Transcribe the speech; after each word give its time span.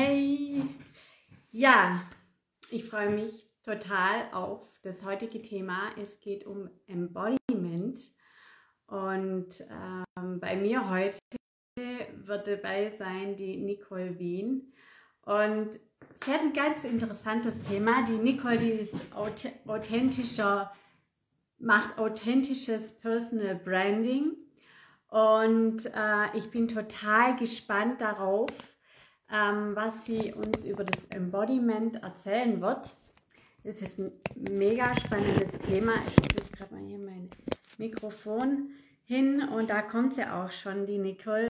Hey, 0.00 0.62
ja, 1.50 2.00
ich 2.70 2.84
freue 2.84 3.10
mich 3.10 3.50
total 3.64 4.28
auf 4.30 4.62
das 4.82 5.04
heutige 5.04 5.42
Thema. 5.42 5.90
Es 6.00 6.20
geht 6.20 6.46
um 6.46 6.70
Embodiment 6.86 7.98
und 8.86 9.48
ähm, 9.60 10.38
bei 10.38 10.54
mir 10.54 10.88
heute 10.88 11.18
wird 11.76 12.46
dabei 12.46 12.90
sein 12.96 13.36
die 13.36 13.56
Nicole 13.56 14.16
Wien 14.20 14.72
und 15.22 15.80
sie 16.14 16.32
hat 16.32 16.42
ein 16.42 16.52
ganz 16.52 16.84
interessantes 16.84 17.60
Thema. 17.62 18.04
Die 18.04 18.18
Nicole, 18.18 18.58
die 18.58 18.70
ist 18.70 18.94
authentischer, 19.66 20.72
macht 21.58 21.98
authentisches 21.98 22.92
Personal 22.92 23.56
Branding 23.56 24.36
und 25.08 25.86
äh, 25.86 26.36
ich 26.36 26.52
bin 26.52 26.68
total 26.68 27.34
gespannt 27.34 28.00
darauf, 28.00 28.52
ähm, 29.32 29.76
was 29.76 30.06
sie 30.06 30.32
uns 30.32 30.64
über 30.64 30.84
das 30.84 31.06
Embodiment 31.06 32.02
erzählen 32.02 32.60
wird. 32.60 32.96
Das 33.64 33.82
ist 33.82 33.98
ein 33.98 34.12
mega 34.34 34.94
spannendes 34.96 35.50
Thema. 35.66 35.92
Ich 36.06 36.12
stelle 36.12 36.50
gerade 36.50 36.74
mal 36.74 36.82
hier 36.82 36.98
mein 36.98 37.28
Mikrofon 37.76 38.70
hin 39.04 39.42
und 39.42 39.70
da 39.70 39.82
kommt 39.82 40.14
sie 40.14 40.24
auch 40.24 40.50
schon, 40.52 40.86
die 40.86 40.98
Nicole. 40.98 41.48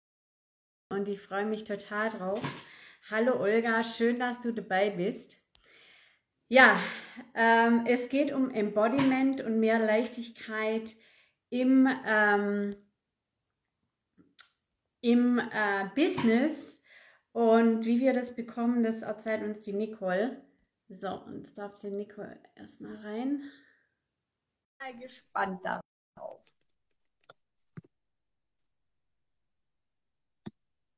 Und 0.90 1.08
ich 1.08 1.22
freue 1.22 1.46
mich 1.46 1.64
total 1.64 2.10
drauf. 2.10 2.42
Hallo 3.10 3.40
Olga, 3.40 3.84
schön, 3.84 4.20
dass 4.20 4.42
du 4.42 4.54
dabei 4.54 4.92
bist. 4.92 5.38
Ja, 6.50 6.80
ähm, 7.34 7.86
es 7.88 8.10
geht 8.10 8.32
um 8.32 8.52
Embodiment 8.52 9.42
und 9.42 9.60
mehr 9.60 9.80
Leichtigkeit 9.80 10.96
im, 11.50 11.90
ähm, 12.06 12.76
im 15.02 15.40
äh, 15.40 15.90
Business 15.96 16.73
und 17.34 17.86
wie 17.86 18.00
wir 18.00 18.14
das 18.14 18.36
bekommen, 18.36 18.84
das 18.84 19.02
erzählt 19.02 19.42
uns 19.44 19.60
die 19.62 19.74
Nicole. 19.74 20.42
So, 20.90 21.10
und 21.10 21.40
jetzt 21.40 21.58
darf 21.58 21.76
die 21.82 21.90
Nicole 21.90 22.40
erstmal 22.56 22.96
rein. 22.98 23.42
Mal 24.80 25.00
gespannt 25.00 25.60
darauf. 25.66 26.42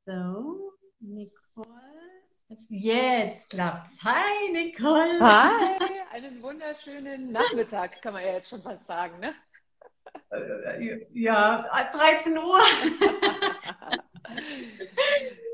So, 0.05 0.73
Nicole. 0.99 1.95
Jetzt 2.69 3.49
klappt's. 3.49 4.03
Hi, 4.03 4.51
Nicole. 4.51 5.19
Hi, 5.19 5.77
einen 6.11 6.41
wunderschönen 6.43 7.31
Nachmittag, 7.31 8.01
kann 8.01 8.13
man 8.13 8.23
ja 8.23 8.33
jetzt 8.33 8.49
schon 8.49 8.61
fast 8.61 8.85
sagen, 8.85 9.19
ne? 9.19 9.33
Äh, 10.29 11.07
ja, 11.13 11.65
13 11.91 12.37
Uhr. 12.37 12.59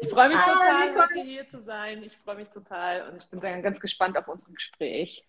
Ich 0.02 0.10
freue 0.10 0.30
mich 0.30 0.38
ah, 0.38 0.54
total, 0.54 0.96
heute 0.96 1.22
hier 1.22 1.48
zu 1.48 1.62
sein. 1.62 2.04
Ich 2.04 2.18
freue 2.18 2.36
mich 2.36 2.50
total 2.50 3.10
und 3.10 3.22
ich 3.22 3.30
bin 3.30 3.40
ganz 3.40 3.80
gespannt 3.80 4.18
auf 4.18 4.28
unser 4.28 4.52
Gespräch. 4.52 5.26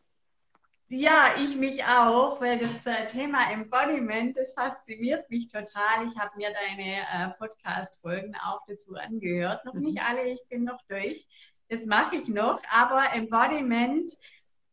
Ja, 0.94 1.36
ich 1.38 1.56
mich 1.56 1.82
auch, 1.84 2.38
weil 2.42 2.58
das 2.58 2.84
äh, 2.84 3.06
Thema 3.06 3.50
Embodiment, 3.50 4.36
das 4.36 4.52
fasziniert 4.52 5.30
mich 5.30 5.48
total. 5.48 6.06
Ich 6.06 6.18
habe 6.18 6.36
mir 6.36 6.52
deine 6.52 7.00
äh, 7.00 7.30
Podcast-Folgen 7.38 8.34
auch 8.36 8.60
dazu 8.66 8.94
angehört. 8.94 9.64
Noch 9.64 9.72
mhm. 9.72 9.84
nicht 9.84 10.02
alle, 10.02 10.28
ich 10.28 10.46
bin 10.50 10.64
noch 10.64 10.82
durch. 10.88 11.27
Das 11.70 11.86
mache 11.86 12.16
ich 12.16 12.28
noch, 12.28 12.60
aber 12.70 13.14
Embodiment 13.14 14.10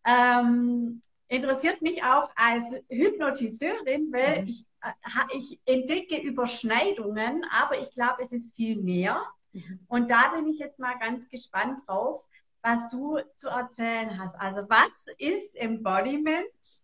ähm, 0.03 1.01
interessiert 1.29 1.81
mich 1.81 2.03
auch 2.03 2.29
als 2.35 2.75
Hypnotiseurin, 2.89 4.11
weil 4.11 4.41
mhm. 4.41 4.47
ich, 4.49 4.65
äh, 4.81 5.37
ich 5.37 5.59
entdecke 5.65 6.17
Überschneidungen, 6.17 7.45
aber 7.51 7.79
ich 7.79 7.91
glaube, 7.91 8.23
es 8.23 8.33
ist 8.33 8.55
viel 8.55 8.81
mehr. 8.81 9.23
Mhm. 9.53 9.79
Und 9.87 10.09
da 10.09 10.29
bin 10.35 10.47
ich 10.47 10.59
jetzt 10.59 10.79
mal 10.79 10.97
ganz 10.99 11.29
gespannt 11.29 11.81
drauf, 11.87 12.23
was 12.61 12.89
du 12.89 13.19
zu 13.37 13.47
erzählen 13.47 14.19
hast. 14.19 14.35
Also 14.35 14.67
was 14.69 15.05
ist 15.17 15.55
Embodiment 15.55 16.83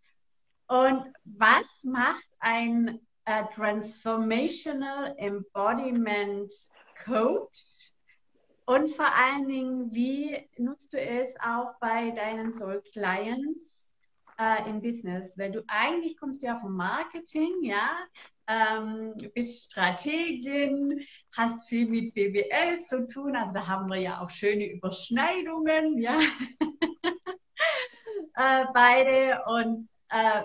und 0.67 1.11
was 1.25 1.83
macht 1.83 2.27
ein 2.39 3.01
äh, 3.25 3.43
Transformational 3.53 5.15
Embodiment 5.17 6.51
Coach? 7.03 7.91
Und 8.67 8.89
vor 8.89 9.13
allen 9.13 9.47
Dingen, 9.47 9.93
wie 9.93 10.49
nutzt 10.57 10.93
du 10.93 10.99
es 10.99 11.35
auch 11.39 11.73
bei 11.79 12.11
deinen 12.11 12.51
Soul 12.51 12.81
Clients 12.93 13.84
äh, 14.39 14.69
im 14.69 14.81
Business? 14.81 15.33
Weil 15.37 15.51
du 15.51 15.63
eigentlich 15.67 16.17
kommst 16.17 16.43
ja 16.43 16.59
vom 16.59 16.75
Marketing, 16.75 17.63
ja, 17.63 17.89
ähm, 18.47 19.15
bist 19.33 19.71
Strategin, 19.71 21.03
hast 21.35 21.67
viel 21.67 21.87
mit 21.87 22.13
BWL 22.13 22.79
zu 22.81 23.07
tun, 23.07 23.35
also 23.35 23.53
da 23.53 23.67
haben 23.67 23.89
wir 23.89 23.97
ja 23.97 24.21
auch 24.21 24.29
schöne 24.29 24.71
Überschneidungen, 24.71 25.99
ja, 25.99 26.19
äh, 28.35 28.65
beide 28.73 29.43
und 29.47 29.87
äh, 30.09 30.43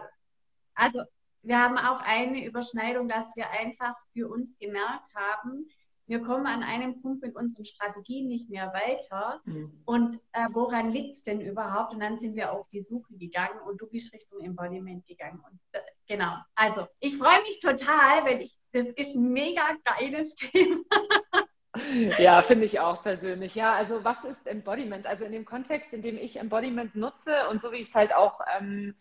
also 0.74 1.02
wir 1.42 1.58
haben 1.58 1.78
auch 1.78 2.00
eine 2.00 2.44
Überschneidung, 2.44 3.08
dass 3.08 3.34
wir 3.36 3.50
einfach 3.50 3.94
für 4.12 4.28
uns 4.28 4.58
gemerkt 4.58 5.14
haben, 5.14 5.68
wir 6.10 6.20
kommen 6.22 6.48
an 6.48 6.64
einem 6.64 7.00
Punkt 7.00 7.22
mit 7.22 7.36
unseren 7.36 7.64
Strategien 7.64 8.26
nicht 8.26 8.50
mehr 8.50 8.72
weiter. 8.74 9.40
Mhm. 9.44 9.80
Und 9.84 10.16
äh, 10.32 10.48
woran 10.50 10.90
liegt 10.90 11.14
es 11.14 11.22
denn 11.22 11.40
überhaupt? 11.40 11.94
Und 11.94 12.00
dann 12.00 12.18
sind 12.18 12.34
wir 12.34 12.52
auf 12.52 12.66
die 12.68 12.80
Suche 12.80 13.14
gegangen 13.16 13.60
und 13.64 13.80
du 13.80 13.86
bist 13.86 14.12
Richtung 14.12 14.40
Embodiment 14.40 15.06
gegangen. 15.06 15.38
Und 15.38 15.60
äh, 15.70 15.78
genau, 16.08 16.34
also 16.56 16.88
ich 16.98 17.16
freue 17.16 17.40
mich 17.42 17.60
total, 17.60 18.24
weil 18.24 18.42
ich, 18.42 18.58
das 18.72 18.88
ist 18.96 19.14
ein 19.14 19.30
mega 19.30 19.62
geiles 19.84 20.34
Thema. 20.34 20.80
Ja, 22.18 22.42
finde 22.42 22.64
ich 22.64 22.80
auch 22.80 23.04
persönlich. 23.04 23.54
Ja, 23.54 23.74
also 23.74 24.02
was 24.02 24.24
ist 24.24 24.48
Embodiment? 24.48 25.06
Also 25.06 25.24
in 25.24 25.30
dem 25.30 25.44
Kontext, 25.44 25.92
in 25.92 26.02
dem 26.02 26.18
ich 26.18 26.40
Embodiment 26.40 26.96
nutze 26.96 27.48
und 27.48 27.60
so 27.60 27.70
wie 27.70 27.76
ich 27.76 27.88
es 27.88 27.94
halt 27.94 28.12
auch 28.12 28.40
ähm, 28.58 28.96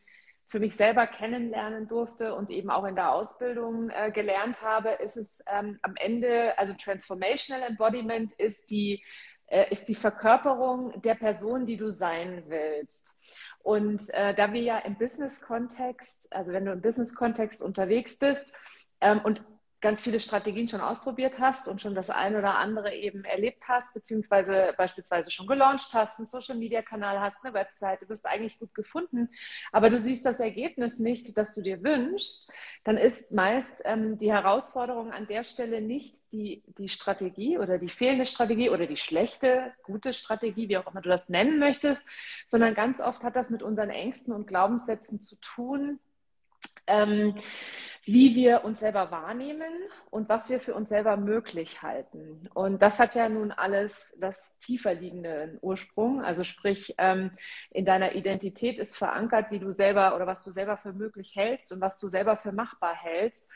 für 0.49 0.59
mich 0.59 0.75
selber 0.75 1.05
kennenlernen 1.05 1.87
durfte 1.87 2.33
und 2.33 2.49
eben 2.49 2.71
auch 2.71 2.83
in 2.85 2.95
der 2.95 3.13
Ausbildung 3.13 3.91
äh, 3.91 4.11
gelernt 4.11 4.63
habe, 4.63 4.89
ist 4.89 5.15
es 5.15 5.43
ähm, 5.47 5.77
am 5.83 5.95
Ende, 5.95 6.57
also 6.57 6.73
Transformational 6.73 7.61
Embodiment 7.69 8.33
ist 8.33 8.71
die, 8.71 9.03
äh, 9.45 9.71
ist 9.71 9.87
die 9.87 9.95
Verkörperung 9.95 10.99
der 11.03 11.13
Person, 11.13 11.67
die 11.67 11.77
du 11.77 11.91
sein 11.91 12.43
willst. 12.47 13.15
Und 13.61 14.09
äh, 14.09 14.33
da 14.33 14.51
wir 14.51 14.61
ja 14.61 14.79
im 14.79 14.97
Business-Kontext, 14.97 16.35
also 16.35 16.51
wenn 16.51 16.65
du 16.65 16.71
im 16.71 16.81
Business-Kontext 16.81 17.61
unterwegs 17.61 18.17
bist 18.17 18.51
ähm, 19.01 19.21
und 19.23 19.43
ganz 19.81 20.01
viele 20.01 20.19
Strategien 20.19 20.67
schon 20.67 20.81
ausprobiert 20.81 21.39
hast 21.39 21.67
und 21.67 21.79
schon 21.81 21.95
das 21.95 22.09
eine 22.09 22.39
oder 22.39 22.57
andere 22.57 22.93
eben 22.93 23.23
erlebt 23.23 23.63
hast, 23.67 23.93
beziehungsweise 23.93 24.73
beispielsweise 24.77 25.31
schon 25.31 25.47
gelauncht 25.47 25.93
hast, 25.93 26.19
einen 26.19 26.27
Social-Media-Kanal 26.27 27.19
hast, 27.19 27.43
eine 27.43 27.53
Webseite, 27.53 28.05
du 28.05 28.09
bist 28.09 28.25
eigentlich 28.25 28.59
gut 28.59 28.75
gefunden, 28.75 29.29
aber 29.71 29.89
du 29.89 29.97
siehst 29.97 30.25
das 30.25 30.39
Ergebnis 30.39 30.99
nicht, 30.99 31.37
das 31.37 31.55
du 31.55 31.61
dir 31.61 31.81
wünschst, 31.83 32.51
dann 32.83 32.97
ist 32.97 33.31
meist 33.31 33.81
ähm, 33.85 34.17
die 34.17 34.31
Herausforderung 34.31 35.13
an 35.13 35.27
der 35.27 35.43
Stelle 35.43 35.81
nicht 35.81 36.15
die, 36.31 36.63
die 36.77 36.89
Strategie 36.89 37.57
oder 37.57 37.77
die 37.77 37.89
fehlende 37.89 38.25
Strategie 38.25 38.69
oder 38.69 38.85
die 38.85 38.97
schlechte, 38.97 39.73
gute 39.83 40.11
Strategie, 40.13 40.67
wie 40.67 40.77
auch 40.77 40.91
immer 40.91 41.01
du 41.01 41.09
das 41.09 41.29
nennen 41.29 41.57
möchtest, 41.57 42.03
sondern 42.47 42.73
ganz 42.73 42.99
oft 42.99 43.23
hat 43.23 43.35
das 43.35 43.49
mit 43.49 43.63
unseren 43.63 43.89
Ängsten 43.89 44.33
und 44.33 44.47
Glaubenssätzen 44.47 45.21
zu 45.21 45.37
tun. 45.37 45.99
Ähm, 46.85 47.35
wie 48.11 48.33
wir 48.33 48.63
uns 48.65 48.79
selber 48.79 49.11
wahrnehmen 49.11 49.71
und 50.09 50.29
was 50.29 50.49
wir 50.49 50.59
für 50.59 50.73
uns 50.73 50.89
selber 50.89 51.15
möglich 51.15 51.83
halten. 51.83 52.49
Und 52.55 52.81
das 52.81 52.97
hat 52.97 53.13
ja 53.13 53.29
nun 53.29 53.51
alles 53.51 54.17
das 54.19 54.57
tiefer 54.57 54.95
liegende 54.95 55.59
Ursprung. 55.61 56.23
Also 56.23 56.43
sprich, 56.43 56.95
ähm, 56.97 57.29
in 57.69 57.85
deiner 57.85 58.15
Identität 58.15 58.79
ist 58.79 58.97
verankert, 58.97 59.51
wie 59.51 59.59
du 59.59 59.71
selber 59.71 60.15
oder 60.15 60.25
was 60.25 60.43
du 60.43 60.49
selber 60.49 60.75
für 60.75 60.91
möglich 60.91 61.35
hältst 61.35 61.71
und 61.71 61.81
was 61.81 61.99
du 61.99 62.07
selber 62.07 62.35
für 62.35 62.51
machbar 62.51 62.95
hältst. 62.95 63.47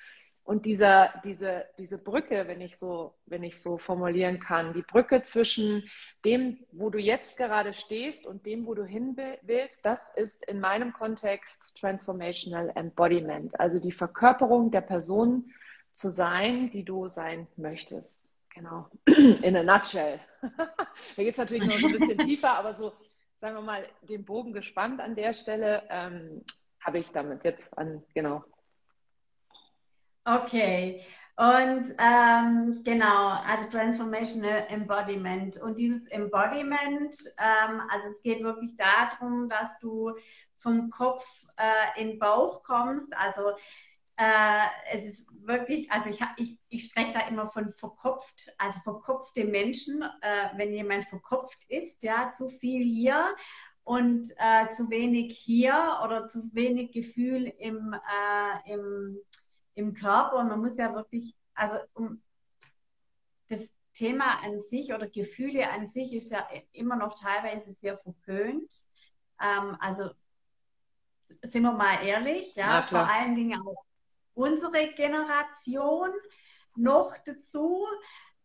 Und 0.46 0.66
dieser, 0.66 1.14
diese, 1.24 1.66
diese 1.78 1.98
Brücke, 1.98 2.48
wenn 2.48 2.60
ich 2.60 2.78
so, 2.78 3.14
wenn 3.26 3.44
ich 3.44 3.62
so 3.62 3.78
formulieren 3.78 4.40
kann, 4.40 4.74
die 4.74 4.82
Brücke 4.82 5.22
zwischen 5.22 5.90
dem, 6.26 6.60
wo 6.72 6.90
du 6.90 7.00
jetzt 7.00 7.38
gerade 7.38 7.74
stehst 7.74 8.26
und 8.26 8.46
dem, 8.46 8.66
wo 8.66 8.74
du 8.74 8.84
hin 8.84 9.16
willst, 9.42 9.86
das 9.86 10.14
ist 10.16 10.46
in 10.48 10.60
meinem 10.60 10.92
Kontext 10.92 11.78
Transformational 11.80 12.72
Embodiment, 12.76 13.58
also 13.58 13.80
die 13.80 13.94
Verkörperung 13.94 14.70
der 14.70 14.82
Person 14.82 15.54
zu 15.94 16.10
sein, 16.10 16.72
die 16.72 16.84
du 16.84 17.08
sein 17.08 17.48
möchtest. 17.56 18.20
Genau. 18.50 18.88
In 19.08 19.56
a 19.56 19.64
nutshell. 19.64 20.20
da 20.42 21.24
geht 21.24 21.32
es 21.34 21.38
natürlich 21.38 21.64
noch 21.64 21.80
so 21.80 21.88
ein 21.88 22.00
bisschen 22.00 22.18
tiefer, 22.28 22.52
aber 22.52 22.76
so, 22.76 22.94
sagen 23.40 23.56
wir 23.56 23.62
mal, 23.62 23.88
den 24.02 24.26
Bogen 24.26 24.52
gespannt 24.52 25.00
an 25.00 25.16
der 25.16 25.34
Stelle 25.34 25.84
ähm, 25.90 26.44
habe 26.82 27.00
ich 27.00 27.10
damit 27.12 27.46
jetzt 27.46 27.78
an, 27.78 28.04
genau, 28.14 28.44
Okay. 30.26 31.06
Und 31.36 31.96
ähm, 31.98 32.82
genau, 32.84 33.30
also 33.30 33.68
Transformational 33.70 34.68
Embodiment. 34.70 35.58
Und 35.58 35.80
dieses 35.80 36.06
Embodiment, 36.08 37.16
ähm, 37.40 37.82
also 37.90 38.10
es 38.10 38.22
geht 38.22 38.44
wirklich 38.44 38.78
darum, 38.78 39.50
dass 39.50 39.78
du 39.80 40.12
vom 40.58 40.92
Kopf 40.92 41.26
äh, 41.58 42.02
in 42.02 42.10
den 42.10 42.20
Bauch 42.20 42.62
kommst. 42.64 43.12
Also 43.18 43.54
äh, 44.18 44.66
es 44.92 45.06
ist 45.06 45.28
wirklich, 45.48 45.92
also 45.92 46.10
ich, 46.10 46.22
ich, 46.38 46.60
ich 46.70 46.86
spreche 46.86 47.14
da 47.14 47.28
immer 47.28 47.48
von 47.48 47.74
verkopft, 47.74 48.54
also 48.60 48.80
verkopfte 48.82 49.44
Menschen, 49.46 50.04
äh, 50.22 50.50
wenn 50.56 50.72
jemand 50.72 51.06
verkopft 51.06 51.64
ist, 51.68 52.04
ja, 52.04 52.32
zu 52.32 52.48
viel 52.48 52.84
hier 52.84 53.36
und 53.84 54.30
äh, 54.38 54.70
zu 54.72 54.90
wenig 54.92 55.38
hier 55.38 56.00
oder 56.04 56.30
zu 56.30 56.50
wenig 56.54 56.92
Gefühl 56.92 57.52
im, 57.58 57.94
äh, 57.94 58.72
im, 58.72 59.18
im 59.76 59.94
Körper. 59.94 60.38
Und 60.38 60.50
man 60.50 60.62
muss 60.62 60.78
ja 60.78 60.94
wirklich, 60.94 61.36
also 61.54 61.78
um 61.94 62.22
das 63.50 63.74
Thema 63.94 64.44
an 64.44 64.62
sich 64.62 64.94
oder 64.94 65.08
Gefühle 65.08 65.70
an 65.70 65.88
sich 65.88 66.14
ist 66.14 66.32
ja 66.32 66.48
immer 66.72 66.96
noch 66.96 67.20
teilweise 67.20 67.74
sehr 67.74 67.98
verpönt. 67.98 68.86
Ähm, 69.40 69.78
also 69.80 70.10
sind 71.44 71.64
wir 71.64 71.74
mal 71.74 72.06
ehrlich, 72.06 72.56
ja, 72.56 72.84
vor 72.84 73.00
allen 73.00 73.36
Dingen 73.36 73.62
auch 73.62 73.86
unsere 74.34 74.88
Generation 74.94 76.10
noch 76.76 77.16
dazu 77.26 77.86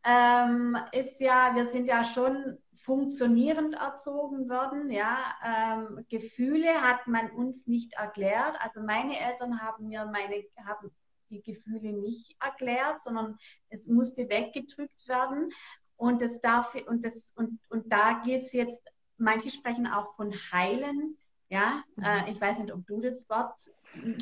ähm, 0.04 0.76
ist 0.92 1.20
ja, 1.20 1.54
wir 1.54 1.66
sind 1.66 1.88
ja 1.88 2.04
schon 2.04 2.58
funktionierend 2.76 3.74
erzogen 3.74 4.48
worden. 4.48 4.90
Ja, 4.90 5.16
ähm, 5.44 6.04
Gefühle 6.08 6.82
hat 6.82 7.06
man 7.06 7.30
uns 7.30 7.66
nicht 7.66 7.94
erklärt. 7.94 8.56
Also 8.60 8.80
meine 8.82 9.18
Eltern 9.18 9.60
haben 9.60 9.88
mir 9.88 10.06
meine 10.06 10.44
haben 10.64 10.90
die 11.30 11.42
Gefühle 11.42 11.92
nicht 11.92 12.36
erklärt, 12.40 13.02
sondern 13.02 13.38
es 13.68 13.86
musste 13.86 14.28
weggedrückt 14.28 15.08
werden. 15.08 15.50
Und 15.96 16.22
das 16.22 16.40
darf 16.40 16.74
und 16.86 17.04
das 17.04 17.32
und 17.34 17.58
und 17.68 17.92
da 17.92 18.22
geht 18.24 18.42
es 18.42 18.52
jetzt. 18.52 18.80
Manche 19.16 19.50
sprechen 19.50 19.86
auch 19.86 20.14
von 20.14 20.32
heilen. 20.52 21.16
Ja, 21.48 21.82
mhm. 21.96 22.04
äh, 22.04 22.30
ich 22.30 22.40
weiß 22.40 22.58
nicht, 22.58 22.72
ob 22.72 22.86
du 22.86 23.00
das 23.00 23.28
Wort 23.28 23.70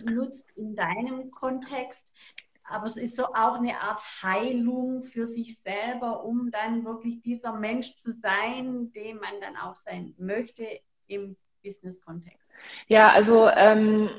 nutzt 0.04 0.52
in 0.56 0.74
deinem 0.74 1.30
Kontext. 1.30 2.12
Aber 2.68 2.86
es 2.86 2.96
ist 2.96 3.16
so 3.16 3.26
auch 3.26 3.54
eine 3.54 3.80
Art 3.80 4.00
Heilung 4.22 5.04
für 5.04 5.26
sich 5.26 5.58
selber, 5.58 6.24
um 6.24 6.50
dann 6.50 6.84
wirklich 6.84 7.22
dieser 7.22 7.52
Mensch 7.52 7.96
zu 7.96 8.12
sein, 8.12 8.92
dem 8.92 9.18
man 9.18 9.40
dann 9.40 9.56
auch 9.56 9.76
sein 9.76 10.14
möchte 10.18 10.66
im 11.06 11.36
Business-Kontext. 11.62 12.50
Ja, 12.88 13.10
also 13.10 13.48
ähm, 13.48 14.10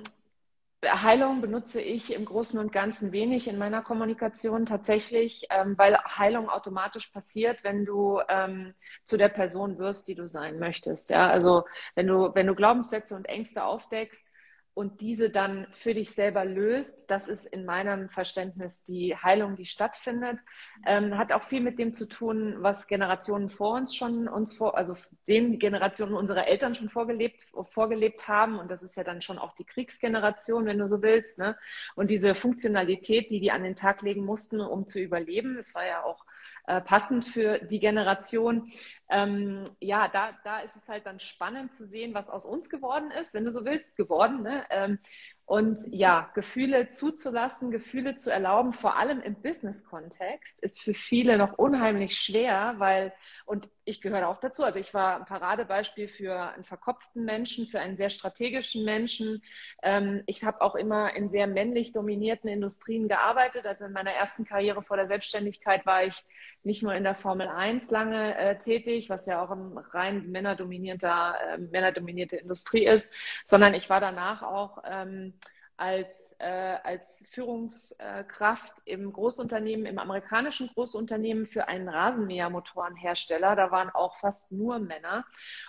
Heilung 0.85 1.41
benutze 1.41 1.81
ich 1.81 2.13
im 2.13 2.25
Großen 2.25 2.59
und 2.59 2.71
Ganzen 2.71 3.11
wenig 3.11 3.47
in 3.47 3.57
meiner 3.57 3.81
Kommunikation 3.81 4.65
tatsächlich, 4.67 5.47
ähm, 5.49 5.75
weil 5.77 5.97
Heilung 5.97 6.49
automatisch 6.49 7.07
passiert, 7.07 7.63
wenn 7.63 7.83
du 7.83 8.21
ähm, 8.29 8.75
zu 9.03 9.17
der 9.17 9.29
Person 9.29 9.79
wirst, 9.79 10.07
die 10.07 10.15
du 10.15 10.27
sein 10.27 10.59
möchtest. 10.59 11.09
Ja, 11.09 11.29
also 11.29 11.65
wenn 11.95 12.07
du, 12.07 12.33
wenn 12.35 12.45
du 12.47 12.53
Glaubenssätze 12.53 13.15
und 13.15 13.25
Ängste 13.25 13.63
aufdeckst, 13.63 14.31
und 14.77 15.01
diese 15.01 15.31
dann 15.31 15.65
für 15.71 15.95
dich 15.95 16.11
selber 16.11 16.45
löst, 16.45 17.09
das 17.09 17.27
ist 17.27 17.47
in 17.47 17.65
meinem 17.65 18.09
Verständnis 18.09 18.83
die 18.83 19.15
Heilung, 19.15 19.55
die 19.55 19.65
stattfindet. 19.65 20.41
Ähm, 20.85 21.17
hat 21.17 21.31
auch 21.31 21.41
viel 21.41 21.61
mit 21.61 21.79
dem 21.79 21.93
zu 21.93 22.07
tun, 22.07 22.57
was 22.59 22.85
Generationen 22.85 23.49
vor 23.49 23.73
uns 23.73 23.95
schon 23.95 24.27
uns 24.27 24.55
vor, 24.55 24.77
also 24.77 24.95
den 25.27 25.57
Generationen 25.57 26.13
unserer 26.13 26.45
Eltern 26.45 26.75
schon 26.75 26.89
vorgelebt, 26.89 27.47
vorgelebt 27.71 28.27
haben. 28.27 28.59
Und 28.59 28.69
das 28.69 28.83
ist 28.83 28.95
ja 28.95 29.03
dann 29.03 29.23
schon 29.23 29.39
auch 29.39 29.55
die 29.55 29.65
Kriegsgeneration, 29.65 30.67
wenn 30.67 30.77
du 30.77 30.87
so 30.87 31.01
willst. 31.01 31.39
Ne? 31.39 31.57
Und 31.95 32.11
diese 32.11 32.35
Funktionalität, 32.35 33.31
die 33.31 33.39
die 33.39 33.49
an 33.49 33.63
den 33.63 33.75
Tag 33.75 34.03
legen 34.03 34.25
mussten, 34.25 34.61
um 34.61 34.85
zu 34.85 34.99
überleben, 34.99 35.57
es 35.57 35.73
war 35.73 35.87
ja 35.87 36.03
auch 36.03 36.23
äh, 36.67 36.81
passend 36.81 37.25
für 37.25 37.59
die 37.59 37.79
Generation. 37.79 38.69
Ähm, 39.09 39.63
ja, 39.79 40.07
da, 40.07 40.37
da 40.43 40.59
ist 40.59 40.75
es 40.75 40.87
halt 40.87 41.05
dann 41.05 41.19
spannend 41.19 41.73
zu 41.73 41.85
sehen, 41.85 42.13
was 42.13 42.29
aus 42.29 42.45
uns 42.45 42.69
geworden 42.69 43.11
ist, 43.11 43.33
wenn 43.33 43.45
du 43.45 43.51
so 43.51 43.65
willst, 43.65 43.95
geworden. 43.95 44.43
Ne? 44.43 44.63
Ähm, 44.69 44.99
und 45.47 45.79
ja, 45.93 46.29
Gefühle 46.35 46.89
zuzulassen, 46.89 47.71
Gefühle 47.71 48.15
zu 48.15 48.29
erlauben, 48.29 48.73
vor 48.73 48.97
allem 48.97 49.21
im 49.21 49.41
Business-Kontext, 49.41 50.61
ist 50.61 50.81
für 50.81 50.93
viele 50.93 51.37
noch 51.37 51.53
unheimlich 51.53 52.19
schwer, 52.19 52.75
weil, 52.79 53.13
und 53.45 53.69
ich 53.85 54.01
gehöre 54.01 54.27
auch 54.27 54.41
dazu, 54.41 54.65
also 54.65 54.77
ich 54.77 54.93
war 54.93 55.15
ein 55.15 55.23
Paradebeispiel 55.23 56.09
für 56.09 56.37
einen 56.37 56.65
verkopften 56.65 57.23
Menschen, 57.23 57.65
für 57.65 57.79
einen 57.79 57.95
sehr 57.95 58.09
strategischen 58.09 58.83
Menschen. 58.83 59.41
Ähm, 59.81 60.21
ich 60.25 60.43
habe 60.43 60.59
auch 60.59 60.75
immer 60.75 61.15
in 61.15 61.29
sehr 61.29 61.47
männlich 61.47 61.93
dominierten 61.93 62.49
Industrien 62.49 63.07
gearbeitet. 63.07 63.65
Also 63.65 63.85
in 63.85 63.93
meiner 63.93 64.11
ersten 64.11 64.43
Karriere 64.43 64.81
vor 64.81 64.97
der 64.97 65.07
Selbstständigkeit 65.07 65.85
war 65.85 66.03
ich 66.03 66.25
nicht 66.63 66.83
nur 66.83 66.93
in 66.93 67.05
der 67.05 67.15
Formel 67.15 67.47
1 67.47 67.89
lange 67.89 68.37
äh, 68.37 68.57
tätig, 68.57 68.96
was 69.09 69.25
ja 69.25 69.41
auch 69.41 69.51
ein 69.51 69.77
rein 69.77 70.31
männerdominierter, 70.31 71.35
äh, 71.53 71.57
männerdominierte 71.57 72.37
Industrie 72.37 72.85
ist, 72.85 73.13
sondern 73.45 73.73
ich 73.73 73.89
war 73.89 73.99
danach 73.99 74.41
auch 74.41 74.83
ähm, 74.85 75.33
als, 75.77 76.35
äh, 76.39 76.77
als 76.83 77.23
Führungskraft 77.29 78.81
im 78.85 79.13
Großunternehmen, 79.13 79.85
im 79.85 79.99
amerikanischen 79.99 80.67
Großunternehmen 80.69 81.45
für 81.45 81.67
einen 81.67 81.87
Rasenmähermotorenhersteller. 81.87 83.55
Da 83.55 83.71
waren 83.71 83.91
auch 83.91 84.17
fast 84.17 84.51
nur 84.51 84.79
Männer. 84.79 85.25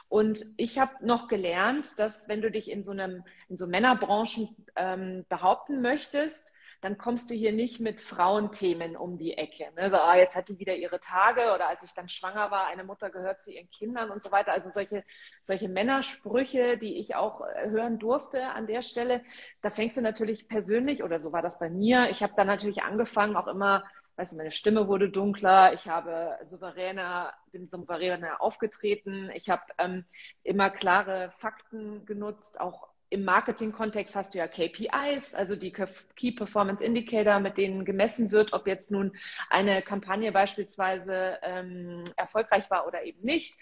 Und 0.09 0.41
ich 0.57 0.79
habe 0.79 1.07
noch 1.07 1.29
gelernt, 1.29 1.99
dass 1.99 2.27
wenn 2.27 2.41
du 2.41 2.51
dich 2.51 2.71
in 2.71 2.83
so 2.83 2.93
einem, 2.93 3.23
in 3.49 3.59
so 3.59 3.67
Männerbranchen 3.67 4.49
ähm, 4.77 5.27
behaupten 5.29 5.83
möchtest, 5.83 6.55
dann 6.81 6.97
kommst 6.97 7.29
du 7.31 7.35
hier 7.35 7.53
nicht 7.53 7.81
mit 7.81 8.01
Frauenthemen 8.01 8.97
um 8.97 9.19
die 9.19 9.37
Ecke. 9.37 9.67
Ne? 9.77 9.91
So, 9.91 9.97
ah, 9.97 10.17
jetzt 10.17 10.37
hat 10.37 10.49
die 10.49 10.59
wieder 10.59 10.77
ihre 10.77 11.01
Tage 11.01 11.53
oder 11.55 11.69
als 11.69 11.83
ich 11.83 11.93
dann 11.93 12.09
schwanger 12.09 12.51
war, 12.51 12.69
eine 12.69 12.85
Mutter 12.85 13.11
gehört 13.11 13.43
zu 13.43 13.53
ihren 13.53 13.71
Kindern 13.71 14.11
und 14.11 14.23
so 14.23 14.31
weiter. 14.31 14.53
Also 14.53 14.71
solche, 14.71 15.05
solche 15.43 15.69
Männersprüche, 15.69 16.79
die 16.79 16.99
ich 16.99 17.17
auch 17.17 17.41
äh, 17.41 17.71
hören 17.71 17.99
durfte 17.99 18.45
an 18.47 18.67
der 18.67 18.83
Stelle, 18.83 19.23
da 19.63 19.71
fängst 19.71 19.97
du 19.97 20.03
natürlich 20.03 20.49
persönlich, 20.49 21.03
oder 21.03 21.21
so 21.21 21.33
war 21.33 21.43
das 21.43 21.59
bei 21.59 21.69
mir, 21.69 22.11
ich 22.11 22.23
habe 22.23 22.35
dann 22.37 22.47
natürlich 22.47 22.83
angefangen, 22.83 23.37
auch 23.37 23.49
immer 23.49 23.85
weißt 24.19 24.33
du, 24.33 24.37
meine 24.37 24.51
Stimme 24.51 24.89
wurde 24.89 25.11
dunkler, 25.11 25.73
ich 25.73 25.87
habe 25.87 26.39
souveräner, 26.45 27.33
bin 27.53 27.69
souveräner 27.69 28.41
aufgetreten, 28.43 29.31
ich 29.33 29.49
habe 29.49 29.63
ähm, 29.79 30.05
immer 30.43 30.71
klare 30.71 31.31
Fakten 31.39 32.05
genutzt, 32.05 32.61
auch 32.61 32.89
im 33.11 33.25
Marketing-Kontext 33.25 34.15
hast 34.15 34.35
du 34.35 34.39
ja 34.39 34.47
KPIs, 34.47 35.35
also 35.35 35.57
die 35.57 35.73
Key 35.73 36.33
Performance 36.33 36.85
Indicator, 36.85 37.41
mit 37.41 37.57
denen 37.57 37.85
gemessen 37.85 38.31
wird, 38.31 38.53
ob 38.53 38.67
jetzt 38.67 38.91
nun 38.91 39.17
eine 39.49 39.83
Kampagne 39.83 40.33
beispielsweise 40.33 41.39
ähm, 41.43 42.05
erfolgreich 42.17 42.71
war 42.71 42.87
oder 42.87 43.05
eben 43.05 43.23
nicht. 43.23 43.55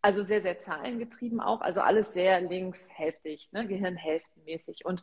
Also 0.00 0.22
sehr, 0.22 0.42
sehr 0.42 0.58
zahlengetrieben 0.58 1.40
auch, 1.40 1.62
also 1.62 1.80
alles 1.80 2.12
sehr 2.12 2.40
linkshälftig, 2.40 3.50
ne, 3.52 3.66
gehirnhälftenmäßig. 3.66 4.84
Und 4.84 5.02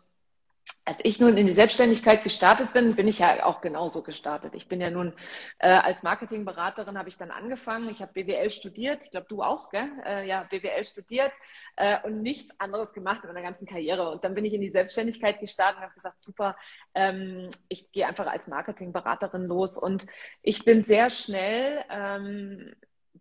als 0.83 0.99
ich 1.03 1.19
nun 1.19 1.37
in 1.37 1.45
die 1.45 1.53
Selbstständigkeit 1.53 2.23
gestartet 2.23 2.73
bin, 2.73 2.95
bin 2.95 3.07
ich 3.07 3.19
ja 3.19 3.45
auch 3.45 3.61
genauso 3.61 4.01
gestartet. 4.01 4.55
Ich 4.55 4.67
bin 4.67 4.81
ja 4.81 4.89
nun 4.89 5.13
äh, 5.59 5.69
als 5.69 6.01
Marketingberaterin 6.01 6.97
habe 6.97 7.07
ich 7.07 7.17
dann 7.17 7.29
angefangen. 7.29 7.89
Ich 7.89 8.01
habe 8.01 8.13
BWL 8.13 8.49
studiert. 8.49 9.03
Ich 9.03 9.11
glaube, 9.11 9.27
du 9.29 9.43
auch, 9.43 9.69
gell? 9.69 9.87
Äh, 10.05 10.27
ja, 10.27 10.43
BWL 10.49 10.83
studiert 10.83 11.33
äh, 11.75 11.97
und 12.03 12.21
nichts 12.23 12.59
anderes 12.59 12.93
gemacht 12.93 13.23
in 13.23 13.29
meiner 13.29 13.45
ganzen 13.45 13.67
Karriere. 13.67 14.09
Und 14.09 14.23
dann 14.23 14.33
bin 14.33 14.43
ich 14.43 14.53
in 14.53 14.61
die 14.61 14.71
Selbstständigkeit 14.71 15.39
gestartet 15.39 15.77
und 15.77 15.83
habe 15.83 15.93
gesagt, 15.93 16.21
super, 16.21 16.57
ähm, 16.95 17.49
ich 17.69 17.91
gehe 17.91 18.07
einfach 18.07 18.27
als 18.27 18.47
Marketingberaterin 18.47 19.45
los. 19.45 19.77
Und 19.77 20.07
ich 20.41 20.65
bin 20.65 20.81
sehr 20.81 21.11
schnell 21.11 21.85
ähm, 21.89 22.73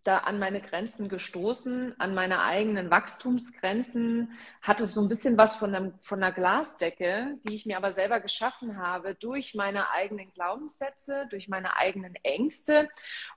da 0.05 0.19
an 0.19 0.39
meine 0.39 0.61
Grenzen 0.61 1.09
gestoßen, 1.09 1.95
an 1.99 2.15
meine 2.15 2.43
eigenen 2.43 2.91
Wachstumsgrenzen, 2.91 4.33
hatte 4.63 4.87
so 4.87 5.03
ein 5.03 5.09
bisschen 5.09 5.37
was 5.37 5.57
von, 5.57 5.75
einem, 5.75 5.95
von 6.01 6.23
einer 6.23 6.33
Glasdecke, 6.33 7.39
die 7.45 7.55
ich 7.55 7.67
mir 7.67 7.77
aber 7.77 7.93
selber 7.93 8.21
geschaffen 8.21 8.79
habe 8.79 9.15
durch 9.15 9.55
meine 9.55 9.91
eigenen 9.91 10.33
Glaubenssätze, 10.33 11.27
durch 11.31 11.49
meine 11.49 11.77
eigenen 11.77 12.15
Ängste. 12.23 12.89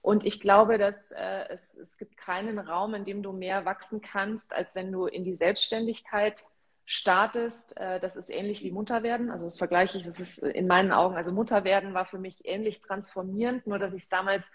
Und 0.02 0.26
ich 0.26 0.40
glaube, 0.40 0.78
dass 0.78 1.12
äh, 1.12 1.46
es, 1.50 1.76
es 1.76 1.98
gibt 1.98 2.18
keinen 2.18 2.60
Raum, 2.60 2.94
in 2.94 3.06
dem 3.06 3.24
du 3.24 3.34
mehr 3.34 3.66
wachsen 3.66 4.02
kannst, 4.02 4.54
als 4.54 4.74
wenn 4.76 4.92
du 4.92 5.06
in 5.06 5.26
die 5.26 5.36
Selbstständigkeit 5.36 6.42
startest, 6.86 7.78
äh, 7.78 8.00
das 8.00 8.16
ist 8.16 8.30
ähnlich 8.30 8.64
wie 8.64 8.72
Mutterwerden. 8.72 9.32
Also 9.32 9.46
das 9.46 9.58
vergleiche 9.58 9.98
ich, 9.98 10.06
das 10.06 10.20
ist 10.20 10.38
in 10.40 10.68
meinen 10.68 10.92
Augen, 10.92 11.16
also 11.16 11.32
Mutterwerden 11.32 11.94
war 11.94 12.06
für 12.06 12.20
mich 12.20 12.46
ähnlich 12.46 12.82
transformierend, 12.82 13.68
nur 13.68 13.80
dass 13.80 13.94
ich 13.94 14.04
es 14.04 14.10
damals 14.10 14.52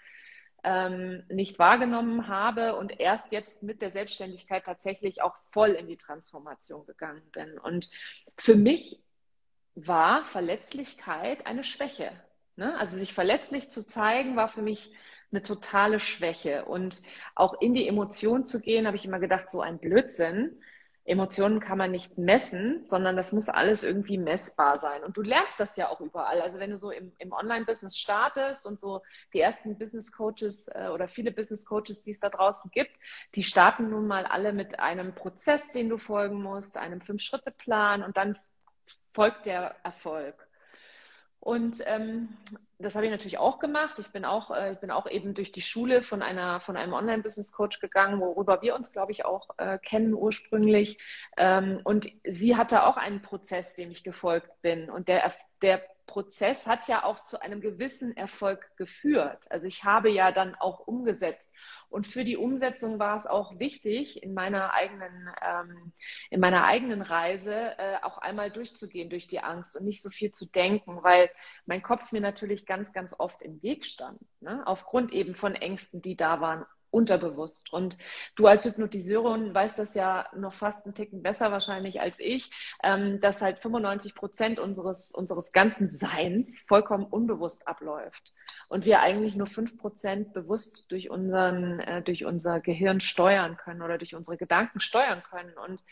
ähm, 0.63 1.23
nicht 1.29 1.59
wahrgenommen 1.59 2.27
habe 2.27 2.75
und 2.75 2.99
erst 2.99 3.31
jetzt 3.31 3.63
mit 3.63 3.81
der 3.81 3.89
Selbstständigkeit 3.89 4.65
tatsächlich 4.65 5.21
auch 5.21 5.35
voll 5.51 5.71
in 5.71 5.87
die 5.87 5.97
Transformation 5.97 6.85
gegangen 6.85 7.23
bin. 7.31 7.57
Und 7.57 7.89
für 8.37 8.55
mich 8.55 9.01
war 9.75 10.25
Verletzlichkeit 10.25 11.45
eine 11.45 11.63
Schwäche. 11.63 12.11
Ne? 12.55 12.77
Also 12.77 12.97
sich 12.97 13.13
verletzlich 13.13 13.69
zu 13.69 13.85
zeigen, 13.85 14.35
war 14.35 14.49
für 14.49 14.61
mich 14.61 14.93
eine 15.31 15.41
totale 15.41 15.99
Schwäche. 15.99 16.65
Und 16.65 17.01
auch 17.35 17.59
in 17.61 17.73
die 17.73 17.87
Emotion 17.87 18.45
zu 18.45 18.59
gehen, 18.59 18.87
habe 18.87 18.97
ich 18.97 19.05
immer 19.05 19.19
gedacht, 19.19 19.49
so 19.49 19.61
ein 19.61 19.79
Blödsinn. 19.79 20.61
Emotionen 21.09 21.59
kann 21.59 21.79
man 21.79 21.89
nicht 21.89 22.19
messen, 22.19 22.85
sondern 22.85 23.15
das 23.17 23.31
muss 23.31 23.49
alles 23.49 23.81
irgendwie 23.81 24.19
messbar 24.19 24.77
sein. 24.77 25.03
Und 25.03 25.17
du 25.17 25.21
lernst 25.21 25.59
das 25.59 25.75
ja 25.75 25.89
auch 25.89 26.01
überall. 26.01 26.39
Also 26.39 26.59
wenn 26.59 26.69
du 26.69 26.77
so 26.77 26.91
im, 26.91 27.11
im 27.17 27.31
Online-Business 27.31 27.97
startest 27.97 28.67
und 28.67 28.79
so 28.79 29.01
die 29.33 29.39
ersten 29.39 29.77
Business 29.79 30.11
Coaches 30.11 30.67
äh, 30.67 30.89
oder 30.93 31.07
viele 31.07 31.31
Business 31.31 31.65
Coaches, 31.65 32.03
die 32.03 32.11
es 32.11 32.19
da 32.19 32.29
draußen 32.29 32.69
gibt, 32.71 32.91
die 33.33 33.41
starten 33.41 33.89
nun 33.89 34.05
mal 34.05 34.25
alle 34.25 34.53
mit 34.53 34.79
einem 34.79 35.15
Prozess, 35.15 35.71
den 35.71 35.89
du 35.89 35.97
folgen 35.97 36.43
musst, 36.43 36.77
einem 36.77 37.01
Fünf-Schritte-Plan 37.01 38.03
und 38.03 38.15
dann 38.15 38.37
folgt 39.13 39.47
der 39.47 39.77
Erfolg. 39.83 40.48
Und 41.39 41.77
ähm, 41.85 42.29
das 42.79 42.95
habe 42.95 43.05
ich 43.05 43.11
natürlich 43.11 43.37
auch 43.37 43.59
gemacht. 43.59 43.97
Ich 43.99 44.11
bin 44.11 44.25
auch, 44.25 44.51
äh, 44.51 44.73
ich 44.73 44.79
bin 44.79 44.91
auch 44.91 45.09
eben 45.09 45.33
durch 45.33 45.51
die 45.51 45.61
Schule 45.61 46.01
von 46.01 46.21
einer, 46.21 46.59
von 46.59 46.77
einem 46.77 46.93
Online-Business-Coach 46.93 47.79
gegangen, 47.79 48.19
worüber 48.19 48.61
wir 48.61 48.75
uns, 48.75 48.91
glaube 48.91 49.11
ich, 49.11 49.25
auch 49.25 49.49
äh, 49.57 49.77
kennen 49.79 50.13
ursprünglich. 50.13 50.97
Ähm, 51.37 51.81
und 51.83 52.07
sie 52.25 52.55
hatte 52.55 52.85
auch 52.85 52.97
einen 52.97 53.21
Prozess, 53.21 53.75
dem 53.75 53.91
ich 53.91 54.03
gefolgt 54.03 54.61
bin. 54.61 54.89
Und 54.89 55.07
der, 55.07 55.33
der 55.61 55.81
Prozess 56.09 56.65
hat 56.65 56.87
ja 56.87 57.03
auch 57.03 57.23
zu 57.23 57.39
einem 57.39 57.61
gewissen 57.61 58.17
Erfolg 58.17 58.75
geführt. 58.77 59.45
Also 59.51 59.67
ich 59.67 59.83
habe 59.83 60.09
ja 60.09 60.31
dann 60.31 60.55
auch 60.55 60.79
umgesetzt. 60.79 61.53
Und 61.87 62.07
für 62.07 62.23
die 62.23 62.35
Umsetzung 62.35 62.97
war 62.97 63.15
es 63.15 63.27
auch 63.27 63.59
wichtig, 63.59 64.23
in 64.23 64.33
meiner 64.33 64.73
eigenen, 64.73 65.29
ähm, 65.41 65.93
in 66.31 66.39
meiner 66.39 66.65
eigenen 66.65 67.03
Reise 67.03 67.53
äh, 67.77 67.97
auch 68.01 68.17
einmal 68.17 68.49
durchzugehen 68.49 69.11
durch 69.11 69.27
die 69.27 69.39
Angst 69.39 69.77
und 69.77 69.85
nicht 69.85 70.01
so 70.01 70.09
viel 70.09 70.31
zu 70.31 70.49
denken, 70.49 71.03
weil 71.03 71.29
mein 71.67 71.83
Kopf 71.83 72.11
mir 72.11 72.21
natürlich 72.21 72.65
ganz, 72.65 72.91
ganz 72.91 73.15
oft 73.17 73.43
im 73.43 73.61
Weg 73.61 73.85
stand, 73.85 74.19
ne? 74.41 74.65
aufgrund 74.65 75.11
eben 75.13 75.35
von 75.35 75.53
Ängsten, 75.53 76.01
die 76.01 76.17
da 76.17 76.41
waren 76.41 76.65
unterbewusst. 76.91 77.71
Und 77.73 77.97
du 78.35 78.47
als 78.47 78.65
Hypnotiseurin 78.65 79.53
weißt 79.53 79.79
das 79.79 79.93
ja 79.93 80.27
noch 80.35 80.53
fast 80.53 80.85
einen 80.85 80.95
Ticken 80.95 81.21
besser 81.21 81.51
wahrscheinlich 81.51 82.01
als 82.01 82.19
ich, 82.19 82.51
ähm, 82.83 83.19
dass 83.21 83.41
halt 83.41 83.59
95 83.59 84.15
Prozent 84.15 84.59
unseres, 84.59 85.11
unseres 85.11 85.51
ganzen 85.51 85.89
Seins 85.89 86.61
vollkommen 86.67 87.05
unbewusst 87.05 87.67
abläuft. 87.67 88.33
Und 88.69 88.85
wir 88.85 89.01
eigentlich 89.01 89.35
nur 89.35 89.47
fünf 89.47 89.77
Prozent 89.77 90.33
bewusst 90.33 90.91
durch 90.91 91.09
unseren, 91.09 91.79
äh, 91.79 92.01
durch 92.01 92.25
unser 92.25 92.61
Gehirn 92.61 92.99
steuern 92.99 93.57
können 93.57 93.81
oder 93.81 93.97
durch 93.97 94.15
unsere 94.15 94.37
Gedanken 94.37 94.79
steuern 94.79 95.23
können. 95.23 95.53
Und 95.57 95.83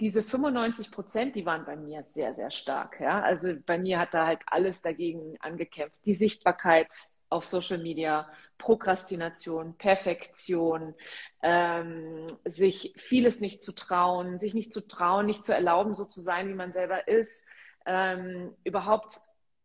diese 0.00 0.22
95 0.22 0.90
Prozent, 0.90 1.36
die 1.36 1.46
waren 1.46 1.64
bei 1.64 1.76
mir 1.76 2.02
sehr, 2.02 2.34
sehr 2.34 2.50
stark. 2.50 3.00
Ja? 3.00 3.22
Also 3.22 3.54
bei 3.64 3.78
mir 3.78 3.98
hat 3.98 4.12
da 4.12 4.26
halt 4.26 4.40
alles 4.46 4.82
dagegen 4.82 5.36
angekämpft. 5.40 6.04
Die 6.04 6.14
Sichtbarkeit, 6.14 6.92
auf 7.28 7.44
Social 7.44 7.78
Media, 7.78 8.28
Prokrastination, 8.58 9.76
Perfektion, 9.76 10.94
ähm, 11.42 12.26
sich 12.44 12.94
vieles 12.96 13.40
nicht 13.40 13.62
zu 13.62 13.72
trauen, 13.72 14.38
sich 14.38 14.54
nicht 14.54 14.72
zu 14.72 14.86
trauen, 14.86 15.26
nicht 15.26 15.44
zu 15.44 15.52
erlauben, 15.52 15.94
so 15.94 16.04
zu 16.04 16.20
sein, 16.20 16.48
wie 16.48 16.54
man 16.54 16.72
selber 16.72 17.08
ist, 17.08 17.46
ähm, 17.84 18.54
überhaupt 18.64 19.12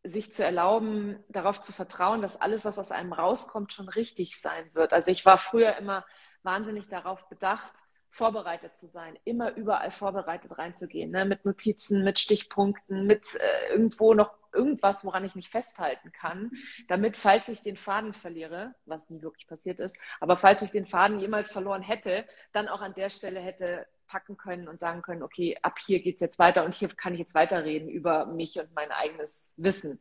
sich 0.04 0.34
zu 0.34 0.44
erlauben, 0.44 1.24
darauf 1.30 1.62
zu 1.62 1.74
vertrauen, 1.74 2.22
dass 2.22 2.40
alles, 2.40 2.66
was 2.66 2.80
aus 2.80 2.92
einem 2.92 3.14
rauskommt, 3.14 3.72
schon 3.72 3.90
richtig 3.90 4.40
sein 4.42 4.70
wird. 4.74 4.94
Also 4.94 5.12
ich 5.12 5.26
war 5.26 5.38
früher 5.38 5.78
immer 5.78 6.06
wahnsinnig 6.44 6.88
darauf 6.88 7.30
bedacht, 7.30 7.74
vorbereitet 8.10 8.76
zu 8.76 8.88
sein, 8.88 9.18
immer 9.24 9.56
überall 9.56 9.92
vorbereitet 9.92 10.58
reinzugehen, 10.58 11.12
ne? 11.12 11.24
mit 11.26 11.46
Notizen, 11.46 12.04
mit 12.04 12.20
Stichpunkten, 12.20 13.06
mit 13.06 13.36
äh, 13.36 13.74
irgendwo 13.74 14.14
noch 14.14 14.41
irgendwas, 14.54 15.04
woran 15.06 15.26
ich 15.26 15.36
mich 15.36 15.50
festhalten 15.50 16.12
kann, 16.12 16.52
damit, 16.88 17.18
falls 17.18 17.48
ich 17.48 17.62
den 17.62 17.78
Faden 17.78 18.14
verliere, 18.14 18.76
was 18.86 19.10
nie 19.10 19.22
wirklich 19.22 19.48
passiert 19.48 19.80
ist, 19.80 19.98
aber 20.20 20.38
falls 20.38 20.62
ich 20.62 20.72
den 20.72 20.86
Faden 20.86 21.20
jemals 21.20 21.52
verloren 21.52 21.82
hätte, 21.82 22.26
dann 22.52 22.68
auch 22.68 22.82
an 22.82 22.94
der 22.94 23.10
Stelle 23.10 23.40
hätte 23.40 23.88
packen 24.08 24.36
können 24.36 24.68
und 24.68 24.80
sagen 24.80 25.02
können, 25.02 25.24
okay, 25.24 25.58
ab 25.62 25.80
hier 25.80 26.02
geht's 26.02 26.20
jetzt 26.20 26.38
weiter 26.38 26.66
und 26.66 26.76
hier 26.76 26.90
kann 26.90 27.14
ich 27.14 27.20
jetzt 27.20 27.34
weiterreden 27.34 27.88
über 27.88 28.26
mich 28.26 28.60
und 28.60 28.74
mein 28.76 28.92
eigenes 28.92 29.54
Wissen. 29.56 30.00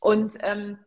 Und 0.00 0.34
ähm, 0.40 0.78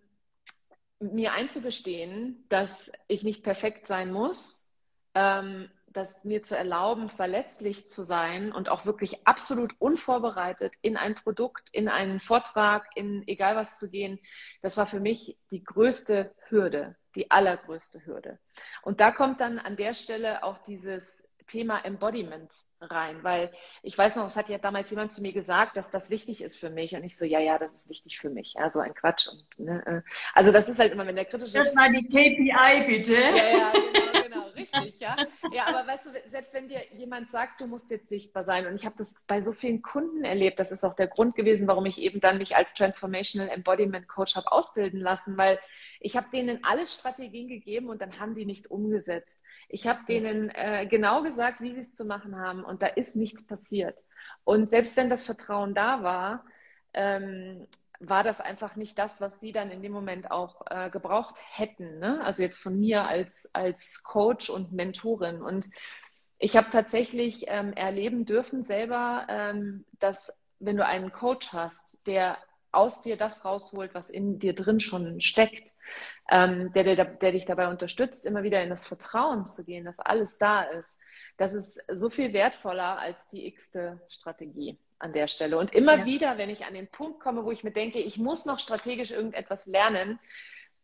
mir 1.00 1.34
einzugestehen, 1.34 2.46
dass 2.50 2.91
ich 3.08 3.24
nicht 3.24 3.43
perfekt 3.43 3.88
sein 3.88 4.12
muss, 4.12 4.75
ähm, 5.13 5.69
das 5.93 6.24
mir 6.24 6.43
zu 6.43 6.55
erlauben, 6.55 7.10
verletzlich 7.10 7.89
zu 7.89 8.03
sein 8.03 8.51
und 8.51 8.69
auch 8.69 8.86
wirklich 8.86 9.27
absolut 9.27 9.74
unvorbereitet 9.79 10.74
in 10.81 10.98
ein 10.98 11.15
Produkt, 11.15 11.69
in 11.72 11.89
einen 11.89 12.19
Vortrag, 12.19 12.88
in 12.96 13.27
egal 13.27 13.55
was 13.55 13.77
zu 13.77 13.89
gehen, 13.89 14.19
das 14.62 14.77
war 14.77 14.86
für 14.86 15.00
mich 15.00 15.38
die 15.51 15.63
größte 15.63 16.34
Hürde, 16.50 16.96
die 17.15 17.31
allergrößte 17.31 18.05
Hürde. 18.05 18.39
Und 18.81 19.01
da 19.01 19.12
kommt 19.12 19.41
dann 19.41 19.60
an 19.60 19.75
der 19.75 19.93
Stelle 19.93 20.43
auch 20.43 20.60
dieses 20.60 21.29
Thema 21.48 21.84
Embodiment 21.84 22.51
rein, 22.81 23.24
weil 23.24 23.51
ich 23.81 23.98
weiß 23.98 24.15
noch, 24.15 24.25
es 24.25 24.38
hat 24.38 24.50
ja 24.50 24.58
damals 24.58 24.89
jemand 24.89 25.12
zu 25.12 25.22
mir 25.22 25.34
gesagt, 25.34 25.75
dass 25.75 25.91
das 25.91 26.10
wichtig 26.10 26.41
ist 26.41 26.55
für 26.55 26.69
mich 26.69 26.96
und 26.96 27.03
ich 27.03 27.17
so, 27.17 27.25
ja, 27.25 27.39
ja, 27.39 27.58
das 27.58 27.74
ist 27.74 27.89
wichtig 27.89 28.19
für 28.19 28.29
mich, 28.29 28.53
ja, 28.58 28.69
so 28.69 28.79
ein 28.79 28.93
Quatsch 28.93 29.27
und 29.27 29.46
ne, 29.58 29.84
äh, 29.86 30.01
also 30.34 30.51
das 30.51 30.69
ist 30.69 30.79
halt 30.79 30.93
immer, 30.93 31.05
wenn 31.05 31.15
der 31.15 31.25
kritische 31.25 31.58
das 31.58 31.74
mal 31.74 31.91
die 31.91 32.05
KPI 32.05 32.86
bitte. 32.88 33.15
Ja, 33.15 33.34
ja, 33.36 33.72
genau, 33.74 34.18
richtig, 34.60 35.00
ja, 35.00 35.16
ja, 35.51 35.68
aber 35.68 35.88
weißt 35.88 36.06
du, 36.06 36.10
selbst 36.30 36.54
wenn 36.54 36.68
dir 36.68 36.82
jemand 36.96 37.30
sagt, 37.32 37.62
du 37.62 37.68
musst 37.68 37.89
jetzt 37.89 38.10
sichtbar 38.10 38.44
sein 38.44 38.68
und 38.68 38.75
ich 38.75 38.86
habe 38.86 38.96
das 38.98 39.24
bei 39.28 39.42
so 39.42 39.51
vielen 39.51 39.82
Kunden 39.82 40.24
erlebt, 40.24 40.60
das 40.60 40.72
ist 40.72 40.84
auch 40.84 40.96
der 40.96 41.08
Grund 41.08 41.36
gewesen, 41.36 41.68
warum 41.68 41.86
ich 41.86 42.00
eben 42.01 42.20
dann 42.20 42.38
mich 42.38 42.56
als 42.56 42.74
Transformational 42.74 43.50
Embodiment 43.50 44.08
Coach 44.08 44.36
habe 44.36 44.51
ausbilden 44.51 45.00
lassen, 45.00 45.38
weil 45.38 45.60
ich 46.00 46.16
habe 46.16 46.28
denen 46.32 46.63
alle 46.63 46.88
Strategien 46.88 47.48
gegeben 47.48 47.89
und 47.89 48.01
dann 48.01 48.20
haben 48.20 48.36
die 48.36 48.46
nicht 48.46 48.70
umgesetzt. 48.72 49.39
Ich 49.68 49.88
habe 49.88 50.00
denen 50.08 50.50
äh, 50.50 50.88
genau 50.88 51.24
gesagt, 51.24 51.62
wie 51.62 51.74
sie 51.74 51.82
es 51.82 51.96
zu 51.96 52.06
machen 52.06 52.38
haben 52.38 52.63
und 52.63 52.82
da 52.82 52.88
ist 52.88 53.16
nichts 53.16 53.46
passiert. 53.46 54.00
Und 54.44 54.70
selbst 54.70 54.96
wenn 54.98 55.10
das 55.10 55.24
Vertrauen 55.24 55.74
da 55.74 56.04
war, 56.04 56.46
ähm, 56.94 57.68
war 58.00 58.24
das 58.24 58.39
einfach 58.39 58.75
nicht 58.75 58.98
das, 58.98 59.20
was 59.20 59.39
sie 59.39 59.51
dann 59.51 59.72
in 59.72 59.82
dem 59.82 59.91
Moment 59.91 60.32
auch 60.32 60.62
äh, 60.70 60.89
gebraucht 60.89 61.38
hätten. 61.51 62.00
Ne? 62.00 62.22
Also 62.24 62.41
jetzt 62.41 62.58
von 62.58 62.79
mir 62.79 63.06
als, 63.06 63.50
als 63.53 64.03
Coach 64.03 64.50
und 64.50 64.72
Mentorin. 64.72 65.41
Und 65.41 65.70
ich 66.38 66.56
habe 66.56 66.70
tatsächlich 66.72 67.46
ähm, 67.48 67.74
erleben 67.74 68.25
dürfen 68.25 68.63
selber, 68.63 69.27
ähm, 69.29 69.86
dass 70.00 70.32
wenn 70.60 70.77
du 70.77 70.86
einen 70.86 71.12
Coach 71.12 71.51
hast, 71.51 72.08
der 72.08 72.38
aus 72.72 73.01
dir 73.01 73.18
das 73.18 73.44
rausholt, 73.44 73.94
was 73.94 74.10
in 74.10 74.39
dir 74.39 74.53
drin 74.53 74.79
schon 74.79 75.20
steckt, 75.20 75.74
ähm, 76.29 76.72
der, 76.74 76.84
der, 76.84 77.06
der 77.06 77.32
dich 77.32 77.46
dabei 77.46 77.68
unterstützt, 77.68 78.25
immer 78.25 78.44
wieder 78.44 78.62
in 78.62 78.70
das 78.70 78.88
Vertrauen 78.88 79.46
zu 79.46 79.65
gehen, 79.65 79.86
dass 79.86 80.00
alles 80.00 80.38
da 80.38 80.62
ist, 80.62 81.01
das 81.38 81.53
ist 81.53 81.82
so 81.91 82.10
viel 82.10 82.32
wertvoller 82.34 83.00
als 83.00 83.27
die 83.29 83.48
x-te 83.48 84.00
Strategie 84.08 84.77
an 85.00 85.13
der 85.13 85.27
Stelle. 85.27 85.58
Und 85.58 85.74
immer 85.74 86.00
ja. 86.00 86.06
wieder, 86.06 86.38
wenn 86.38 86.50
ich 86.50 86.65
an 86.65 86.74
den 86.74 86.88
Punkt 86.88 87.20
komme, 87.20 87.46
wo 87.46 87.51
ich 87.51 87.63
mir 87.63 87.72
denke, 87.72 88.00
ich 88.00 88.18
muss 88.18 88.46
noch 88.46 88.60
strategisch 88.60 89.12
irgendetwas 89.12 89.65
lernen, 89.65 90.20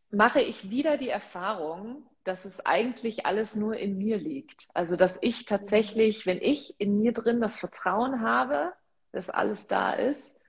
mache 0.09 0.41
ich 0.41 0.69
wieder 0.69 0.97
die 0.97 1.09
Erfahrung, 1.09 2.07
dass 2.23 2.45
es 2.45 2.65
eigentlich 2.65 3.25
alles 3.25 3.55
nur 3.55 3.77
in 3.77 3.97
mir 3.97 4.17
liegt. 4.17 4.67
Also, 4.73 4.95
dass 4.95 5.19
ich 5.21 5.45
tatsächlich, 5.45 6.25
wenn 6.25 6.41
ich 6.41 6.79
in 6.79 6.97
mir 6.97 7.13
drin 7.13 7.39
das 7.39 7.57
Vertrauen 7.57 8.21
habe, 8.21 8.73
dass 9.11 9.29
alles 9.29 9.67
da 9.67 9.93
ist, 9.93 10.41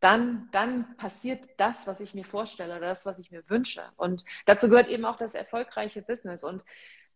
dann, 0.00 0.48
dann 0.50 0.96
passiert 0.96 1.48
das, 1.58 1.86
was 1.86 2.00
ich 2.00 2.12
mir 2.12 2.24
vorstelle 2.24 2.76
oder 2.76 2.88
das, 2.88 3.06
was 3.06 3.20
ich 3.20 3.30
mir 3.30 3.48
wünsche. 3.48 3.82
Und 3.96 4.24
dazu 4.46 4.68
gehört 4.68 4.88
eben 4.88 5.04
auch 5.04 5.16
das 5.16 5.34
erfolgreiche 5.34 6.02
Business. 6.02 6.42
Und 6.42 6.64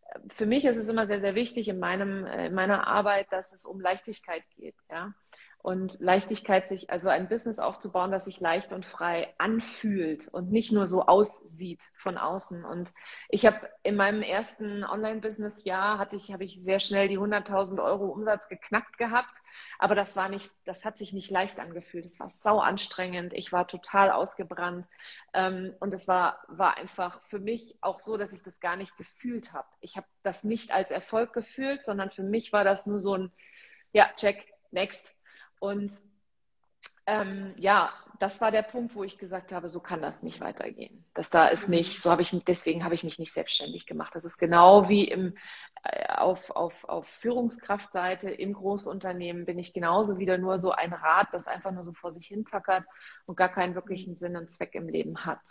äh, 0.07 0.19
für 0.29 0.45
mich 0.45 0.63
ist 0.63 0.77
es 0.77 0.87
immer 0.87 1.05
sehr, 1.05 1.19
sehr 1.19 1.35
wichtig 1.35 1.67
in, 1.67 1.79
meinem, 1.79 2.25
äh, 2.25 2.47
in 2.47 2.53
meiner 2.53 2.87
Arbeit, 2.87 3.27
dass 3.31 3.51
es 3.51 3.65
um 3.65 3.81
Leichtigkeit 3.81 4.43
geht. 4.55 4.75
Ja? 4.89 5.13
Und 5.67 5.99
Leichtigkeit, 5.99 6.65
sich 6.65 6.91
also 6.91 7.09
ein 7.09 7.27
Business 7.27 7.59
aufzubauen, 7.59 8.09
das 8.09 8.23
sich 8.23 8.39
leicht 8.39 8.71
und 8.71 8.85
frei 8.85 9.33
anfühlt 9.37 10.29
und 10.29 10.49
nicht 10.49 10.71
nur 10.71 10.85
so 10.85 11.07
aussieht 11.07 11.83
von 11.93 12.17
außen. 12.17 12.63
Und 12.63 12.93
ich 13.27 13.45
habe 13.45 13.69
in 13.83 13.97
meinem 13.97 14.21
ersten 14.21 14.85
Online-Business-Jahr 14.85 15.97
hatte 15.97 16.15
ich, 16.15 16.31
habe 16.31 16.45
ich 16.45 16.63
sehr 16.63 16.79
schnell 16.79 17.09
die 17.09 17.19
100.000 17.19 17.83
Euro 17.83 18.05
Umsatz 18.05 18.47
geknackt 18.47 18.97
gehabt. 18.97 19.33
Aber 19.77 19.93
das 19.93 20.15
war 20.15 20.29
nicht, 20.29 20.49
das 20.63 20.85
hat 20.85 20.97
sich 20.97 21.11
nicht 21.11 21.31
leicht 21.31 21.59
angefühlt. 21.59 22.05
Es 22.05 22.21
war 22.21 22.29
sau 22.29 22.59
anstrengend. 22.59 23.33
Ich 23.33 23.51
war 23.51 23.67
total 23.67 24.11
ausgebrannt. 24.11 24.87
Ähm, 25.33 25.75
und 25.81 25.93
es 25.93 26.07
war, 26.07 26.45
war 26.47 26.77
einfach 26.77 27.21
für 27.23 27.39
mich 27.39 27.77
auch 27.81 27.99
so, 27.99 28.15
dass 28.15 28.31
ich 28.31 28.41
das 28.41 28.61
gar 28.61 28.77
nicht 28.77 28.95
gefühlt 28.95 29.51
habe. 29.51 29.67
Ich 29.81 29.97
habe 29.97 30.07
das 30.23 30.45
nicht 30.45 30.71
als 30.71 30.91
Erfolg 30.91 31.33
gefühlt, 31.33 31.83
sondern 31.83 32.09
für 32.09 32.23
mich 32.23 32.53
war 32.53 32.63
das 32.63 32.85
nur 32.85 33.01
so 33.01 33.15
ein, 33.15 33.33
ja, 33.91 34.09
check, 34.15 34.47
next, 34.71 35.16
und 35.59 35.91
ähm, 37.05 37.53
ja, 37.57 37.91
das 38.19 38.41
war 38.41 38.51
der 38.51 38.63
Punkt, 38.63 38.95
wo 38.95 39.03
ich 39.03 39.17
gesagt 39.17 39.51
habe, 39.51 39.69
so 39.69 39.79
kann 39.79 40.01
das 40.01 40.23
nicht 40.23 40.41
weitergehen. 40.41 41.05
Das 41.13 41.29
da 41.29 41.47
ist 41.47 41.69
nicht, 41.69 42.01
so 42.01 42.11
habe 42.11 42.21
ich, 42.21 42.35
deswegen 42.47 42.83
habe 42.83 42.95
ich 42.95 43.03
mich 43.03 43.19
nicht 43.19 43.31
selbstständig 43.31 43.85
gemacht. 43.85 44.15
Das 44.15 44.25
ist 44.25 44.37
genau 44.37 44.89
wie 44.89 45.05
im, 45.05 45.35
äh, 45.83 46.07
auf, 46.13 46.49
auf, 46.51 46.83
auf 46.85 47.07
Führungskraftseite 47.07 48.29
im 48.29 48.53
Großunternehmen 48.53 49.45
bin 49.45 49.59
ich 49.59 49.73
genauso 49.73 50.17
wieder 50.17 50.37
nur 50.37 50.57
so 50.57 50.71
ein 50.71 50.93
Rad, 50.93 51.27
das 51.31 51.47
einfach 51.47 51.71
nur 51.71 51.83
so 51.83 51.93
vor 51.93 52.11
sich 52.11 52.27
hin 52.27 52.43
tackert 52.43 52.85
und 53.25 53.37
gar 53.37 53.49
keinen 53.49 53.75
wirklichen 53.75 54.15
Sinn 54.15 54.35
und 54.35 54.49
Zweck 54.49 54.73
im 54.75 54.89
Leben 54.89 55.25
hat. 55.25 55.41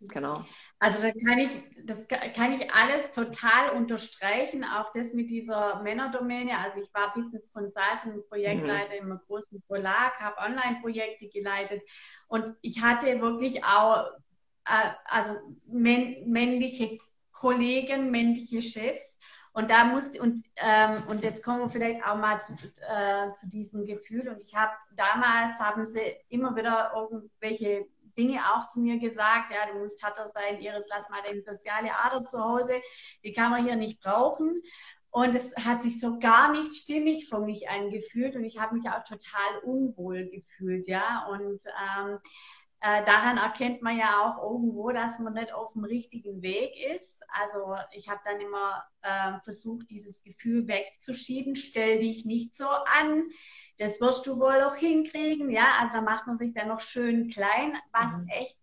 Genau. 0.00 0.44
Also 0.78 1.02
da 1.02 1.10
kann 1.10 1.38
ich, 1.38 1.50
das 1.84 2.06
kann 2.34 2.52
ich 2.52 2.70
alles 2.70 3.10
total 3.12 3.70
unterstreichen, 3.70 4.62
auch 4.64 4.92
das 4.92 5.14
mit 5.14 5.30
dieser 5.30 5.82
Männerdomäne. 5.82 6.58
Also 6.58 6.80
ich 6.80 6.92
war 6.92 7.14
Business 7.14 7.50
Consultant, 7.52 8.28
Projektleiter 8.28 9.02
mhm. 9.02 9.12
im 9.12 9.20
großen 9.26 9.62
Verlag, 9.66 10.20
habe 10.20 10.38
Online-Projekte 10.38 11.28
geleitet 11.28 11.82
und 12.28 12.56
ich 12.60 12.82
hatte 12.82 13.20
wirklich 13.20 13.64
auch 13.64 14.06
äh, 14.66 14.90
also 15.06 15.34
männliche 15.66 16.98
Kollegen, 17.32 18.10
männliche 18.10 18.60
Chefs 18.62 19.18
Und 19.52 19.70
da 19.70 19.84
muss, 19.84 20.18
und, 20.18 20.44
ähm, 20.56 21.04
und 21.08 21.24
jetzt 21.24 21.42
kommen 21.42 21.60
wir 21.60 21.70
vielleicht 21.70 22.04
auch 22.04 22.16
mal 22.16 22.40
zu, 22.40 22.52
äh, 22.86 23.32
zu 23.32 23.48
diesem 23.48 23.86
Gefühl. 23.86 24.28
Und 24.28 24.40
ich 24.40 24.54
habe 24.54 24.72
damals 24.94 25.58
haben 25.58 25.86
sie 25.90 26.14
immer 26.28 26.54
wieder 26.56 26.92
irgendwelche 26.94 27.86
Dinge 28.16 28.40
auch 28.52 28.68
zu 28.68 28.80
mir 28.80 28.98
gesagt, 28.98 29.52
ja, 29.52 29.72
du 29.72 29.78
musst 29.78 30.02
härter 30.02 30.28
sein, 30.28 30.60
Iris, 30.60 30.86
lass 30.88 31.08
mal 31.10 31.22
deine 31.22 31.42
soziale 31.42 31.94
Ader 31.94 32.24
zu 32.24 32.42
Hause, 32.42 32.80
die 33.24 33.32
kann 33.32 33.50
man 33.50 33.64
hier 33.64 33.76
nicht 33.76 34.00
brauchen. 34.00 34.62
Und 35.10 35.34
es 35.34 35.54
hat 35.64 35.82
sich 35.82 35.98
so 35.98 36.18
gar 36.18 36.52
nicht 36.52 36.74
stimmig 36.74 37.28
für 37.28 37.40
mich 37.40 37.70
angefühlt 37.70 38.36
und 38.36 38.44
ich 38.44 38.58
habe 38.58 38.74
mich 38.74 38.86
auch 38.88 39.02
total 39.04 39.60
unwohl 39.64 40.28
gefühlt, 40.28 40.86
ja. 40.86 41.26
Und 41.30 41.62
ähm, 41.66 42.18
äh, 42.80 43.04
daran 43.04 43.38
erkennt 43.38 43.80
man 43.80 43.96
ja 43.96 44.20
auch 44.22 44.42
irgendwo, 44.42 44.90
dass 44.90 45.18
man 45.18 45.32
nicht 45.32 45.54
auf 45.54 45.72
dem 45.72 45.84
richtigen 45.84 46.42
Weg 46.42 46.72
ist. 46.94 47.15
Also 47.28 47.76
ich 47.92 48.08
habe 48.08 48.20
dann 48.24 48.40
immer 48.40 48.84
äh, 49.02 49.38
versucht, 49.44 49.90
dieses 49.90 50.22
Gefühl 50.22 50.66
wegzuschieben. 50.68 51.54
Stell 51.56 52.00
dich 52.00 52.24
nicht 52.24 52.56
so 52.56 52.68
an. 52.68 53.24
Das 53.78 54.00
wirst 54.00 54.26
du 54.26 54.38
wohl 54.38 54.62
auch 54.62 54.76
hinkriegen. 54.76 55.50
Ja, 55.50 55.78
also 55.80 55.94
da 55.94 56.00
macht 56.02 56.26
man 56.26 56.38
sich 56.38 56.52
dann 56.54 56.68
noch 56.68 56.80
schön 56.80 57.28
klein, 57.28 57.76
was 57.92 58.16
mhm. 58.16 58.28
echt 58.28 58.56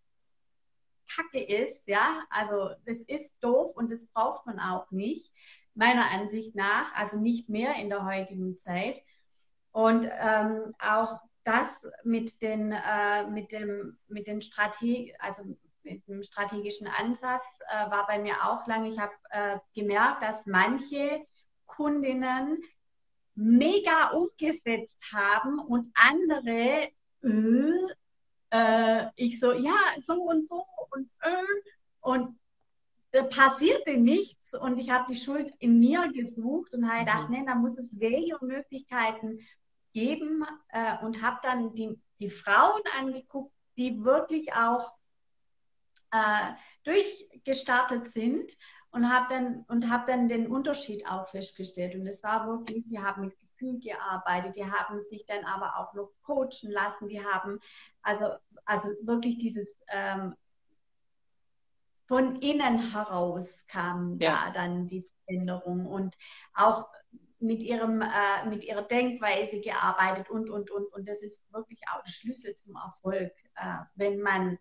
Kacke 1.16 1.44
ist. 1.44 1.88
Ja, 1.88 2.24
also 2.30 2.72
das 2.86 3.00
ist 3.02 3.36
doof 3.42 3.76
und 3.76 3.92
das 3.92 4.06
braucht 4.08 4.46
man 4.46 4.60
auch 4.60 4.90
nicht, 4.92 5.32
meiner 5.76 6.10
Ansicht 6.12 6.56
nach. 6.56 6.94
Also 6.96 7.18
nicht 7.18 7.50
mehr 7.50 7.76
in 7.76 7.90
der 7.90 8.06
heutigen 8.06 8.60
Zeit. 8.60 9.04
Und 9.72 10.08
ähm, 10.20 10.74
auch 10.80 11.20
das 11.44 11.86
mit 12.04 12.42
den, 12.42 12.72
äh, 12.72 13.28
mit 13.28 13.52
dem, 13.52 13.98
mit 14.08 14.28
den 14.28 14.42
Strategie, 14.42 15.14
also 15.20 15.44
mit 15.84 16.08
dem 16.08 16.24
strategischen 16.24 16.88
Ansatz 16.88 17.60
äh, 17.68 17.90
war 17.92 18.08
bei 18.08 18.20
mir 18.20 18.36
auch 18.44 18.66
lange. 18.68 18.90
Ich 18.90 19.00
habe 19.00 19.14
äh, 19.30 19.58
gemerkt, 19.74 20.24
dass 20.24 20.46
manche 20.46 21.26
Kundinnen 21.66 22.62
mega 23.36 24.12
umgesetzt 24.12 25.02
haben 25.14 25.60
und 25.60 25.88
andere, 25.96 26.90
äh, 28.52 29.06
ich 29.16 29.40
so, 29.40 29.52
ja, 29.54 29.76
so 30.00 30.22
und 30.22 30.48
so 30.48 30.66
und 30.92 31.10
äh, 31.22 31.44
und 32.02 32.38
da 33.12 33.24
passierte 33.24 33.96
nichts 33.96 34.54
und 34.54 34.80
ich 34.80 34.90
habe 34.90 35.06
die 35.12 35.18
Schuld 35.18 35.54
in 35.60 35.80
mir 35.80 36.12
gesucht 36.12 36.74
und 36.74 36.90
habe 36.90 37.06
gedacht, 37.06 37.30
mhm. 37.30 37.36
nee, 37.36 37.46
da 37.46 37.56
muss 37.56 37.78
es 37.78 38.00
Wege 38.00 38.38
und 38.38 38.48
Möglichkeiten 38.48 39.40
geben 39.94 40.44
äh, 40.70 40.98
und 41.04 41.22
habe 41.22 41.40
dann 41.44 41.74
die, 41.74 41.98
die 42.20 42.30
Frauen 42.30 42.82
angeguckt, 42.98 43.54
die 43.78 44.04
wirklich 44.04 44.54
auch 44.54 44.92
äh, 46.14 46.54
durchgestartet 46.84 48.08
sind 48.08 48.54
und 48.92 49.12
habe 49.12 49.34
dann, 49.34 49.66
und 49.68 49.90
hab 49.90 50.06
dann 50.08 50.30
den 50.30 50.48
Unterschied 50.48 51.08
auch 51.10 51.28
festgestellt. 51.28 51.96
Und 51.96 52.06
es 52.06 52.24
war 52.24 52.48
wirklich, 52.48 52.86
die 52.86 53.00
haben 53.00 53.26
mit 53.26 53.40
Gefühl 53.40 53.80
gearbeitet, 53.80 54.56
die 54.56 54.70
haben 54.70 55.02
sich 55.02 55.26
dann 55.26 55.44
aber 55.46 55.78
auch 55.78 55.94
noch 55.94 56.12
coachen 56.22 56.70
lassen, 56.70 57.08
die 57.08 57.24
haben 57.24 57.60
also, 58.04 58.34
also 58.66 58.90
wirklich 59.02 59.38
dieses 59.38 59.76
ähm, 59.88 60.36
von 62.08 62.36
innen 62.42 62.92
heraus 62.92 63.66
kam 63.68 64.20
ja. 64.20 64.48
da 64.48 64.54
dann 64.54 64.88
die 64.88 65.06
Veränderung 65.26 65.88
und 65.88 66.16
auch 66.54 66.90
mit, 67.40 67.64
ihrem, 67.64 68.02
äh, 68.02 68.46
mit 68.48 68.64
ihrer 68.64 68.84
Denkweise 68.84 69.62
gearbeitet 69.62 70.30
und, 70.30 70.50
und, 70.50 70.70
und. 70.70 70.94
Und 70.94 71.08
das 71.08 71.24
ist 71.24 71.42
wirklich 71.52 71.82
auch 71.92 72.04
der 72.04 72.12
Schlüssel 72.12 72.56
zum 72.56 72.76
Erfolg, 72.76 73.34
äh, 73.56 73.78
wenn 73.96 74.22
man 74.22 74.60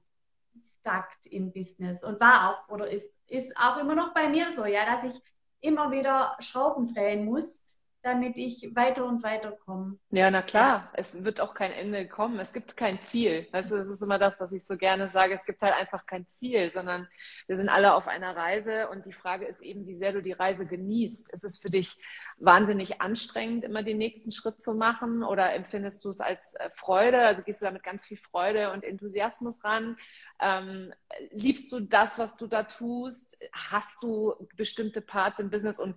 stackt 0.61 1.27
im 1.27 1.53
Business. 1.53 2.03
Und 2.05 2.21
war 2.21 2.51
auch 2.51 2.69
oder 2.69 2.91
ist, 2.91 3.15
ist 3.27 3.57
auch 3.57 3.79
immer 3.79 3.95
noch 3.95 4.13
bei 4.15 4.29
mir 4.29 4.51
so, 4.51 4.65
ja, 4.65 4.85
dass 4.85 5.05
ich 5.05 5.21
immer 5.61 5.91
wieder 5.91 6.37
Schrauben 6.41 6.93
drehen 6.93 7.25
muss, 7.25 7.62
damit 8.03 8.37
ich 8.37 8.75
weiter 8.75 9.07
und 9.07 9.23
weiter 9.23 9.53
komme. 9.53 9.97
Ja, 10.11 10.31
na 10.31 10.43
klar, 10.43 10.91
ja. 10.93 10.93
es 10.95 11.23
wird 11.25 11.41
auch 11.41 11.55
kein 11.55 11.71
Ende 11.71 12.09
kommen. 12.09 12.41
Es 12.41 12.53
gibt 12.53 12.77
kein 12.77 13.01
Ziel. 13.05 13.47
Weißt 13.53 13.71
du, 13.71 13.77
das 13.77 13.87
ist 13.87 14.03
immer 14.03 14.19
das, 14.19 14.41
was 14.41 14.53
ich 14.53 14.67
so 14.67 14.77
gerne 14.77 15.09
sage. 15.09 15.35
Es 15.35 15.47
gibt 15.47 15.63
halt 15.63 15.75
einfach 15.75 16.05
kein 16.07 16.27
Ziel, 16.27 16.73
sondern 16.73 17.09
wir 17.47 17.57
sind 17.57 17.69
alle 17.69 17.95
auf 17.95 18.09
einer 18.09 18.37
Reise 18.37 18.89
und 18.89 19.07
die 19.07 19.13
Frage 19.13 19.47
ist 19.47 19.61
eben, 19.61 19.87
wie 19.87 19.97
sehr 19.97 20.13
du 20.13 20.21
die 20.21 20.33
Reise 20.33 20.67
genießt. 20.67 21.33
Ist 21.33 21.45
es 21.45 21.59
für 21.59 21.71
dich 21.71 21.97
wahnsinnig 22.39 23.01
anstrengend, 23.01 23.65
immer 23.65 23.85
den 23.85 23.99
nächsten 23.99 24.33
Schritt 24.33 24.61
zu 24.61 24.75
machen 24.75 25.23
oder 25.23 25.55
empfindest 25.55 26.05
du 26.05 26.11
es 26.11 26.21
als 26.21 26.55
äh, 26.55 26.71
Freude? 26.71 27.21
Also 27.21 27.43
gehst 27.43 27.63
du 27.63 27.67
da 27.67 27.71
mit 27.71 27.85
ganz 27.85 28.05
viel 28.05 28.17
Freude 28.19 28.73
und 28.73 28.83
Enthusiasmus 28.83 29.63
ran? 29.63 29.97
Ähm, 30.41 30.93
liebst 31.31 31.71
du 31.71 31.79
das, 31.79 32.19
was 32.19 32.37
du 32.37 32.49
da 32.49 32.65
tust? 32.65 33.39
Hast 33.53 34.03
du 34.03 34.35
bestimmte 34.57 35.01
Parts 35.01 35.39
im 35.39 35.51
Business 35.51 35.79
und 35.79 35.95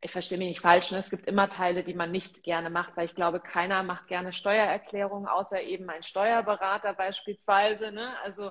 ich 0.00 0.10
verstehe 0.10 0.38
mich 0.38 0.48
nicht 0.48 0.60
falsch, 0.60 0.90
ne? 0.90 0.98
es 0.98 1.10
gibt 1.10 1.26
immer 1.26 1.48
Teile, 1.48 1.82
die 1.82 1.94
man 1.94 2.10
nicht 2.10 2.42
gerne 2.42 2.70
macht, 2.70 2.96
weil 2.96 3.06
ich 3.06 3.14
glaube, 3.14 3.40
keiner 3.40 3.82
macht 3.82 4.08
gerne 4.08 4.32
Steuererklärungen, 4.32 5.28
außer 5.28 5.62
eben 5.62 5.88
ein 5.88 6.02
Steuerberater 6.02 6.92
beispielsweise. 6.92 7.92
Ne? 7.92 8.18
Also 8.22 8.50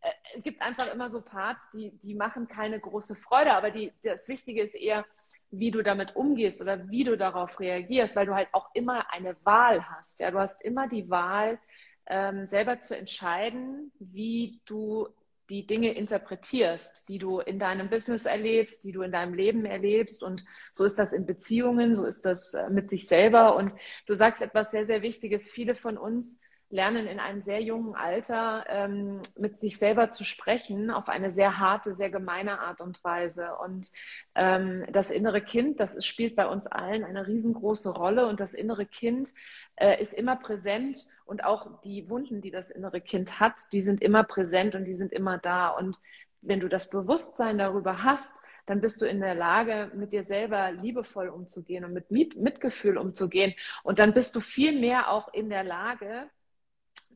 äh, 0.00 0.10
es 0.36 0.42
gibt 0.42 0.62
einfach 0.62 0.92
immer 0.94 1.10
so 1.10 1.22
Parts, 1.22 1.70
die, 1.72 1.96
die 1.98 2.14
machen 2.14 2.48
keine 2.48 2.80
große 2.80 3.16
Freude, 3.16 3.54
aber 3.54 3.70
die, 3.70 3.92
das 4.02 4.28
Wichtige 4.28 4.62
ist 4.62 4.74
eher, 4.74 5.04
wie 5.50 5.70
du 5.70 5.82
damit 5.82 6.16
umgehst 6.16 6.60
oder 6.60 6.88
wie 6.90 7.04
du 7.04 7.16
darauf 7.16 7.58
reagierst, 7.60 8.16
weil 8.16 8.26
du 8.26 8.34
halt 8.34 8.48
auch 8.52 8.68
immer 8.74 9.12
eine 9.12 9.36
Wahl 9.44 9.88
hast. 9.88 10.20
Ja, 10.20 10.30
du 10.30 10.38
hast 10.38 10.62
immer 10.62 10.88
die 10.88 11.08
Wahl, 11.08 11.58
ähm, 12.06 12.46
selber 12.46 12.80
zu 12.80 12.96
entscheiden, 12.96 13.92
wie 13.98 14.60
du 14.64 15.08
die 15.48 15.66
Dinge 15.66 15.92
interpretierst, 15.92 17.08
die 17.08 17.18
du 17.18 17.40
in 17.40 17.58
deinem 17.58 17.88
Business 17.88 18.26
erlebst, 18.26 18.84
die 18.84 18.92
du 18.92 19.02
in 19.02 19.12
deinem 19.12 19.34
Leben 19.34 19.64
erlebst. 19.64 20.22
Und 20.22 20.44
so 20.72 20.84
ist 20.84 20.98
das 20.98 21.12
in 21.12 21.26
Beziehungen, 21.26 21.94
so 21.94 22.04
ist 22.04 22.24
das 22.26 22.54
äh, 22.54 22.68
mit 22.70 22.90
sich 22.90 23.08
selber. 23.08 23.56
Und 23.56 23.72
du 24.06 24.14
sagst 24.14 24.42
etwas 24.42 24.70
sehr, 24.70 24.84
sehr 24.84 25.02
Wichtiges. 25.02 25.50
Viele 25.50 25.74
von 25.74 25.96
uns 25.96 26.40
lernen 26.70 27.06
in 27.06 27.18
einem 27.18 27.40
sehr 27.40 27.62
jungen 27.62 27.94
Alter 27.94 28.64
ähm, 28.68 29.22
mit 29.38 29.56
sich 29.56 29.78
selber 29.78 30.10
zu 30.10 30.24
sprechen 30.24 30.90
auf 30.90 31.08
eine 31.08 31.30
sehr 31.30 31.58
harte, 31.58 31.94
sehr 31.94 32.10
gemeine 32.10 32.60
Art 32.60 32.80
und 32.80 33.02
Weise. 33.02 33.54
Und 33.64 33.90
ähm, 34.34 34.84
das 34.92 35.10
innere 35.10 35.40
Kind, 35.40 35.80
das 35.80 36.04
spielt 36.04 36.36
bei 36.36 36.46
uns 36.46 36.66
allen 36.66 37.04
eine 37.04 37.26
riesengroße 37.26 37.90
Rolle. 37.90 38.26
Und 38.26 38.40
das 38.40 38.52
innere 38.52 38.84
Kind 38.84 39.30
äh, 39.76 40.00
ist 40.00 40.12
immer 40.12 40.36
präsent 40.36 41.06
und 41.24 41.44
auch 41.44 41.80
die 41.82 42.08
Wunden, 42.10 42.42
die 42.42 42.50
das 42.50 42.70
innere 42.70 43.00
Kind 43.00 43.40
hat, 43.40 43.54
die 43.72 43.80
sind 43.80 44.02
immer 44.02 44.24
präsent 44.24 44.74
und 44.74 44.84
die 44.84 44.94
sind 44.94 45.12
immer 45.12 45.38
da. 45.38 45.68
Und 45.68 45.98
wenn 46.42 46.60
du 46.60 46.68
das 46.68 46.90
Bewusstsein 46.90 47.56
darüber 47.56 48.02
hast, 48.02 48.42
dann 48.66 48.82
bist 48.82 49.00
du 49.00 49.06
in 49.06 49.20
der 49.20 49.34
Lage, 49.34 49.90
mit 49.94 50.12
dir 50.12 50.22
selber 50.22 50.70
liebevoll 50.72 51.28
umzugehen 51.28 51.86
und 51.86 51.94
mit 51.94 52.10
Mitgefühl 52.10 52.98
umzugehen. 52.98 53.54
Und 53.82 53.98
dann 53.98 54.12
bist 54.12 54.36
du 54.36 54.40
viel 54.40 54.78
mehr 54.78 55.10
auch 55.10 55.32
in 55.32 55.48
der 55.48 55.64
Lage, 55.64 56.28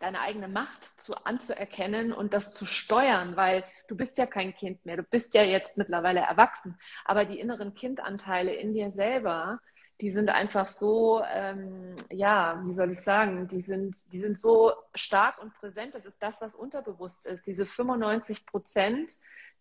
deine 0.02 0.20
eigene 0.20 0.48
Macht 0.48 1.00
zu, 1.00 1.14
anzuerkennen 1.24 2.12
und 2.12 2.34
das 2.34 2.52
zu 2.52 2.66
steuern, 2.66 3.36
weil 3.36 3.64
du 3.88 3.96
bist 3.96 4.18
ja 4.18 4.26
kein 4.26 4.54
Kind 4.54 4.84
mehr, 4.84 4.96
du 4.96 5.04
bist 5.04 5.32
ja 5.34 5.42
jetzt 5.42 5.78
mittlerweile 5.78 6.20
erwachsen, 6.20 6.78
aber 7.04 7.24
die 7.24 7.38
inneren 7.38 7.74
Kindanteile 7.74 8.52
in 8.52 8.74
dir 8.74 8.90
selber, 8.90 9.60
die 10.00 10.10
sind 10.10 10.30
einfach 10.30 10.66
so, 10.66 11.22
ähm, 11.32 11.94
ja, 12.10 12.60
wie 12.66 12.72
soll 12.72 12.90
ich 12.90 13.00
sagen, 13.00 13.46
die 13.46 13.60
sind, 13.60 13.94
die 14.12 14.18
sind 14.18 14.36
so 14.38 14.72
stark 14.96 15.40
und 15.40 15.54
präsent. 15.54 15.94
Das 15.94 16.04
ist 16.04 16.20
das, 16.20 16.40
was 16.40 16.56
unterbewusst 16.56 17.24
ist. 17.26 17.46
Diese 17.46 17.66
95 17.66 18.44
Prozent, 18.44 19.12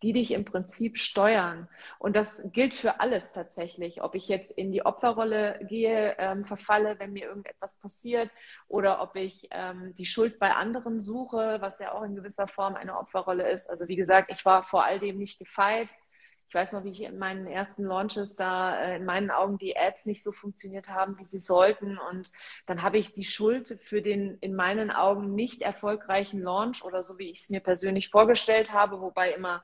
die 0.01 0.13
dich 0.13 0.31
im 0.31 0.45
Prinzip 0.45 0.97
steuern. 0.97 1.67
Und 1.99 2.15
das 2.15 2.51
gilt 2.51 2.73
für 2.73 2.99
alles 2.99 3.31
tatsächlich. 3.31 4.01
Ob 4.01 4.15
ich 4.15 4.27
jetzt 4.27 4.51
in 4.57 4.71
die 4.71 4.85
Opferrolle 4.85 5.59
gehe, 5.67 6.15
ähm, 6.17 6.45
verfalle, 6.45 6.97
wenn 6.99 7.13
mir 7.13 7.25
irgendetwas 7.25 7.77
passiert, 7.79 8.31
oder 8.67 9.01
ob 9.01 9.15
ich 9.15 9.47
ähm, 9.51 9.93
die 9.95 10.05
Schuld 10.05 10.39
bei 10.39 10.53
anderen 10.53 10.99
suche, 10.99 11.57
was 11.61 11.79
ja 11.79 11.91
auch 11.93 12.03
in 12.03 12.15
gewisser 12.15 12.47
Form 12.47 12.75
eine 12.75 12.97
Opferrolle 12.97 13.49
ist. 13.49 13.69
Also 13.69 13.87
wie 13.87 13.95
gesagt, 13.95 14.31
ich 14.31 14.43
war 14.45 14.63
vor 14.63 14.83
all 14.83 14.99
dem 14.99 15.17
nicht 15.17 15.37
gefeit. 15.37 15.89
Ich 16.47 16.55
weiß 16.55 16.73
noch, 16.73 16.83
wie 16.83 16.89
ich 16.89 17.03
in 17.03 17.17
meinen 17.17 17.47
ersten 17.47 17.83
Launches 17.83 18.35
da 18.35 18.77
äh, 18.77 18.97
in 18.97 19.05
meinen 19.05 19.31
Augen 19.31 19.57
die 19.57 19.77
Ads 19.77 20.05
nicht 20.05 20.21
so 20.21 20.33
funktioniert 20.33 20.89
haben, 20.89 21.17
wie 21.17 21.23
sie 21.23 21.39
sollten. 21.39 21.97
Und 21.97 22.29
dann 22.65 22.81
habe 22.81 22.97
ich 22.97 23.13
die 23.13 23.23
Schuld 23.23 23.77
für 23.79 24.01
den 24.01 24.37
in 24.41 24.53
meinen 24.53 24.91
Augen 24.91 25.33
nicht 25.33 25.61
erfolgreichen 25.61 26.41
Launch 26.41 26.83
oder 26.83 27.03
so, 27.03 27.17
wie 27.17 27.29
ich 27.29 27.41
es 27.41 27.49
mir 27.49 27.61
persönlich 27.61 28.09
vorgestellt 28.09 28.73
habe, 28.73 28.99
wobei 28.99 29.31
immer 29.31 29.63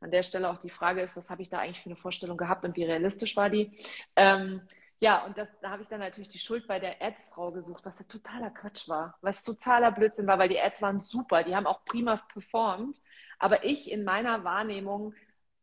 an 0.00 0.10
der 0.10 0.22
Stelle 0.22 0.50
auch 0.50 0.58
die 0.58 0.70
Frage 0.70 1.02
ist, 1.02 1.16
was 1.16 1.30
habe 1.30 1.42
ich 1.42 1.48
da 1.48 1.58
eigentlich 1.58 1.80
für 1.80 1.90
eine 1.90 1.96
Vorstellung 1.96 2.36
gehabt 2.36 2.64
und 2.64 2.76
wie 2.76 2.84
realistisch 2.84 3.36
war 3.36 3.50
die? 3.50 3.72
Ähm, 4.16 4.62
ja, 5.00 5.24
und 5.24 5.38
das, 5.38 5.48
da 5.60 5.70
habe 5.70 5.82
ich 5.82 5.88
dann 5.88 6.00
natürlich 6.00 6.28
die 6.28 6.38
Schuld 6.38 6.66
bei 6.66 6.80
der 6.80 7.00
Ads-Frau 7.00 7.52
gesucht, 7.52 7.84
was 7.84 7.98
ja 8.00 8.04
totaler 8.06 8.50
Quatsch 8.50 8.88
war, 8.88 9.16
was 9.22 9.44
totaler 9.44 9.92
Blödsinn 9.92 10.26
war, 10.26 10.38
weil 10.38 10.48
die 10.48 10.60
Ads 10.60 10.82
waren 10.82 11.00
super, 11.00 11.44
die 11.44 11.54
haben 11.54 11.66
auch 11.66 11.84
prima 11.84 12.16
performt, 12.16 12.98
aber 13.38 13.64
ich 13.64 13.90
in 13.92 14.04
meiner 14.04 14.42
Wahrnehmung, 14.42 15.14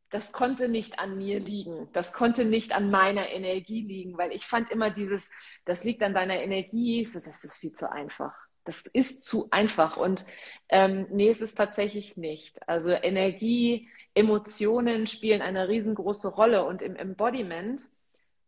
das 0.10 0.32
konnte 0.32 0.70
nicht 0.70 1.00
an 1.00 1.18
mir 1.18 1.40
liegen, 1.42 1.90
das 1.92 2.14
konnte 2.14 2.46
nicht 2.46 2.74
an 2.74 2.90
meiner 2.90 3.30
Energie 3.30 3.82
liegen, 3.82 4.18
weil 4.18 4.32
ich 4.32 4.46
fand 4.48 4.72
immer 4.72 4.90
dieses, 4.90 5.30
das 5.66 5.84
liegt 5.84 6.02
an 6.04 6.14
deiner 6.14 6.42
Energie, 6.42 7.04
das 7.12 7.44
ist 7.44 7.58
viel 7.58 7.74
zu 7.74 7.92
einfach. 7.92 8.34
Das 8.64 8.82
ist 8.82 9.24
zu 9.24 9.48
einfach 9.52 9.96
und 9.98 10.26
ähm, 10.70 11.06
nee, 11.12 11.30
es 11.30 11.42
ist 11.42 11.56
tatsächlich 11.56 12.18
nicht. 12.18 12.68
Also 12.68 12.90
Energie, 12.92 13.90
Emotionen 14.16 15.08
spielen 15.08 15.42
eine 15.42 15.68
riesengroße 15.68 16.30
Rolle 16.30 16.66
und 16.66 16.82
im 16.82 16.96
Embodiment 16.96 17.82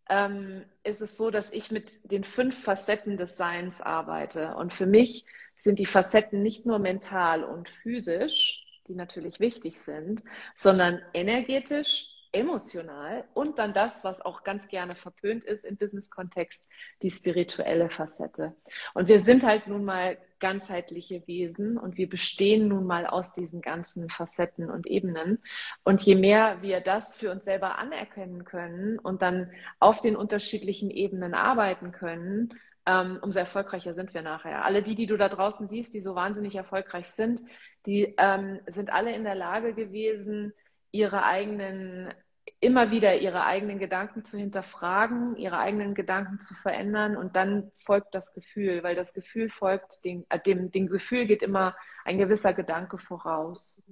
ähm, 0.09 0.63
ist 0.83 1.01
es 1.01 1.17
so, 1.17 1.29
dass 1.29 1.51
ich 1.51 1.71
mit 1.71 2.11
den 2.11 2.23
fünf 2.23 2.63
Facetten 2.63 3.17
des 3.17 3.37
Seins 3.37 3.81
arbeite. 3.81 4.55
Und 4.55 4.73
für 4.73 4.85
mich 4.85 5.25
sind 5.55 5.79
die 5.79 5.85
Facetten 5.85 6.41
nicht 6.41 6.65
nur 6.65 6.79
mental 6.79 7.43
und 7.43 7.69
physisch, 7.69 8.63
die 8.87 8.95
natürlich 8.95 9.39
wichtig 9.39 9.79
sind, 9.79 10.23
sondern 10.55 11.01
energetisch, 11.13 12.13
emotional 12.31 13.25
und 13.33 13.57
dann 13.57 13.73
das, 13.73 14.03
was 14.03 14.21
auch 14.21 14.43
ganz 14.43 14.67
gerne 14.67 14.95
verpönt 14.95 15.43
ist 15.43 15.65
im 15.65 15.77
Business-Kontext, 15.77 16.65
die 17.01 17.11
spirituelle 17.11 17.89
Facette. 17.89 18.55
Und 18.93 19.07
wir 19.07 19.19
sind 19.19 19.45
halt 19.45 19.67
nun 19.67 19.83
mal 19.83 20.17
ganzheitliche 20.39 21.25
Wesen 21.27 21.77
und 21.77 21.97
wir 21.97 22.09
bestehen 22.09 22.67
nun 22.67 22.85
mal 22.85 23.05
aus 23.05 23.33
diesen 23.33 23.61
ganzen 23.61 24.09
Facetten 24.09 24.69
und 24.69 24.87
Ebenen. 24.87 25.39
Und 25.83 26.01
je 26.01 26.15
mehr 26.15 26.61
wir 26.61 26.81
das 26.81 27.17
für 27.17 27.31
uns 27.31 27.45
selber 27.45 27.77
anerkennen 27.77 28.43
können 28.45 28.99
und 28.99 29.21
dann 29.21 29.51
auf 29.79 30.01
den 30.01 30.15
unterschiedlichen 30.15 30.91
Ebenen 30.91 31.33
arbeiten 31.33 31.91
können, 31.91 32.53
ähm, 32.87 33.19
umso 33.21 33.39
erfolgreicher 33.39 33.93
sind 33.93 34.13
wir 34.13 34.21
nachher. 34.21 34.63
Alle 34.63 34.81
die, 34.81 34.95
die 34.95 35.07
du 35.07 35.17
da 35.17 35.27
draußen 35.27 35.67
siehst, 35.67 35.93
die 35.93 36.01
so 36.01 36.15
wahnsinnig 36.15 36.55
erfolgreich 36.55 37.09
sind, 37.09 37.41
die 37.85 38.15
ähm, 38.17 38.59
sind 38.67 38.91
alle 38.91 39.13
in 39.13 39.23
der 39.23 39.35
Lage 39.35 39.73
gewesen, 39.73 40.53
ihre 40.91 41.23
eigenen, 41.23 42.13
immer 42.59 42.91
wieder 42.91 43.15
ihre 43.15 43.45
eigenen 43.45 43.79
Gedanken 43.79 44.25
zu 44.25 44.37
hinterfragen, 44.37 45.35
ihre 45.35 45.59
eigenen 45.59 45.95
Gedanken 45.95 46.39
zu 46.39 46.53
verändern 46.53 47.17
und 47.17 47.35
dann 47.35 47.71
folgt 47.85 48.15
das 48.15 48.33
Gefühl, 48.33 48.83
weil 48.83 48.95
das 48.95 49.13
Gefühl 49.13 49.49
folgt, 49.49 50.03
dem, 50.03 50.25
äh, 50.29 50.39
dem, 50.39 50.71
dem 50.71 50.87
Gefühl 50.87 51.25
geht 51.25 51.43
immer 51.43 51.75
ein 52.05 52.17
gewisser 52.17 52.53
Gedanke 52.53 52.97
voraus. 52.97 53.83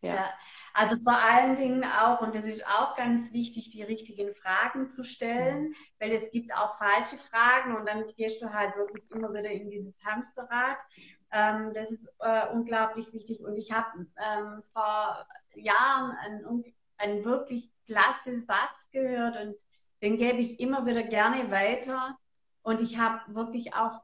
Ja. 0.00 0.14
ja. 0.14 0.30
also 0.74 0.96
vor 1.02 1.18
allen 1.18 1.56
Dingen 1.56 1.84
auch, 1.84 2.20
und 2.20 2.34
das 2.34 2.44
ist 2.44 2.66
auch 2.66 2.94
ganz 2.94 3.32
wichtig, 3.32 3.70
die 3.70 3.82
richtigen 3.82 4.32
Fragen 4.32 4.90
zu 4.90 5.02
stellen, 5.02 5.68
mhm. 5.68 5.74
weil 5.98 6.12
es 6.12 6.30
gibt 6.30 6.54
auch 6.54 6.74
falsche 6.74 7.18
Fragen 7.18 7.76
und 7.76 7.88
dann 7.88 8.06
gehst 8.16 8.40
du 8.42 8.52
halt 8.52 8.76
wirklich 8.76 9.10
immer 9.10 9.30
wieder 9.30 9.50
in 9.50 9.70
dieses 9.70 10.02
Hamsterrad. 10.04 10.78
Ähm, 11.32 11.72
das 11.74 11.90
ist 11.90 12.08
äh, 12.20 12.48
unglaublich 12.52 13.12
wichtig 13.12 13.40
und 13.40 13.56
ich 13.56 13.72
habe 13.72 14.06
ähm, 14.16 14.62
vor 14.72 15.26
Jahren 15.54 16.12
einen, 16.12 16.64
einen 16.98 17.24
wirklich 17.24 17.70
klasse 17.86 18.40
Satz 18.40 18.90
gehört 18.92 19.36
und 19.36 19.56
den 20.02 20.16
gebe 20.16 20.38
ich 20.38 20.60
immer 20.60 20.86
wieder 20.86 21.02
gerne 21.02 21.50
weiter 21.50 22.18
und 22.62 22.80
ich 22.80 22.98
habe 22.98 23.34
wirklich 23.34 23.74
auch 23.74 24.02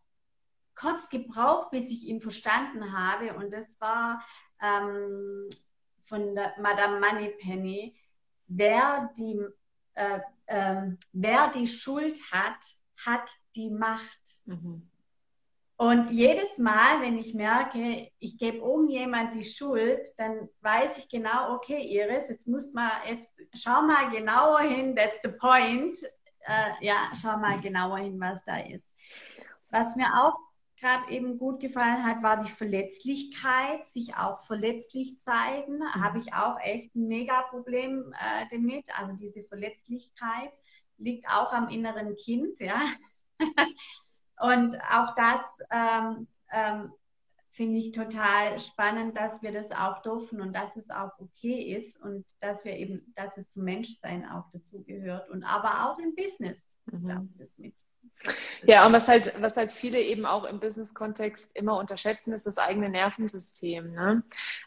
kurz 0.74 1.08
gebraucht, 1.08 1.70
bis 1.70 1.90
ich 1.90 2.04
ihn 2.04 2.20
verstanden 2.20 2.92
habe 2.92 3.34
und 3.34 3.52
das 3.52 3.80
war, 3.80 4.24
ähm, 4.60 5.48
von 6.04 6.34
der 6.34 6.54
Madame 6.60 7.00
Moneypenny, 7.00 7.96
wer 8.46 9.10
die, 9.18 9.40
äh, 9.94 10.20
äh, 10.46 10.90
wer 11.12 11.52
die 11.52 11.66
Schuld 11.66 12.20
hat, 12.30 12.58
hat 13.04 13.30
die 13.56 13.70
Macht. 13.70 14.20
Mhm. 14.44 14.90
Und 15.76 16.10
jedes 16.10 16.56
Mal, 16.58 17.00
wenn 17.00 17.18
ich 17.18 17.34
merke, 17.34 18.08
ich 18.20 18.38
gebe 18.38 18.58
irgendjemand 18.58 19.34
die 19.34 19.42
Schuld, 19.42 20.06
dann 20.18 20.48
weiß 20.60 20.98
ich 20.98 21.08
genau, 21.08 21.54
okay, 21.54 21.80
Iris, 21.80 22.28
jetzt 22.28 22.46
muss 22.46 22.72
man, 22.72 22.90
jetzt 23.08 23.28
schau 23.54 23.82
mal 23.82 24.10
genauer 24.10 24.60
hin, 24.60 24.94
that's 24.94 25.20
the 25.22 25.36
point. 25.40 25.96
Äh, 26.46 26.84
ja, 26.86 27.10
schau 27.20 27.38
mal 27.38 27.60
genauer 27.60 27.98
hin, 27.98 28.20
was 28.20 28.44
da 28.44 28.58
ist. 28.58 28.96
Was 29.70 29.96
mir 29.96 30.06
auch 30.14 30.36
gerade 30.84 31.10
eben 31.10 31.38
gut 31.38 31.60
gefallen 31.60 32.04
hat, 32.04 32.22
war 32.22 32.42
die 32.42 32.50
Verletzlichkeit, 32.50 33.88
sich 33.88 34.14
auch 34.16 34.42
verletzlich 34.42 35.18
zeigen. 35.18 35.78
Mhm. 35.78 36.04
Habe 36.04 36.18
ich 36.18 36.32
auch 36.34 36.58
echt 36.60 36.94
ein 36.94 37.08
Mega-Problem 37.08 38.12
äh, 38.12 38.46
damit. 38.50 38.88
Also 38.96 39.14
diese 39.14 39.42
Verletzlichkeit 39.44 40.52
liegt 40.98 41.26
auch 41.28 41.52
am 41.52 41.68
inneren 41.68 42.14
Kind, 42.14 42.60
ja. 42.60 42.80
Und 44.40 44.76
auch 44.90 45.14
das 45.14 45.40
ähm, 45.70 46.26
ähm, 46.52 46.92
finde 47.52 47.78
ich 47.78 47.92
total 47.92 48.58
spannend, 48.58 49.16
dass 49.16 49.42
wir 49.42 49.52
das 49.52 49.70
auch 49.70 50.02
dürfen 50.02 50.40
und 50.40 50.52
dass 50.52 50.76
es 50.76 50.90
auch 50.90 51.12
okay 51.18 51.76
ist 51.76 52.00
und 52.00 52.26
dass 52.40 52.64
wir 52.64 52.76
eben, 52.76 53.12
dass 53.14 53.38
es 53.38 53.50
zum 53.50 53.64
Menschsein 53.64 54.28
auch 54.28 54.50
dazugehört 54.50 55.30
und 55.30 55.44
aber 55.44 55.88
auch 55.88 55.98
im 55.98 56.14
Business 56.16 56.58
mhm. 56.86 57.30
das 57.38 57.48
mit. 57.56 57.74
Ja, 58.66 58.86
und 58.86 58.92
was 58.92 59.06
halt, 59.06 59.34
was 59.40 59.56
halt 59.56 59.72
viele 59.72 60.00
eben 60.00 60.24
auch 60.24 60.44
im 60.44 60.58
Business-Kontext 60.58 61.54
immer 61.56 61.78
unterschätzen, 61.78 62.32
ist 62.32 62.46
das 62.46 62.58
eigene 62.58 62.88
Nervensystem. 62.88 63.92
Ne? 63.92 64.24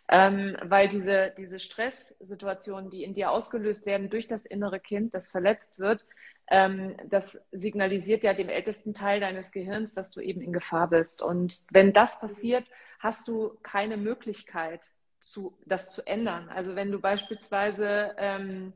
Ähm, 0.09 0.55
weil 0.63 0.87
diese, 0.87 1.33
diese 1.37 1.59
Stresssituationen, 1.59 2.91
die 2.91 3.03
in 3.03 3.13
dir 3.13 3.31
ausgelöst 3.31 3.85
werden 3.85 4.09
durch 4.09 4.27
das 4.27 4.45
innere 4.45 4.79
Kind, 4.79 5.15
das 5.15 5.29
verletzt 5.29 5.79
wird, 5.79 6.05
das 6.49 7.49
signalisiert 7.51 8.23
ja 8.23 8.33
dem 8.33 8.47
ältesten 8.47 8.93
Teil 8.93 9.19
deines 9.19 9.51
Gehirns, 9.51 9.93
dass 9.93 10.11
du 10.11 10.21
eben 10.21 10.41
in 10.41 10.53
Gefahr 10.53 10.89
bist. 10.89 11.21
Und 11.21 11.65
wenn 11.71 11.91
das 11.91 12.19
passiert, 12.19 12.65
hast 12.99 13.27
du 13.27 13.57
keine 13.63 13.97
Möglichkeit, 13.97 14.87
zu, 15.19 15.57
das 15.65 15.91
zu 15.91 16.05
ändern. 16.07 16.49
Also 16.49 16.75
wenn 16.75 16.91
du 16.91 16.99
beispielsweise 16.99 18.15
ähm, 18.17 18.73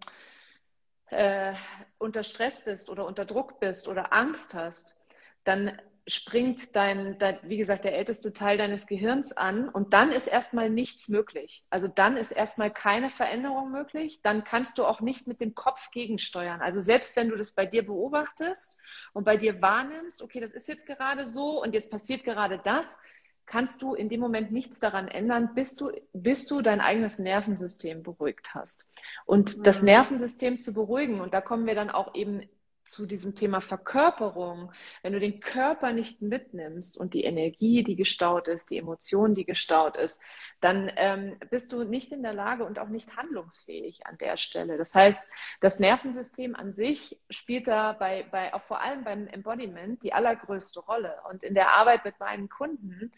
äh, 1.07 1.53
unter 1.97 2.23
Stress 2.23 2.63
bist 2.63 2.89
oder 2.89 3.05
unter 3.05 3.25
Druck 3.25 3.59
bist 3.59 3.87
oder 3.87 4.11
Angst 4.11 4.53
hast, 4.53 5.05
dann 5.43 5.79
springt 6.07 6.75
dein, 6.75 7.19
dein, 7.19 7.37
wie 7.43 7.57
gesagt, 7.57 7.85
der 7.85 7.95
älteste 7.95 8.33
Teil 8.33 8.57
deines 8.57 8.87
Gehirns 8.87 9.31
an 9.31 9.69
und 9.69 9.93
dann 9.93 10.11
ist 10.11 10.27
erstmal 10.27 10.69
nichts 10.69 11.09
möglich. 11.09 11.63
Also 11.69 11.87
dann 11.87 12.17
ist 12.17 12.31
erstmal 12.31 12.71
keine 12.71 13.09
Veränderung 13.09 13.71
möglich. 13.71 14.21
Dann 14.23 14.43
kannst 14.43 14.77
du 14.77 14.85
auch 14.85 15.01
nicht 15.01 15.27
mit 15.27 15.41
dem 15.41 15.53
Kopf 15.53 15.91
gegensteuern. 15.91 16.61
Also 16.61 16.81
selbst 16.81 17.15
wenn 17.15 17.29
du 17.29 17.35
das 17.35 17.51
bei 17.51 17.65
dir 17.65 17.85
beobachtest 17.85 18.79
und 19.13 19.25
bei 19.25 19.37
dir 19.37 19.61
wahrnimmst, 19.61 20.23
okay, 20.23 20.39
das 20.39 20.51
ist 20.51 20.67
jetzt 20.67 20.87
gerade 20.87 21.25
so 21.25 21.61
und 21.61 21.73
jetzt 21.73 21.91
passiert 21.91 22.23
gerade 22.23 22.59
das, 22.63 22.99
kannst 23.45 23.81
du 23.81 23.93
in 23.93 24.09
dem 24.09 24.21
Moment 24.21 24.51
nichts 24.51 24.79
daran 24.79 25.07
ändern, 25.07 25.53
bis 25.53 25.75
du, 25.75 25.91
bis 26.13 26.47
du 26.47 26.61
dein 26.61 26.79
eigenes 26.79 27.19
Nervensystem 27.19 28.01
beruhigt 28.01 28.55
hast. 28.55 28.91
Und 29.25 29.57
mhm. 29.57 29.63
das 29.63 29.83
Nervensystem 29.83 30.59
zu 30.59 30.73
beruhigen, 30.73 31.19
und 31.19 31.33
da 31.33 31.41
kommen 31.41 31.67
wir 31.67 31.75
dann 31.75 31.89
auch 31.89 32.15
eben 32.15 32.47
zu 32.91 33.05
diesem 33.05 33.35
Thema 33.35 33.61
Verkörperung, 33.61 34.73
wenn 35.01 35.13
du 35.13 35.19
den 35.19 35.39
Körper 35.39 35.93
nicht 35.93 36.21
mitnimmst 36.21 36.97
und 36.99 37.13
die 37.13 37.23
Energie, 37.23 37.83
die 37.83 37.95
gestaut 37.95 38.49
ist, 38.49 38.69
die 38.69 38.77
Emotion, 38.77 39.33
die 39.33 39.45
gestaut 39.45 39.95
ist, 39.95 40.21
dann 40.59 40.91
ähm, 40.97 41.37
bist 41.49 41.71
du 41.71 41.83
nicht 41.83 42.11
in 42.11 42.21
der 42.21 42.33
Lage 42.33 42.65
und 42.65 42.79
auch 42.79 42.89
nicht 42.89 43.15
handlungsfähig 43.15 44.05
an 44.05 44.17
der 44.17 44.35
Stelle. 44.35 44.77
Das 44.77 44.93
heißt, 44.93 45.31
das 45.61 45.79
Nervensystem 45.79 46.53
an 46.53 46.73
sich 46.73 47.19
spielt 47.29 47.67
da 47.67 47.93
bei, 47.93 48.25
bei 48.29 48.53
auch 48.53 48.61
vor 48.61 48.81
allem 48.81 49.05
beim 49.05 49.25
Embodiment 49.27 50.03
die 50.03 50.13
allergrößte 50.13 50.81
Rolle. 50.81 51.15
Und 51.29 51.43
in 51.43 51.53
der 51.53 51.69
Arbeit 51.69 52.03
mit 52.03 52.19
meinen 52.19 52.49
Kunden 52.49 53.13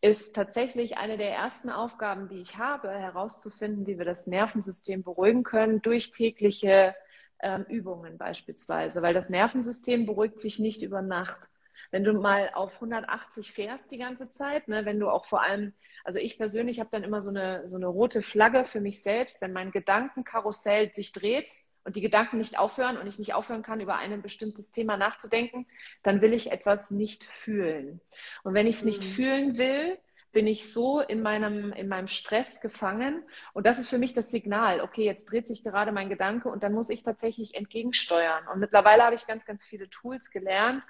ist 0.00 0.34
tatsächlich 0.34 0.96
eine 0.96 1.18
der 1.18 1.34
ersten 1.34 1.68
Aufgaben, 1.68 2.28
die 2.28 2.40
ich 2.40 2.56
habe, 2.56 2.90
herauszufinden, 2.90 3.86
wie 3.86 3.98
wir 3.98 4.06
das 4.06 4.26
Nervensystem 4.26 5.02
beruhigen 5.02 5.42
können 5.42 5.82
durch 5.82 6.12
tägliche 6.12 6.94
ähm, 7.40 7.64
Übungen 7.68 8.18
beispielsweise, 8.18 9.02
weil 9.02 9.14
das 9.14 9.28
Nervensystem 9.28 10.06
beruhigt 10.06 10.40
sich 10.40 10.58
nicht 10.58 10.82
über 10.82 11.02
Nacht. 11.02 11.48
Wenn 11.90 12.04
du 12.04 12.12
mal 12.12 12.50
auf 12.54 12.74
180 12.74 13.52
fährst 13.52 13.90
die 13.90 13.98
ganze 13.98 14.28
Zeit, 14.28 14.68
ne, 14.68 14.84
wenn 14.84 14.98
du 14.98 15.08
auch 15.08 15.24
vor 15.24 15.42
allem, 15.42 15.72
also 16.04 16.18
ich 16.18 16.36
persönlich 16.36 16.80
habe 16.80 16.90
dann 16.90 17.02
immer 17.02 17.22
so 17.22 17.30
eine, 17.30 17.66
so 17.66 17.76
eine 17.76 17.86
rote 17.86 18.20
Flagge 18.22 18.64
für 18.64 18.80
mich 18.80 19.02
selbst, 19.02 19.40
wenn 19.40 19.52
mein 19.52 19.70
Gedankenkarussell 19.70 20.92
sich 20.92 21.12
dreht 21.12 21.50
und 21.84 21.96
die 21.96 22.02
Gedanken 22.02 22.36
nicht 22.36 22.58
aufhören 22.58 22.98
und 22.98 23.06
ich 23.06 23.18
nicht 23.18 23.32
aufhören 23.32 23.62
kann, 23.62 23.80
über 23.80 23.96
ein 23.96 24.20
bestimmtes 24.20 24.70
Thema 24.70 24.98
nachzudenken, 24.98 25.66
dann 26.02 26.20
will 26.20 26.34
ich 26.34 26.52
etwas 26.52 26.90
nicht 26.90 27.24
fühlen. 27.24 28.00
Und 28.42 28.52
wenn 28.52 28.66
ich 28.66 28.76
es 28.76 28.84
nicht 28.84 29.02
mhm. 29.02 29.08
fühlen 29.08 29.58
will, 29.58 29.98
bin 30.38 30.46
ich 30.46 30.72
so 30.72 31.00
in 31.00 31.20
meinem, 31.20 31.72
in 31.72 31.88
meinem 31.88 32.06
Stress 32.06 32.60
gefangen. 32.60 33.24
Und 33.54 33.66
das 33.66 33.80
ist 33.80 33.88
für 33.88 33.98
mich 33.98 34.12
das 34.12 34.30
Signal, 34.30 34.80
okay, 34.80 35.04
jetzt 35.04 35.24
dreht 35.24 35.48
sich 35.48 35.64
gerade 35.64 35.90
mein 35.90 36.08
Gedanke 36.08 36.48
und 36.48 36.62
dann 36.62 36.74
muss 36.74 36.90
ich 36.90 37.02
tatsächlich 37.02 37.56
entgegensteuern. 37.56 38.46
Und 38.46 38.60
mittlerweile 38.60 39.02
habe 39.02 39.16
ich 39.16 39.26
ganz, 39.26 39.44
ganz 39.44 39.64
viele 39.64 39.90
Tools 39.90 40.30
gelernt. 40.30 40.84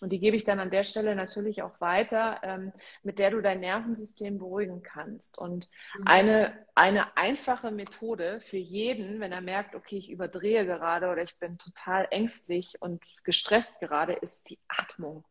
Und 0.00 0.10
die 0.10 0.20
gebe 0.20 0.36
ich 0.36 0.44
dann 0.44 0.60
an 0.60 0.70
der 0.70 0.84
Stelle 0.84 1.16
natürlich 1.16 1.62
auch 1.62 1.80
weiter, 1.80 2.38
ähm, 2.44 2.72
mit 3.02 3.18
der 3.18 3.32
du 3.32 3.40
dein 3.40 3.58
Nervensystem 3.58 4.38
beruhigen 4.38 4.84
kannst. 4.84 5.36
Und 5.36 5.68
mhm. 5.98 6.06
eine, 6.06 6.66
eine 6.76 7.16
einfache 7.16 7.72
Methode 7.72 8.40
für 8.40 8.56
jeden, 8.56 9.18
wenn 9.18 9.32
er 9.32 9.40
merkt, 9.40 9.74
okay, 9.74 9.96
ich 9.96 10.12
überdrehe 10.12 10.64
gerade 10.64 11.10
oder 11.10 11.24
ich 11.24 11.36
bin 11.40 11.58
total 11.58 12.06
ängstlich 12.12 12.76
und 12.78 13.02
gestresst 13.24 13.80
gerade, 13.80 14.12
ist 14.12 14.48
die 14.48 14.60
Atmung. 14.68 15.24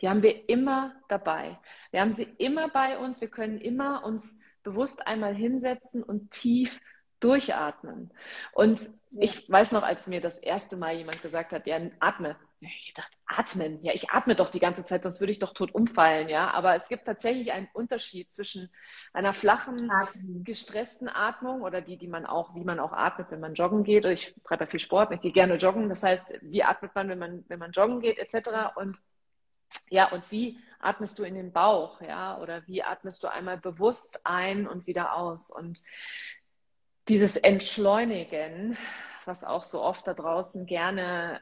Die 0.00 0.08
haben 0.08 0.22
wir 0.22 0.48
immer 0.48 0.94
dabei. 1.08 1.58
Wir 1.90 2.00
haben 2.00 2.10
sie 2.10 2.28
immer 2.38 2.68
bei 2.68 2.98
uns. 2.98 3.20
Wir 3.20 3.28
können 3.28 3.60
immer 3.60 4.04
uns 4.04 4.40
bewusst 4.62 5.06
einmal 5.06 5.34
hinsetzen 5.34 6.02
und 6.02 6.30
tief 6.30 6.80
Durchatmen. 7.20 8.12
Und 8.52 8.80
ich 9.12 9.48
weiß 9.48 9.72
noch, 9.72 9.82
als 9.82 10.06
mir 10.06 10.20
das 10.20 10.38
erste 10.38 10.76
Mal 10.76 10.96
jemand 10.96 11.22
gesagt 11.22 11.52
hat, 11.52 11.66
ja, 11.66 11.78
atme. 12.00 12.36
Ich 12.60 12.94
dachte, 12.94 13.12
atmen. 13.26 13.82
Ja, 13.82 13.92
ich 13.92 14.10
atme 14.10 14.34
doch 14.34 14.48
die 14.48 14.60
ganze 14.60 14.84
Zeit, 14.84 15.02
sonst 15.02 15.20
würde 15.20 15.32
ich 15.32 15.38
doch 15.38 15.52
tot 15.52 15.74
umfallen, 15.74 16.28
ja. 16.28 16.50
Aber 16.50 16.74
es 16.74 16.88
gibt 16.88 17.04
tatsächlich 17.04 17.52
einen 17.52 17.68
Unterschied 17.74 18.32
zwischen 18.32 18.70
einer 19.12 19.32
flachen, 19.32 19.90
Atmen. 19.90 20.44
gestressten 20.44 21.08
Atmung 21.08 21.62
oder 21.62 21.80
die, 21.80 21.96
die 21.96 22.08
man 22.08 22.24
auch, 22.26 22.54
wie 22.54 22.64
man 22.64 22.80
auch 22.80 22.92
atmet, 22.92 23.30
wenn 23.30 23.40
man 23.40 23.54
joggen 23.54 23.84
geht. 23.84 24.04
Ich 24.04 24.34
treibe 24.44 24.64
ja 24.64 24.70
viel 24.70 24.80
Sport, 24.80 25.12
ich 25.12 25.20
gehe 25.20 25.32
gerne 25.32 25.56
joggen. 25.56 25.88
Das 25.88 26.02
heißt, 26.02 26.38
wie 26.42 26.62
atmet 26.62 26.94
man, 26.94 27.08
wenn 27.08 27.18
man, 27.18 27.44
wenn 27.48 27.58
man 27.58 27.72
joggen 27.72 28.00
geht, 28.00 28.18
etc. 28.18 28.74
Und 28.76 28.96
ja, 29.90 30.10
und 30.10 30.30
wie 30.30 30.58
atmest 30.80 31.18
du 31.18 31.22
in 31.22 31.34
den 31.34 31.52
Bauch, 31.52 32.00
ja, 32.00 32.38
oder 32.38 32.66
wie 32.66 32.82
atmest 32.82 33.22
du 33.22 33.28
einmal 33.28 33.58
bewusst 33.58 34.20
ein 34.24 34.66
und 34.66 34.86
wieder 34.86 35.16
aus? 35.16 35.50
Und 35.50 35.82
dieses 37.08 37.36
Entschleunigen, 37.36 38.76
was 39.24 39.44
auch 39.44 39.62
so 39.62 39.82
oft 39.82 40.06
da 40.06 40.14
draußen 40.14 40.66
gerne 40.66 41.40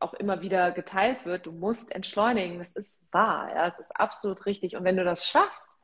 auch 0.00 0.14
immer 0.14 0.42
wieder 0.42 0.70
geteilt 0.70 1.24
wird, 1.24 1.46
du 1.46 1.52
musst 1.52 1.92
entschleunigen, 1.92 2.58
das 2.58 2.76
ist 2.76 3.12
wahr, 3.12 3.50
ja, 3.54 3.66
es 3.66 3.80
ist 3.80 3.96
absolut 3.96 4.46
richtig. 4.46 4.76
Und 4.76 4.84
wenn 4.84 4.96
du 4.96 5.04
das 5.04 5.26
schaffst, 5.26 5.80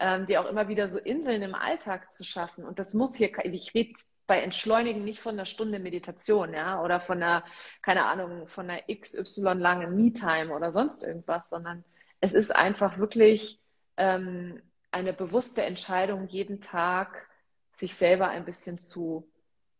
ähm, 0.00 0.26
dir 0.26 0.40
auch 0.40 0.50
immer 0.50 0.66
wieder 0.68 0.88
so 0.88 0.98
Inseln 0.98 1.42
im 1.42 1.54
Alltag 1.54 2.12
zu 2.12 2.24
schaffen, 2.24 2.64
und 2.64 2.78
das 2.80 2.92
muss 2.94 3.14
hier, 3.14 3.30
ich 3.44 3.74
rede 3.74 3.94
bei 4.32 4.40
Entschleunigen 4.40 5.04
nicht 5.04 5.20
von 5.20 5.34
einer 5.34 5.44
Stunde 5.44 5.78
Meditation, 5.78 6.54
ja, 6.54 6.82
oder 6.82 7.00
von 7.00 7.22
einer, 7.22 7.44
keine 7.82 8.06
Ahnung, 8.06 8.48
von 8.48 8.70
einer 8.70 8.80
XY 8.90 9.58
langen 9.58 9.94
Me-Time 9.94 10.54
oder 10.54 10.72
sonst 10.72 11.04
irgendwas, 11.04 11.50
sondern 11.50 11.84
es 12.20 12.32
ist 12.32 12.50
einfach 12.56 12.96
wirklich 12.96 13.60
ähm, 13.98 14.62
eine 14.90 15.12
bewusste 15.12 15.64
Entscheidung, 15.64 16.28
jeden 16.28 16.62
Tag 16.62 17.28
sich 17.74 17.94
selber 17.94 18.30
ein 18.30 18.46
bisschen 18.46 18.78
zu 18.78 19.30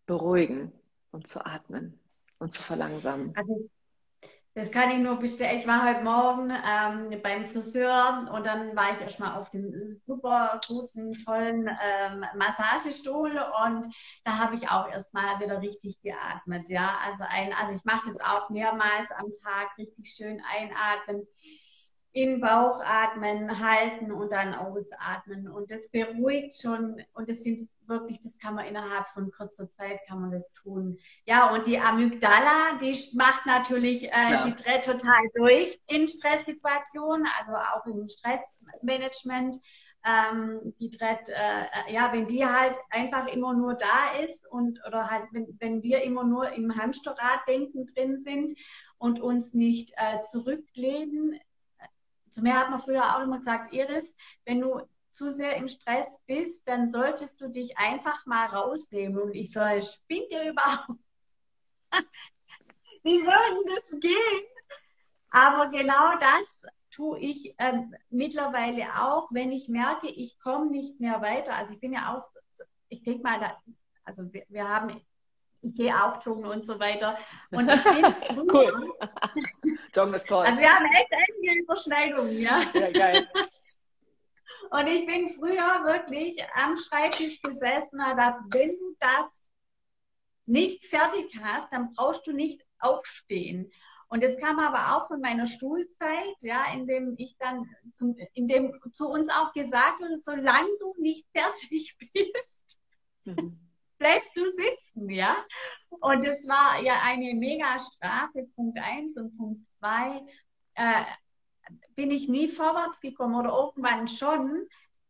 beruhigen 0.04 0.70
und 1.12 1.28
zu 1.28 1.46
atmen 1.46 1.98
und 2.38 2.52
zu 2.52 2.62
verlangsamen. 2.62 3.34
Also 3.34 3.70
das 4.54 4.70
kann 4.70 4.90
ich 4.90 4.98
nur 4.98 5.16
bestätigen. 5.16 5.60
Ich 5.60 5.66
war 5.66 5.88
heute 5.88 6.04
Morgen 6.04 6.50
ähm, 6.50 7.22
beim 7.22 7.46
Friseur 7.46 8.28
und 8.32 8.44
dann 8.44 8.76
war 8.76 8.94
ich 8.94 9.00
erstmal 9.00 9.40
auf 9.40 9.48
dem 9.48 9.72
super 10.06 10.60
guten, 10.68 11.14
tollen 11.24 11.68
ähm, 11.68 12.24
Massagestuhl 12.36 13.30
und 13.30 13.94
da 14.24 14.38
habe 14.38 14.56
ich 14.56 14.68
auch 14.68 14.88
erstmal 14.88 15.40
wieder 15.40 15.62
richtig 15.62 16.00
geatmet. 16.02 16.68
Ja, 16.68 16.98
also 17.06 17.24
ein, 17.26 17.54
also 17.54 17.72
ich 17.74 17.84
mache 17.84 18.12
das 18.12 18.20
auch 18.20 18.50
mehrmals 18.50 19.10
am 19.16 19.30
Tag 19.42 19.76
richtig 19.78 20.12
schön 20.14 20.42
einatmen 20.54 21.26
in 22.12 22.40
Bauch 22.42 22.82
atmen, 22.84 23.58
halten 23.58 24.12
und 24.12 24.32
dann 24.32 24.54
ausatmen. 24.54 25.48
Und 25.48 25.70
das 25.70 25.88
beruhigt 25.88 26.60
schon 26.60 27.02
und 27.14 27.28
das 27.28 27.42
sind 27.42 27.70
wirklich, 27.86 28.20
das 28.20 28.38
kann 28.38 28.54
man 28.54 28.66
innerhalb 28.66 29.08
von 29.08 29.30
kurzer 29.30 29.68
Zeit 29.70 30.00
kann 30.06 30.20
man 30.20 30.30
das 30.30 30.52
tun. 30.52 30.98
Ja, 31.26 31.52
und 31.52 31.66
die 31.66 31.78
Amygdala, 31.78 32.78
die 32.80 32.96
macht 33.14 33.46
natürlich, 33.46 34.04
äh, 34.10 34.44
die 34.44 34.54
dreht 34.54 34.84
total 34.84 35.22
durch 35.34 35.80
in 35.86 36.08
Stresssituationen, 36.08 37.26
also 37.38 37.56
auch 37.56 37.86
im 37.86 38.08
Stressmanagement. 38.08 39.56
Ähm, 40.04 40.74
die 40.80 40.90
dreht, 40.90 41.28
äh, 41.28 41.92
ja, 41.92 42.12
wenn 42.12 42.26
die 42.26 42.44
halt 42.44 42.76
einfach 42.90 43.28
immer 43.28 43.54
nur 43.54 43.74
da 43.74 44.18
ist 44.24 44.50
und 44.50 44.80
oder 44.84 45.08
halt, 45.08 45.26
wenn, 45.30 45.56
wenn 45.60 45.82
wir 45.84 46.02
immer 46.02 46.24
nur 46.24 46.50
im 46.50 46.74
Hamsterrad-Denken 46.76 47.86
drin 47.86 48.18
sind 48.18 48.58
und 48.98 49.20
uns 49.20 49.54
nicht 49.54 49.92
äh, 49.96 50.20
zurücklehnen, 50.22 51.38
zu 52.32 52.42
mir 52.42 52.58
hat 52.58 52.70
man 52.70 52.80
früher 52.80 53.14
auch 53.14 53.22
immer 53.22 53.38
gesagt, 53.38 53.72
Iris, 53.72 54.16
wenn 54.44 54.60
du 54.60 54.80
zu 55.12 55.30
sehr 55.30 55.56
im 55.56 55.68
Stress 55.68 56.06
bist, 56.26 56.66
dann 56.66 56.90
solltest 56.90 57.40
du 57.40 57.48
dich 57.48 57.76
einfach 57.78 58.26
mal 58.26 58.46
rausnehmen. 58.46 59.20
Und 59.20 59.34
ich 59.34 59.52
so, 59.52 59.60
spinnt 59.80 60.30
ihr 60.30 60.50
überhaupt? 60.50 61.00
Wie 63.02 63.18
soll 63.18 63.64
denn 63.64 63.74
das 63.74 64.00
gehen? 64.00 64.46
Aber 65.30 65.70
genau 65.70 66.16
das 66.18 66.72
tue 66.90 67.18
ich 67.18 67.54
äh, 67.58 67.82
mittlerweile 68.10 69.02
auch, 69.02 69.28
wenn 69.30 69.50
ich 69.50 69.68
merke, 69.68 70.08
ich 70.08 70.38
komme 70.38 70.70
nicht 70.70 71.00
mehr 71.00 71.20
weiter. 71.20 71.54
Also 71.54 71.74
ich 71.74 71.80
bin 71.80 71.92
ja 71.92 72.16
auch, 72.16 72.28
ich 72.88 73.02
denke 73.02 73.22
mal, 73.22 73.40
da, 73.40 73.56
also 74.04 74.32
wir, 74.32 74.44
wir 74.48 74.68
haben 74.68 75.00
ich 75.62 75.76
gehe 75.76 75.94
auch 75.94 76.20
joggen 76.22 76.44
und 76.46 76.66
so 76.66 76.78
weiter. 76.78 77.16
Und 77.52 77.68
ich 77.68 77.82
bin 77.82 78.04
cool. 78.52 78.92
Joggen 79.94 80.14
ist 80.14 80.28
toll. 80.28 80.44
Also 80.44 80.60
wir 80.60 80.68
haben 80.68 80.86
echt 80.86 81.08
einige 81.12 81.62
Überschneidungen, 81.62 82.38
ja. 82.38 82.60
Ja, 82.74 82.90
geil. 82.90 83.28
Und 84.72 84.86
ich 84.86 85.06
bin 85.06 85.28
früher 85.28 85.84
wirklich 85.84 86.42
am 86.54 86.76
Schreibtisch 86.76 87.40
gesessen 87.42 88.00
und 88.00 88.10
gedacht, 88.10 88.40
wenn 88.54 88.70
du 88.70 88.96
das 88.98 89.42
nicht 90.46 90.86
fertig 90.86 91.38
hast, 91.42 91.72
dann 91.72 91.92
brauchst 91.92 92.26
du 92.26 92.32
nicht 92.32 92.64
aufstehen. 92.78 93.70
Und 94.08 94.22
das 94.22 94.38
kam 94.38 94.58
aber 94.58 94.96
auch 94.96 95.08
von 95.08 95.20
meiner 95.20 95.46
Schulzeit, 95.46 96.36
ja, 96.40 96.72
in 96.72 96.86
dem 96.86 97.14
ich 97.18 97.36
dann, 97.38 97.68
zum, 97.92 98.16
in 98.34 98.48
dem 98.48 98.78
zu 98.92 99.08
uns 99.08 99.28
auch 99.30 99.52
gesagt 99.52 100.00
wurde, 100.00 100.20
solange 100.20 100.70
du 100.80 100.94
nicht 100.98 101.26
fertig 101.32 101.96
bist, 102.12 102.80
mhm 103.24 103.62
bleibst 104.02 104.36
du 104.36 104.44
sitzen, 104.50 105.10
ja? 105.10 105.36
Und 106.00 106.24
es 106.24 106.46
war 106.48 106.82
ja 106.82 107.00
eine 107.02 107.34
Mega-Strafe, 107.34 108.48
Punkt 108.56 108.78
1 108.78 109.16
und 109.16 109.36
Punkt 109.36 109.60
2. 109.78 110.20
Äh, 110.74 111.04
bin 111.94 112.10
ich 112.10 112.28
nie 112.28 112.48
vorwärts 112.48 113.00
gekommen 113.00 113.34
oder 113.34 113.50
irgendwann 113.50 114.08
schon, 114.08 114.66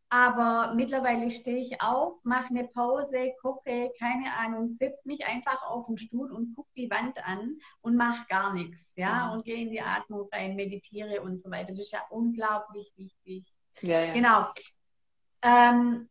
aber 0.09 0.75
mittlerweile 0.75 1.31
stehe 1.31 1.63
ich 1.63 1.81
auf, 1.81 2.23
mache 2.23 2.49
eine 2.51 2.69
Pause, 2.69 3.33
gucke, 3.41 3.91
keine 3.99 4.35
Ahnung, 4.37 4.69
setze 4.69 5.01
mich 5.09 5.25
einfach 5.25 5.63
auf 5.63 5.87
den 5.87 5.97
Stuhl 5.97 6.31
und 6.31 6.55
gucke 6.55 6.69
die 6.77 6.91
Wand 6.91 7.17
an 7.25 7.57
und 7.81 7.97
mache 7.97 8.27
gar 8.29 8.53
nichts, 8.53 8.93
ja, 8.97 9.27
mhm. 9.29 9.33
und 9.33 9.45
gehe 9.47 9.63
in 9.63 9.71
die 9.71 9.81
Atmung 9.81 10.29
rein, 10.31 10.55
meditiere 10.55 11.23
und 11.23 11.41
so 11.41 11.51
weiter. 11.51 11.73
Das 11.73 11.81
ist 11.81 11.93
ja 11.93 12.05
unglaublich 12.11 12.93
wichtig. 12.97 13.47
Ja, 13.81 14.01
ja. 14.01 14.13
Genau. 14.13 14.47
Ähm, 15.41 16.11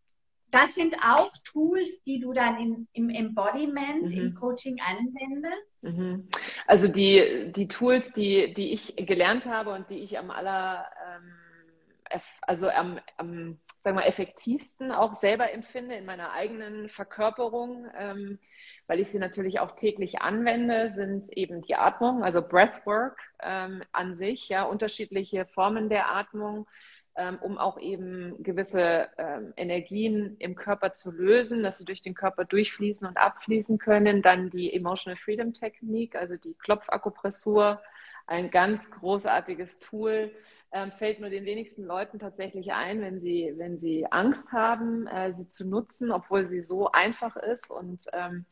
das 0.51 0.75
sind 0.75 0.95
auch 1.01 1.31
Tools, 1.43 2.03
die 2.03 2.19
du 2.19 2.33
dann 2.33 2.59
in, 2.59 2.87
im 2.93 3.09
Embodiment, 3.09 4.03
mhm. 4.03 4.17
im 4.17 4.33
Coaching 4.35 4.77
anwendest? 4.81 5.97
Mhm. 5.97 6.29
Also 6.67 6.87
die, 6.87 7.51
die 7.55 7.67
Tools, 7.67 8.13
die, 8.13 8.53
die 8.53 8.73
ich 8.73 8.95
gelernt 8.97 9.45
habe 9.45 9.73
und 9.73 9.89
die 9.89 9.99
ich 9.99 10.19
am 10.19 10.29
aller, 10.29 10.85
ähm, 11.07 12.19
also 12.41 12.69
am, 12.69 12.99
am 13.17 13.59
sagen 13.83 13.97
wir, 13.97 14.05
effektivsten 14.05 14.91
auch 14.91 15.13
selber 15.13 15.51
empfinde 15.51 15.95
in 15.95 16.05
meiner 16.05 16.31
eigenen 16.33 16.89
Verkörperung, 16.89 17.87
ähm, 17.97 18.39
weil 18.87 18.99
ich 18.99 19.11
sie 19.11 19.19
natürlich 19.19 19.59
auch 19.59 19.71
täglich 19.71 20.21
anwende, 20.21 20.89
sind 20.89 21.25
eben 21.35 21.61
die 21.61 21.75
Atmung, 21.75 22.23
also 22.23 22.47
Breathwork 22.47 23.17
ähm, 23.41 23.81
an 23.91 24.13
sich, 24.13 24.49
ja, 24.49 24.63
unterschiedliche 24.63 25.45
Formen 25.45 25.89
der 25.89 26.11
Atmung 26.13 26.67
ähm, 27.15 27.37
um 27.41 27.57
auch 27.57 27.79
eben 27.79 28.41
gewisse 28.41 29.09
ähm, 29.17 29.53
Energien 29.57 30.37
im 30.39 30.55
Körper 30.55 30.93
zu 30.93 31.11
lösen, 31.11 31.63
dass 31.63 31.77
sie 31.77 31.85
durch 31.85 32.01
den 32.01 32.13
Körper 32.13 32.45
durchfließen 32.45 33.07
und 33.07 33.17
abfließen 33.17 33.77
können. 33.77 34.21
Dann 34.21 34.49
die 34.49 34.73
Emotional 34.73 35.17
Freedom 35.17 35.53
Technik, 35.53 36.15
also 36.15 36.35
die 36.37 36.53
Klopfakupressur, 36.53 37.81
ein 38.27 38.49
ganz 38.49 38.89
großartiges 38.91 39.79
Tool. 39.79 40.31
Ähm, 40.73 40.91
fällt 40.91 41.19
nur 41.19 41.29
den 41.29 41.45
wenigsten 41.45 41.83
Leuten 41.83 42.17
tatsächlich 42.17 42.71
ein, 42.71 43.01
wenn 43.01 43.19
sie, 43.19 43.53
wenn 43.57 43.77
sie 43.77 44.05
Angst 44.09 44.53
haben, 44.53 45.05
äh, 45.07 45.33
sie 45.33 45.49
zu 45.49 45.67
nutzen, 45.67 46.11
obwohl 46.11 46.45
sie 46.45 46.61
so 46.61 46.91
einfach 46.91 47.35
ist. 47.35 47.69
Und 47.69 48.05
ähm, 48.13 48.45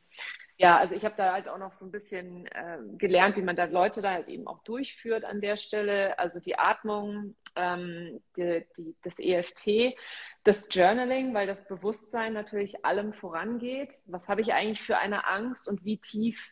ja, 0.59 0.77
also 0.77 0.93
ich 0.93 1.05
habe 1.05 1.15
da 1.15 1.31
halt 1.31 1.47
auch 1.47 1.57
noch 1.57 1.71
so 1.71 1.85
ein 1.85 1.91
bisschen 1.91 2.45
äh, 2.47 2.79
gelernt, 2.97 3.37
wie 3.37 3.41
man 3.41 3.55
da 3.55 3.63
Leute 3.63 4.01
da 4.01 4.11
halt 4.11 4.27
eben 4.27 4.45
auch 4.45 4.61
durchführt 4.63 5.23
an 5.23 5.39
der 5.39 5.55
Stelle. 5.55 6.19
Also 6.19 6.41
die 6.41 6.59
Atmung, 6.59 7.37
ähm, 7.55 8.21
die, 8.35 8.65
die, 8.77 8.93
das 9.01 9.19
EFT, 9.19 9.95
das 10.43 10.67
Journaling, 10.69 11.33
weil 11.33 11.47
das 11.47 11.65
Bewusstsein 11.65 12.33
natürlich 12.33 12.83
allem 12.83 13.13
vorangeht. 13.13 13.93
Was 14.05 14.27
habe 14.27 14.41
ich 14.41 14.51
eigentlich 14.51 14.81
für 14.81 14.97
eine 14.97 15.25
Angst 15.27 15.69
und 15.69 15.85
wie 15.85 15.97
tief 15.97 16.51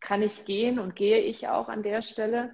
kann 0.00 0.22
ich 0.22 0.44
gehen 0.44 0.80
und 0.80 0.96
gehe 0.96 1.20
ich 1.20 1.46
auch 1.46 1.68
an 1.68 1.84
der 1.84 2.02
Stelle? 2.02 2.52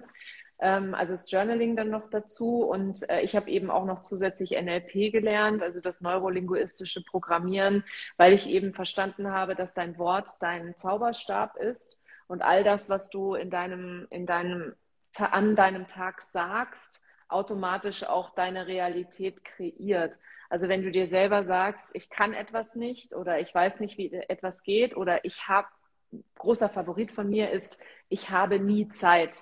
Ähm, 0.59 0.93
also 0.95 1.13
das 1.13 1.29
Journaling 1.29 1.75
dann 1.75 1.89
noch 1.89 2.09
dazu. 2.09 2.63
Und 2.63 3.09
äh, 3.09 3.21
ich 3.21 3.35
habe 3.35 3.49
eben 3.49 3.69
auch 3.69 3.85
noch 3.85 4.01
zusätzlich 4.01 4.51
NLP 4.51 5.11
gelernt, 5.11 5.61
also 5.61 5.81
das 5.81 6.01
neurolinguistische 6.01 7.03
Programmieren, 7.03 7.83
weil 8.17 8.33
ich 8.33 8.47
eben 8.47 8.73
verstanden 8.73 9.31
habe, 9.31 9.55
dass 9.55 9.73
dein 9.73 9.97
Wort 9.97 10.29
dein 10.39 10.75
Zauberstab 10.77 11.57
ist 11.57 12.01
und 12.27 12.41
all 12.41 12.63
das, 12.63 12.89
was 12.89 13.09
du 13.09 13.35
in 13.35 13.49
deinem, 13.49 14.07
in 14.09 14.25
deinem, 14.25 14.73
an 15.17 15.55
deinem 15.55 15.87
Tag 15.87 16.21
sagst, 16.21 17.01
automatisch 17.27 18.03
auch 18.03 18.29
deine 18.31 18.67
Realität 18.67 19.43
kreiert. 19.43 20.19
Also 20.49 20.69
wenn 20.69 20.83
du 20.83 20.91
dir 20.91 21.07
selber 21.07 21.43
sagst, 21.43 21.89
ich 21.93 22.09
kann 22.09 22.33
etwas 22.33 22.75
nicht 22.75 23.13
oder 23.13 23.39
ich 23.39 23.53
weiß 23.53 23.79
nicht, 23.79 23.97
wie 23.97 24.13
etwas 24.13 24.63
geht 24.63 24.95
oder 24.95 25.25
ich 25.25 25.47
habe, 25.47 25.67
großer 26.37 26.69
Favorit 26.69 27.11
von 27.11 27.29
mir 27.29 27.49
ist, 27.49 27.79
ich 28.07 28.29
habe 28.29 28.59
nie 28.59 28.87
Zeit. 28.87 29.35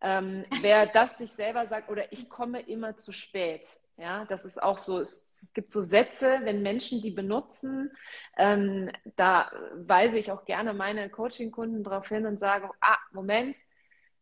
Ähm, 0.00 0.44
wer 0.60 0.86
das 0.86 1.18
sich 1.18 1.32
selber 1.32 1.66
sagt, 1.66 1.90
oder 1.90 2.12
ich 2.12 2.28
komme 2.28 2.60
immer 2.60 2.96
zu 2.96 3.12
spät. 3.12 3.66
Ja, 3.96 4.24
das 4.26 4.44
ist 4.44 4.62
auch 4.62 4.78
so. 4.78 5.00
Es 5.00 5.50
gibt 5.54 5.72
so 5.72 5.82
Sätze, 5.82 6.40
wenn 6.42 6.62
Menschen 6.62 7.02
die 7.02 7.10
benutzen, 7.10 7.90
ähm, 8.36 8.90
da 9.16 9.50
weise 9.74 10.18
ich 10.18 10.30
auch 10.30 10.44
gerne 10.44 10.72
meine 10.72 11.10
Coaching-Kunden 11.10 11.82
darauf 11.82 12.08
hin 12.08 12.26
und 12.26 12.38
sage, 12.38 12.70
ah, 12.80 12.98
Moment, 13.12 13.56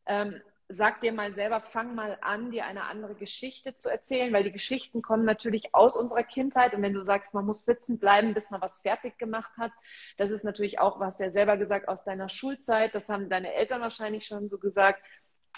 ähm, 0.06 0.40
sag 0.68 1.00
dir 1.00 1.12
mal 1.12 1.32
selber, 1.32 1.60
fang 1.60 1.94
mal 1.94 2.18
an, 2.22 2.50
dir 2.50 2.66
eine 2.66 2.84
andere 2.84 3.14
Geschichte 3.14 3.74
zu 3.74 3.88
erzählen, 3.88 4.32
weil 4.32 4.42
die 4.44 4.52
Geschichten 4.52 5.00
kommen 5.00 5.24
natürlich 5.24 5.74
aus 5.74 5.96
unserer 5.96 6.24
Kindheit. 6.24 6.74
Und 6.74 6.82
wenn 6.82 6.92
du 6.92 7.02
sagst, 7.02 7.34
man 7.34 7.46
muss 7.46 7.64
sitzen 7.64 7.98
bleiben, 7.98 8.34
bis 8.34 8.50
man 8.50 8.60
was 8.60 8.78
fertig 8.78 9.16
gemacht 9.18 9.52
hat, 9.58 9.72
das 10.16 10.30
ist 10.30 10.44
natürlich 10.44 10.80
auch, 10.80 10.98
was 10.98 11.18
der 11.18 11.30
selber 11.30 11.56
gesagt, 11.56 11.88
aus 11.88 12.04
deiner 12.04 12.28
Schulzeit. 12.28 12.94
Das 12.94 13.08
haben 13.08 13.28
deine 13.28 13.54
Eltern 13.54 13.80
wahrscheinlich 13.80 14.26
schon 14.26 14.48
so 14.48 14.58
gesagt. 14.58 15.02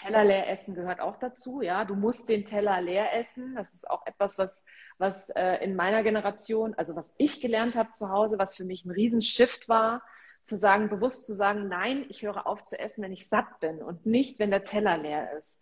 Teller 0.01 0.23
leer 0.23 0.49
essen 0.49 0.75
gehört 0.75 1.01
auch 1.01 1.17
dazu, 1.17 1.61
ja. 1.61 1.85
Du 1.85 1.95
musst 1.95 2.29
den 2.29 2.45
Teller 2.45 2.81
leer 2.81 3.13
essen. 3.13 3.55
Das 3.55 3.73
ist 3.73 3.89
auch 3.89 4.05
etwas, 4.05 4.37
was, 4.37 4.63
was 4.97 5.29
äh, 5.31 5.63
in 5.63 5.75
meiner 5.75 6.03
Generation, 6.03 6.73
also 6.75 6.95
was 6.95 7.13
ich 7.17 7.41
gelernt 7.41 7.75
habe 7.75 7.91
zu 7.91 8.09
Hause, 8.09 8.39
was 8.39 8.55
für 8.55 8.65
mich 8.65 8.85
ein 8.85 8.91
Riesenshift 8.91 9.67
war 9.67 10.01
zu 10.43 10.55
sagen, 10.57 10.89
bewusst 10.89 11.25
zu 11.25 11.35
sagen, 11.35 11.67
nein, 11.67 12.05
ich 12.09 12.23
höre 12.23 12.47
auf 12.47 12.63
zu 12.63 12.79
essen, 12.79 13.03
wenn 13.03 13.13
ich 13.13 13.27
satt 13.27 13.59
bin 13.59 13.81
und 13.81 14.05
nicht, 14.05 14.39
wenn 14.39 14.49
der 14.49 14.63
Teller 14.63 14.97
leer 14.97 15.31
ist. 15.37 15.61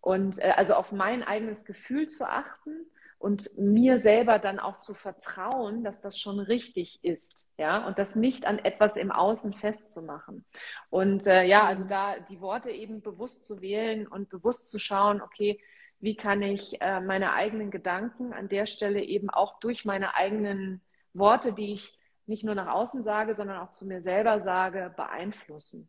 Und 0.00 0.38
äh, 0.38 0.52
also 0.56 0.74
auf 0.74 0.92
mein 0.92 1.22
eigenes 1.22 1.64
Gefühl 1.64 2.08
zu 2.08 2.28
achten 2.28 2.86
und 3.24 3.56
mir 3.56 3.98
selber 3.98 4.38
dann 4.38 4.58
auch 4.58 4.76
zu 4.76 4.92
vertrauen, 4.92 5.82
dass 5.82 6.02
das 6.02 6.18
schon 6.18 6.38
richtig 6.38 7.02
ist, 7.02 7.48
ja, 7.56 7.86
und 7.86 7.98
das 7.98 8.16
nicht 8.16 8.44
an 8.44 8.58
etwas 8.58 8.98
im 8.98 9.10
Außen 9.10 9.54
festzumachen. 9.54 10.44
Und 10.90 11.26
äh, 11.26 11.42
ja, 11.44 11.64
also 11.64 11.84
da 11.84 12.18
die 12.18 12.42
Worte 12.42 12.70
eben 12.70 13.00
bewusst 13.00 13.46
zu 13.46 13.62
wählen 13.62 14.06
und 14.06 14.28
bewusst 14.28 14.68
zu 14.68 14.78
schauen, 14.78 15.22
okay, 15.22 15.58
wie 16.00 16.16
kann 16.16 16.42
ich 16.42 16.82
äh, 16.82 17.00
meine 17.00 17.32
eigenen 17.32 17.70
Gedanken 17.70 18.34
an 18.34 18.50
der 18.50 18.66
Stelle 18.66 19.02
eben 19.02 19.30
auch 19.30 19.58
durch 19.58 19.86
meine 19.86 20.14
eigenen 20.14 20.82
Worte, 21.14 21.54
die 21.54 21.72
ich 21.72 21.98
nicht 22.26 22.44
nur 22.44 22.54
nach 22.54 22.74
außen 22.74 23.02
sage, 23.02 23.34
sondern 23.34 23.56
auch 23.56 23.70
zu 23.70 23.86
mir 23.86 24.02
selber 24.02 24.40
sage, 24.40 24.92
beeinflussen. 24.98 25.88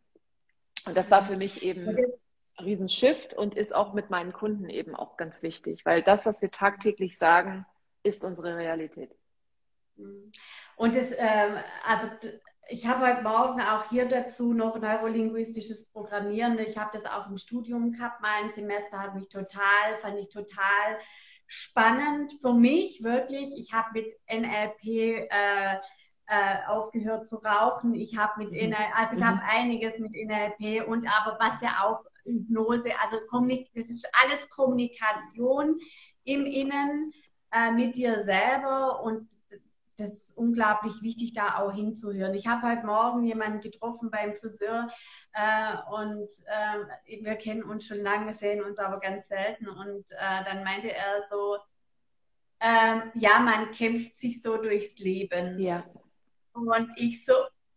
Und 0.85 0.95
das 0.95 1.11
war 1.11 1.25
für 1.25 1.35
mich 1.35 1.63
eben 1.63 1.97
Riesenshift 2.59 3.33
und 3.33 3.55
ist 3.55 3.75
auch 3.75 3.93
mit 3.93 4.09
meinen 4.09 4.33
Kunden 4.33 4.69
eben 4.69 4.95
auch 4.95 5.17
ganz 5.17 5.41
wichtig, 5.41 5.85
weil 5.85 6.01
das, 6.01 6.25
was 6.25 6.41
wir 6.41 6.51
tagtäglich 6.51 7.17
sagen, 7.17 7.65
ist 8.03 8.23
unsere 8.23 8.55
Realität. 8.55 9.15
Und 10.75 10.95
das, 10.95 11.11
ähm, 11.17 11.57
also 11.85 12.07
ich 12.67 12.87
habe 12.87 13.07
heute 13.07 13.21
Morgen 13.21 13.61
auch 13.61 13.89
hier 13.89 14.07
dazu 14.07 14.53
noch 14.53 14.79
neurolinguistisches 14.79 15.85
Programmieren. 15.85 16.57
Ich 16.59 16.77
habe 16.77 16.97
das 16.97 17.05
auch 17.05 17.29
im 17.29 17.37
Studium 17.37 17.91
gehabt. 17.91 18.21
Mein 18.21 18.51
Semester 18.51 18.99
hat 18.99 19.15
mich 19.15 19.29
total, 19.29 19.97
fand 19.99 20.17
ich 20.17 20.29
total 20.29 20.97
spannend 21.47 22.33
für 22.41 22.53
mich 22.53 23.03
wirklich. 23.03 23.53
Ich 23.57 23.73
habe 23.73 23.89
mit 23.93 24.07
NLP 24.27 25.29
äh, 25.29 25.79
äh, 26.27 26.65
aufgehört 26.67 27.27
zu 27.27 27.37
rauchen. 27.37 27.93
Ich 27.93 28.17
habe 28.17 28.43
mit 28.43 28.51
mhm. 28.51 28.69
NLP, 28.69 28.99
also 28.99 29.15
ich 29.15 29.21
mhm. 29.21 29.27
habe 29.27 29.41
einiges 29.47 29.99
mit 29.99 30.13
NLP 30.13 30.87
und 30.87 31.07
aber 31.07 31.37
was 31.39 31.61
ja 31.61 31.83
auch 31.83 32.03
Hypnose, 32.25 32.91
also 32.99 33.17
das 33.75 33.89
ist 33.89 34.09
alles 34.23 34.49
Kommunikation 34.49 35.79
im 36.23 36.45
Innen 36.45 37.13
äh, 37.51 37.71
mit 37.71 37.95
dir 37.95 38.23
selber 38.23 39.01
und 39.03 39.29
das 39.97 40.09
ist 40.09 40.37
unglaublich 40.37 41.01
wichtig, 41.01 41.33
da 41.33 41.59
auch 41.59 41.71
hinzuhören. 41.71 42.33
Ich 42.33 42.47
habe 42.47 42.67
heute 42.67 42.85
Morgen 42.85 43.23
jemanden 43.23 43.61
getroffen 43.61 44.11
beim 44.11 44.33
Friseur 44.33 44.89
äh, 45.33 45.75
und 45.91 46.29
äh, 46.47 47.23
wir 47.23 47.35
kennen 47.35 47.63
uns 47.63 47.87
schon 47.87 48.01
lange, 48.01 48.33
sehen 48.33 48.63
uns 48.63 48.77
aber 48.77 48.99
ganz 48.99 49.27
selten 49.27 49.67
und 49.69 50.05
äh, 50.11 50.43
dann 50.43 50.63
meinte 50.63 50.91
er 50.91 51.23
so, 51.29 51.57
ähm, 52.59 53.11
ja, 53.13 53.39
man 53.39 53.71
kämpft 53.71 54.17
sich 54.17 54.41
so 54.41 54.57
durchs 54.57 54.97
Leben. 54.99 55.59
Ja. 55.59 55.85
Und 56.53 56.89
ich 56.97 57.23
so, 57.25 57.33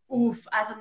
uff, 0.09 0.47
also 0.51 0.75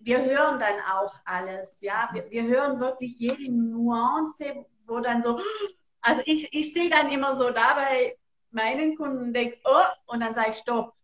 wir 0.00 0.24
hören 0.24 0.58
dann 0.58 0.80
auch 0.80 1.14
alles, 1.24 1.80
ja. 1.80 2.10
Wir, 2.12 2.30
wir 2.30 2.44
hören 2.44 2.80
wirklich 2.80 3.18
jede 3.18 3.50
Nuance, 3.50 4.66
wo 4.86 5.00
dann 5.00 5.22
so, 5.22 5.40
also 6.00 6.22
ich, 6.26 6.52
ich 6.52 6.70
stehe 6.70 6.90
dann 6.90 7.10
immer 7.10 7.36
so 7.36 7.50
da 7.50 7.74
bei 7.74 8.18
meinen 8.50 8.96
Kunden 8.96 9.18
und 9.18 9.32
denke, 9.32 9.58
oh, 9.64 10.12
und 10.12 10.20
dann 10.20 10.34
sage 10.34 10.50
ich, 10.50 10.56
stopp. 10.56 10.94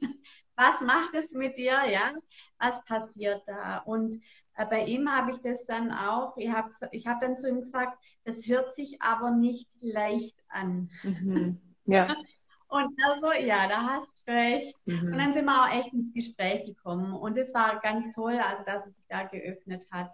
Was 0.56 0.80
macht 0.82 1.14
es 1.14 1.32
mit 1.32 1.56
dir, 1.56 1.84
ja? 1.86 2.12
Was 2.58 2.84
passiert 2.84 3.42
da? 3.46 3.78
Und 3.78 4.22
äh, 4.56 4.66
bei 4.66 4.84
ihm 4.84 5.10
habe 5.10 5.32
ich 5.32 5.38
das 5.38 5.64
dann 5.64 5.90
auch, 5.90 6.36
ich 6.36 6.50
habe 6.50 6.70
ich 6.92 7.06
hab 7.08 7.20
dann 7.20 7.36
zu 7.36 7.48
ihm 7.48 7.60
gesagt, 7.60 7.98
das 8.24 8.46
hört 8.46 8.72
sich 8.72 9.02
aber 9.02 9.32
nicht 9.32 9.68
leicht 9.80 10.36
an. 10.48 10.90
Mhm. 11.02 11.60
Ja. 11.86 12.06
Und 12.68 12.96
also, 13.04 13.32
ja, 13.32 13.68
da 13.68 13.82
hast 13.82 14.13
recht. 14.26 14.76
Mhm. 14.86 15.12
Und 15.12 15.18
dann 15.18 15.34
sind 15.34 15.44
wir 15.44 15.62
auch 15.62 15.74
echt 15.74 15.92
ins 15.92 16.12
Gespräch 16.12 16.64
gekommen. 16.66 17.14
Und 17.14 17.38
es 17.38 17.52
war 17.54 17.80
ganz 17.80 18.14
toll, 18.14 18.38
also 18.38 18.64
dass 18.64 18.86
es 18.86 18.96
sich 18.96 19.06
da 19.08 19.24
geöffnet 19.24 19.86
hat. 19.90 20.10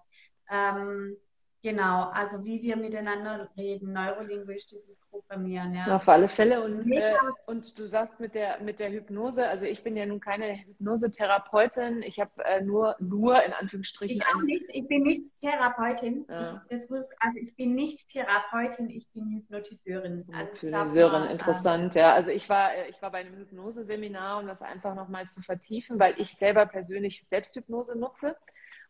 Ähm, 0.50 1.16
Genau, 1.62 2.08
also 2.10 2.42
wie 2.42 2.62
wir 2.62 2.76
miteinander 2.76 3.50
reden, 3.54 3.92
neurolinguistisches 3.92 4.98
Programmieren, 5.10 5.74
ja. 5.74 5.96
Auf 5.96 6.08
alle 6.08 6.28
Fälle. 6.28 6.64
Und, 6.64 6.90
äh, 6.90 7.12
und 7.48 7.78
du 7.78 7.86
sagst 7.86 8.18
mit 8.18 8.34
der, 8.34 8.60
mit 8.60 8.78
der 8.78 8.90
Hypnose, 8.90 9.46
also 9.46 9.66
ich 9.66 9.82
bin 9.82 9.94
ja 9.94 10.06
nun 10.06 10.20
keine 10.20 10.54
Hypnosetherapeutin, 10.56 12.02
ich 12.02 12.18
habe 12.18 12.30
äh, 12.44 12.62
nur, 12.62 12.96
nur 12.98 13.42
in 13.42 13.52
Anführungsstrichen. 13.52 14.16
Ich 14.16 14.34
auch 14.34 14.40
nicht, 14.40 14.64
ich 14.70 14.88
bin 14.88 15.02
nicht 15.02 15.38
Therapeutin. 15.38 16.24
Ja. 16.30 16.62
Ich, 16.70 16.78
das 16.78 16.88
muss, 16.88 17.10
also 17.18 17.38
ich 17.38 17.54
bin 17.54 17.74
nicht 17.74 18.08
Therapeutin, 18.08 18.88
ich 18.88 19.06
bin 19.12 19.30
Hypnotiseurin. 19.30 20.24
Also 20.32 20.66
Hypnotiseurin, 20.66 21.24
interessant, 21.24 21.94
ja. 21.94 22.14
Also 22.14 22.30
ich 22.30 22.48
war, 22.48 22.74
äh, 22.74 22.88
ich 22.88 23.02
war 23.02 23.10
bei 23.10 23.18
einem 23.18 23.36
Hypnoseseminar, 23.36 24.40
um 24.40 24.46
das 24.46 24.62
einfach 24.62 24.94
nochmal 24.94 25.28
zu 25.28 25.42
vertiefen, 25.42 25.98
weil 25.98 26.14
ich 26.16 26.34
selber 26.34 26.64
persönlich 26.64 27.22
Selbsthypnose 27.28 27.98
nutze 27.98 28.34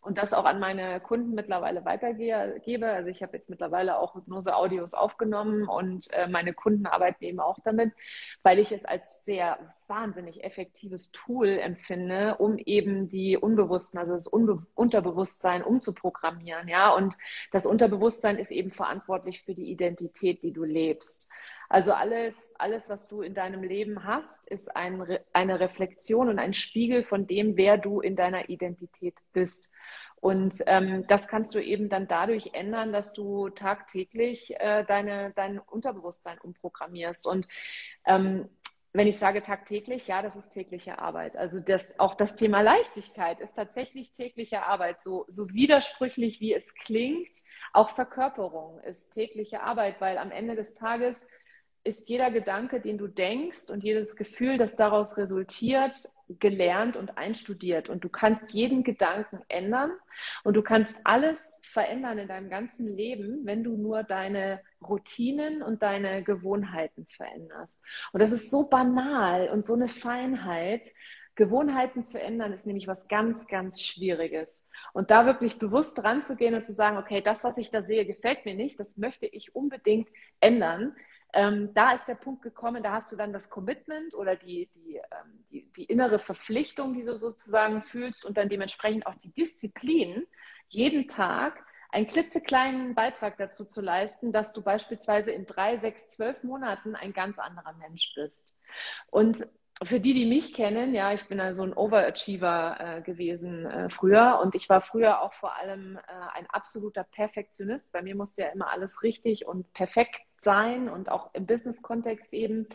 und 0.02 0.16
das 0.16 0.32
auch 0.32 0.44
an 0.44 0.58
meine 0.58 0.98
Kunden 1.00 1.34
mittlerweile 1.34 1.84
weitergebe. 1.84 2.90
Also 2.90 3.10
ich 3.10 3.22
habe 3.22 3.36
jetzt 3.36 3.50
mittlerweile 3.50 3.98
auch 3.98 4.14
Hypnose-Audios 4.14 4.94
aufgenommen 4.94 5.68
und 5.68 6.10
äh, 6.12 6.26
meine 6.26 6.54
Kunden 6.54 6.86
arbeiten 6.86 7.22
eben 7.24 7.40
auch 7.40 7.58
damit, 7.64 7.92
weil 8.42 8.58
ich 8.58 8.72
es 8.72 8.84
als 8.84 9.24
sehr 9.24 9.58
wahnsinnig 9.88 10.42
effektives 10.42 11.10
Tool 11.12 11.48
empfinde, 11.48 12.36
um 12.38 12.56
eben 12.58 13.08
die 13.08 13.36
Unbewussten, 13.36 13.98
also 13.98 14.14
das 14.14 14.26
Unbe 14.26 14.64
Unterbewusstsein 14.74 15.62
umzuprogrammieren. 15.62 16.68
Ja, 16.68 16.94
und 16.94 17.18
das 17.52 17.66
Unterbewusstsein 17.66 18.38
ist 18.38 18.52
eben 18.52 18.70
verantwortlich 18.70 19.42
für 19.42 19.54
die 19.54 19.70
Identität, 19.70 20.42
die 20.42 20.52
du 20.52 20.64
lebst. 20.64 21.30
Also 21.70 21.92
alles, 21.92 22.34
alles, 22.58 22.88
was 22.88 23.06
du 23.06 23.22
in 23.22 23.32
deinem 23.32 23.62
Leben 23.62 24.02
hast, 24.02 24.48
ist 24.48 24.74
ein, 24.74 25.18
eine 25.32 25.60
Reflexion 25.60 26.28
und 26.28 26.40
ein 26.40 26.52
Spiegel 26.52 27.04
von 27.04 27.28
dem, 27.28 27.56
wer 27.56 27.78
du 27.78 28.00
in 28.00 28.16
deiner 28.16 28.48
Identität 28.48 29.14
bist. 29.32 29.70
Und 30.16 30.56
ähm, 30.66 31.06
das 31.06 31.28
kannst 31.28 31.54
du 31.54 31.62
eben 31.62 31.88
dann 31.88 32.08
dadurch 32.08 32.54
ändern, 32.54 32.92
dass 32.92 33.12
du 33.12 33.50
tagtäglich 33.50 34.52
äh, 34.58 34.84
deine, 34.84 35.32
dein 35.36 35.60
Unterbewusstsein 35.60 36.38
umprogrammierst. 36.40 37.24
Und 37.24 37.46
ähm, 38.04 38.48
wenn 38.92 39.06
ich 39.06 39.18
sage 39.18 39.40
tagtäglich, 39.40 40.08
ja, 40.08 40.22
das 40.22 40.34
ist 40.34 40.50
tägliche 40.50 40.98
Arbeit. 40.98 41.36
Also 41.36 41.60
das, 41.60 42.00
auch 42.00 42.16
das 42.16 42.34
Thema 42.34 42.62
Leichtigkeit 42.62 43.38
ist 43.38 43.54
tatsächlich 43.54 44.10
tägliche 44.10 44.64
Arbeit. 44.64 45.02
So, 45.02 45.24
so 45.28 45.48
widersprüchlich 45.50 46.40
wie 46.40 46.52
es 46.52 46.74
klingt, 46.74 47.30
auch 47.72 47.90
Verkörperung 47.90 48.80
ist 48.80 49.12
tägliche 49.12 49.62
Arbeit, 49.62 50.00
weil 50.00 50.18
am 50.18 50.32
Ende 50.32 50.56
des 50.56 50.74
Tages 50.74 51.28
ist 51.82 52.08
jeder 52.08 52.30
Gedanke, 52.30 52.80
den 52.80 52.98
du 52.98 53.06
denkst 53.06 53.70
und 53.70 53.82
jedes 53.82 54.16
Gefühl, 54.16 54.58
das 54.58 54.76
daraus 54.76 55.16
resultiert, 55.16 55.96
gelernt 56.38 56.96
und 56.96 57.16
einstudiert. 57.16 57.88
Und 57.88 58.04
du 58.04 58.08
kannst 58.08 58.52
jeden 58.52 58.84
Gedanken 58.84 59.40
ändern 59.48 59.92
und 60.44 60.54
du 60.54 60.62
kannst 60.62 60.96
alles 61.04 61.38
verändern 61.62 62.18
in 62.18 62.28
deinem 62.28 62.50
ganzen 62.50 62.96
Leben, 62.96 63.46
wenn 63.46 63.64
du 63.64 63.76
nur 63.76 64.02
deine 64.02 64.60
Routinen 64.82 65.62
und 65.62 65.82
deine 65.82 66.22
Gewohnheiten 66.22 67.06
veränderst. 67.16 67.80
Und 68.12 68.20
das 68.20 68.32
ist 68.32 68.50
so 68.50 68.68
banal 68.68 69.48
und 69.48 69.64
so 69.64 69.74
eine 69.74 69.88
Feinheit. 69.88 70.82
Gewohnheiten 71.34 72.04
zu 72.04 72.20
ändern 72.20 72.52
ist 72.52 72.66
nämlich 72.66 72.88
was 72.88 73.08
ganz, 73.08 73.46
ganz 73.46 73.80
Schwieriges. 73.80 74.68
Und 74.92 75.10
da 75.10 75.24
wirklich 75.24 75.58
bewusst 75.58 75.96
dran 75.96 76.22
zu 76.22 76.36
gehen 76.36 76.54
und 76.54 76.64
zu 76.64 76.72
sagen, 76.72 76.98
okay, 76.98 77.22
das, 77.22 77.44
was 77.44 77.56
ich 77.56 77.70
da 77.70 77.82
sehe, 77.82 78.04
gefällt 78.04 78.44
mir 78.44 78.54
nicht, 78.54 78.78
das 78.78 78.98
möchte 78.98 79.26
ich 79.26 79.54
unbedingt 79.54 80.08
ändern 80.40 80.94
ähm, 81.32 81.72
da 81.74 81.92
ist 81.92 82.06
der 82.06 82.14
Punkt 82.14 82.42
gekommen, 82.42 82.82
da 82.82 82.92
hast 82.92 83.12
du 83.12 83.16
dann 83.16 83.32
das 83.32 83.50
Commitment 83.50 84.14
oder 84.14 84.36
die, 84.36 84.68
die, 84.74 84.96
ähm, 84.96 85.44
die, 85.50 85.70
die, 85.72 85.84
innere 85.84 86.18
Verpflichtung, 86.18 86.94
die 86.94 87.02
du 87.02 87.16
sozusagen 87.16 87.80
fühlst 87.80 88.24
und 88.24 88.36
dann 88.36 88.48
dementsprechend 88.48 89.06
auch 89.06 89.14
die 89.16 89.32
Disziplin, 89.32 90.26
jeden 90.68 91.08
Tag 91.08 91.64
einen 91.92 92.06
klitzekleinen 92.06 92.94
Beitrag 92.94 93.36
dazu 93.38 93.64
zu 93.64 93.80
leisten, 93.80 94.32
dass 94.32 94.52
du 94.52 94.62
beispielsweise 94.62 95.30
in 95.32 95.46
drei, 95.46 95.76
sechs, 95.76 96.08
zwölf 96.10 96.42
Monaten 96.42 96.94
ein 96.94 97.12
ganz 97.12 97.38
anderer 97.38 97.72
Mensch 97.74 98.12
bist. 98.14 98.56
Und 99.10 99.44
für 99.82 99.98
die, 99.98 100.14
die 100.14 100.26
mich 100.26 100.52
kennen, 100.52 100.94
ja, 100.94 101.12
ich 101.12 101.26
bin 101.26 101.40
also 101.40 101.62
ein 101.62 101.72
Overachiever 101.72 102.76
äh, 102.78 103.02
gewesen 103.02 103.66
äh, 103.66 103.88
früher 103.88 104.38
und 104.42 104.54
ich 104.54 104.68
war 104.68 104.82
früher 104.82 105.22
auch 105.22 105.32
vor 105.32 105.56
allem 105.56 105.96
äh, 105.96 106.00
ein 106.34 106.46
absoluter 106.50 107.04
Perfektionist. 107.04 107.90
Bei 107.92 108.02
mir 108.02 108.14
musste 108.14 108.42
ja 108.42 108.48
immer 108.48 108.70
alles 108.70 109.02
richtig 109.02 109.46
und 109.46 109.72
perfekt 109.72 110.20
sein 110.42 110.88
und 110.88 111.10
auch 111.10 111.34
im 111.34 111.46
Business-Kontext 111.46 112.32
eben. 112.32 112.66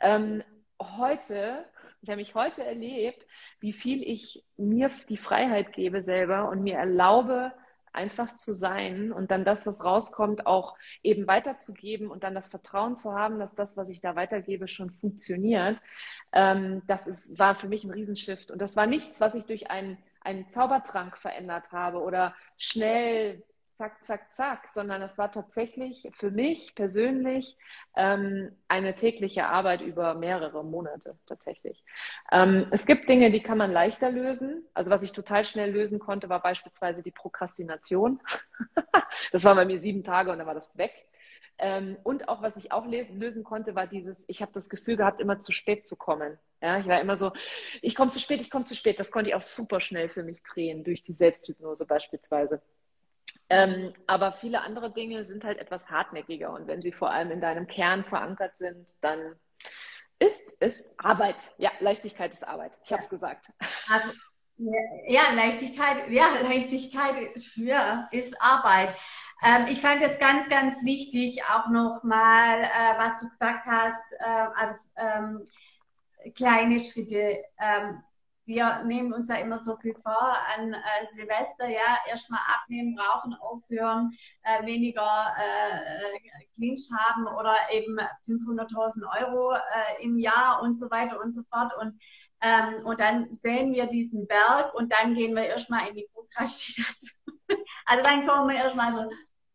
Ähm, 0.00 0.42
heute, 0.80 1.64
ich 2.02 2.08
habe 2.08 2.20
mich 2.20 2.34
heute 2.34 2.64
erlebt, 2.64 3.26
wie 3.60 3.72
viel 3.72 4.02
ich 4.02 4.44
mir 4.56 4.90
die 5.08 5.16
Freiheit 5.16 5.72
gebe 5.72 6.02
selber 6.02 6.48
und 6.50 6.62
mir 6.62 6.76
erlaube, 6.76 7.52
einfach 7.94 8.34
zu 8.36 8.52
sein 8.52 9.12
und 9.12 9.30
dann 9.30 9.44
das, 9.44 9.66
was 9.66 9.84
rauskommt, 9.84 10.46
auch 10.46 10.76
eben 11.02 11.26
weiterzugeben 11.26 12.10
und 12.10 12.24
dann 12.24 12.34
das 12.34 12.48
Vertrauen 12.48 12.96
zu 12.96 13.14
haben, 13.14 13.38
dass 13.38 13.54
das, 13.54 13.76
was 13.76 13.88
ich 13.88 14.00
da 14.00 14.16
weitergebe, 14.16 14.66
schon 14.66 14.90
funktioniert. 14.90 15.78
Ähm, 16.32 16.82
das 16.86 17.06
ist, 17.06 17.38
war 17.38 17.54
für 17.54 17.68
mich 17.68 17.84
ein 17.84 17.92
Riesenshift. 17.92 18.50
Und 18.50 18.60
das 18.60 18.76
war 18.76 18.86
nichts, 18.86 19.20
was 19.20 19.34
ich 19.34 19.44
durch 19.44 19.70
einen, 19.70 19.96
einen 20.20 20.48
Zaubertrank 20.48 21.16
verändert 21.16 21.70
habe 21.70 22.00
oder 22.00 22.34
schnell 22.58 23.44
zack, 23.76 24.04
zack, 24.04 24.32
zack, 24.32 24.68
sondern 24.72 25.02
es 25.02 25.18
war 25.18 25.32
tatsächlich 25.32 26.08
für 26.14 26.30
mich 26.30 26.74
persönlich 26.74 27.56
ähm, 27.96 28.56
eine 28.68 28.94
tägliche 28.94 29.46
Arbeit 29.46 29.80
über 29.80 30.14
mehrere 30.14 30.64
Monate 30.64 31.18
tatsächlich. 31.26 31.84
Ähm, 32.30 32.66
es 32.70 32.86
gibt 32.86 33.08
Dinge, 33.08 33.30
die 33.32 33.42
kann 33.42 33.58
man 33.58 33.72
leichter 33.72 34.10
lösen. 34.10 34.64
Also 34.74 34.90
was 34.90 35.02
ich 35.02 35.12
total 35.12 35.44
schnell 35.44 35.72
lösen 35.72 35.98
konnte, 35.98 36.28
war 36.28 36.40
beispielsweise 36.40 37.02
die 37.02 37.10
Prokrastination. 37.10 38.20
das 39.32 39.44
war 39.44 39.54
bei 39.54 39.64
mir 39.64 39.80
sieben 39.80 40.04
Tage 40.04 40.30
und 40.30 40.38
dann 40.38 40.46
war 40.46 40.54
das 40.54 40.76
weg. 40.78 40.92
Ähm, 41.58 41.96
und 42.02 42.28
auch 42.28 42.42
was 42.42 42.56
ich 42.56 42.72
auch 42.72 42.86
lesen, 42.86 43.18
lösen 43.18 43.44
konnte, 43.44 43.74
war 43.74 43.86
dieses, 43.86 44.24
ich 44.28 44.42
habe 44.42 44.52
das 44.52 44.68
Gefühl 44.68 44.96
gehabt, 44.96 45.20
immer 45.20 45.38
zu 45.38 45.52
spät 45.52 45.86
zu 45.86 45.96
kommen. 45.96 46.38
Ja, 46.60 46.78
ich 46.78 46.86
war 46.86 47.00
immer 47.00 47.16
so, 47.16 47.32
ich 47.82 47.94
komme 47.94 48.10
zu 48.10 48.18
spät, 48.18 48.40
ich 48.40 48.50
komme 48.50 48.64
zu 48.64 48.74
spät. 48.74 48.98
Das 48.98 49.10
konnte 49.10 49.30
ich 49.30 49.36
auch 49.36 49.42
super 49.42 49.80
schnell 49.80 50.08
für 50.08 50.22
mich 50.22 50.42
drehen, 50.42 50.84
durch 50.84 51.02
die 51.02 51.12
Selbsthypnose 51.12 51.86
beispielsweise. 51.86 52.62
Ähm, 53.54 53.94
aber 54.06 54.32
viele 54.32 54.62
andere 54.62 54.92
Dinge 54.92 55.24
sind 55.24 55.44
halt 55.44 55.58
etwas 55.58 55.88
hartnäckiger 55.90 56.52
und 56.52 56.66
wenn 56.66 56.80
sie 56.80 56.92
vor 56.92 57.10
allem 57.10 57.30
in 57.30 57.40
deinem 57.40 57.66
Kern 57.66 58.04
verankert 58.04 58.56
sind, 58.56 58.88
dann 59.00 59.36
ist 60.18 60.56
es 60.60 60.84
Arbeit. 60.98 61.36
Ja, 61.58 61.70
Leichtigkeit 61.80 62.32
ist 62.32 62.46
Arbeit. 62.46 62.78
Ich 62.84 62.92
habe 62.92 63.02
es 63.02 63.08
gesagt. 63.08 63.46
Also, 63.88 64.12
ja, 65.08 65.32
Leichtigkeit, 65.34 66.08
ja, 66.10 66.40
Leichtigkeit 66.42 67.16
ja, 67.56 68.08
ist 68.12 68.40
Arbeit. 68.40 68.94
Ähm, 69.42 69.66
ich 69.68 69.80
fand 69.80 70.00
jetzt 70.00 70.20
ganz, 70.20 70.48
ganz 70.48 70.84
wichtig 70.84 71.42
auch 71.44 71.68
nochmal, 71.68 72.62
äh, 72.62 72.98
was 72.98 73.20
du 73.20 73.28
gesagt 73.28 73.66
hast, 73.66 74.14
äh, 74.20 74.46
also 74.54 74.74
ähm, 74.96 75.44
kleine 76.34 76.80
Schritte. 76.80 77.42
Ähm, 77.58 78.02
wir 78.46 78.82
nehmen 78.84 79.12
uns 79.12 79.28
ja 79.28 79.36
immer 79.36 79.58
so 79.58 79.76
viel 79.76 79.94
vor 80.02 80.36
an 80.56 80.74
äh, 80.74 81.06
Silvester, 81.12 81.66
ja, 81.66 81.98
erstmal 82.08 82.40
abnehmen, 82.54 82.98
rauchen, 82.98 83.34
aufhören, 83.34 84.10
äh, 84.42 84.64
weniger 84.66 85.34
äh, 85.38 86.46
Clinch 86.54 86.88
haben 86.96 87.26
oder 87.26 87.56
eben 87.72 87.98
500.000 88.26 89.22
Euro 89.22 89.54
äh, 89.54 90.02
im 90.02 90.18
Jahr 90.18 90.62
und 90.62 90.78
so 90.78 90.90
weiter 90.90 91.20
und 91.20 91.34
so 91.34 91.42
fort. 91.50 91.72
Und, 91.80 91.98
ähm, 92.42 92.84
und 92.84 93.00
dann 93.00 93.38
sehen 93.42 93.72
wir 93.72 93.86
diesen 93.86 94.26
Berg 94.26 94.74
und 94.74 94.92
dann 94.92 95.14
gehen 95.14 95.34
wir 95.34 95.44
erstmal 95.44 95.88
in 95.88 95.96
die 95.96 96.08
Prokrastination. 96.12 97.40
also 97.86 98.04
dann 98.04 98.26
kommen 98.26 98.48
wir 98.48 98.56
erstmal 98.56 98.92
so, 98.92 99.10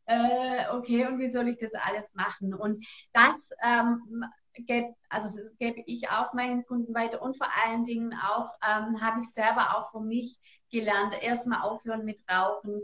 äh, 0.05 0.67
okay, 0.71 1.05
und 1.05 1.19
wie 1.19 1.29
soll 1.29 1.47
ich 1.49 1.57
das 1.57 1.73
alles 1.73 2.05
machen? 2.13 2.55
Und 2.55 2.83
das 3.13 3.51
ähm, 3.61 4.25
gebe, 4.65 4.95
also 5.09 5.29
gebe 5.59 5.83
ich 5.85 6.09
auch 6.09 6.33
meinen 6.33 6.65
Kunden 6.65 6.93
weiter 6.93 7.21
und 7.21 7.37
vor 7.37 7.47
allen 7.63 7.83
Dingen 7.83 8.13
auch 8.13 8.53
ähm, 8.61 9.01
habe 9.01 9.21
ich 9.21 9.29
selber 9.31 9.77
auch 9.77 9.91
für 9.91 10.01
mich 10.01 10.39
gelernt, 10.71 11.15
erstmal 11.21 11.61
aufhören 11.61 12.05
mit 12.05 12.21
Rauchen. 12.31 12.81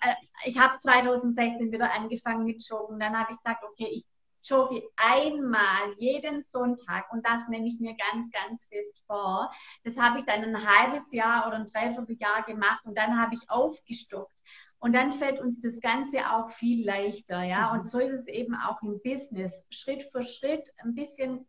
Äh, 0.00 0.14
ich 0.44 0.58
habe 0.58 0.78
2016 0.80 1.72
wieder 1.72 1.92
angefangen 1.92 2.44
mit 2.44 2.66
Joggen, 2.68 2.98
dann 2.98 3.18
habe 3.18 3.32
ich 3.32 3.38
gesagt, 3.38 3.64
okay, 3.64 3.88
ich 3.90 4.04
jogge 4.44 4.82
einmal 4.96 5.94
jeden 5.98 6.44
Sonntag 6.44 7.10
und 7.12 7.24
das 7.26 7.48
nehme 7.48 7.66
ich 7.66 7.80
mir 7.80 7.94
ganz, 7.96 8.30
ganz 8.30 8.66
fest 8.66 9.02
vor. 9.06 9.50
Das 9.84 9.96
habe 9.98 10.18
ich 10.18 10.24
dann 10.26 10.42
ein 10.42 10.66
halbes 10.66 11.12
Jahr 11.12 11.46
oder 11.46 11.56
ein 11.56 11.66
Dreivierteljahr 11.66 12.42
gemacht 12.44 12.84
und 12.84 12.96
dann 12.96 13.18
habe 13.18 13.34
ich 13.34 13.48
aufgestockt. 13.48 14.34
Und 14.78 14.92
dann 14.92 15.12
fällt 15.12 15.40
uns 15.40 15.62
das 15.62 15.80
Ganze 15.80 16.18
auch 16.30 16.50
viel 16.50 16.84
leichter, 16.84 17.42
ja. 17.42 17.72
Mhm. 17.72 17.80
Und 17.80 17.90
so 17.90 17.98
ist 17.98 18.12
es 18.12 18.26
eben 18.26 18.54
auch 18.54 18.82
im 18.82 19.00
Business. 19.02 19.64
Schritt 19.70 20.04
für 20.12 20.22
Schritt 20.22 20.68
ein 20.82 20.94
bisschen 20.94 21.46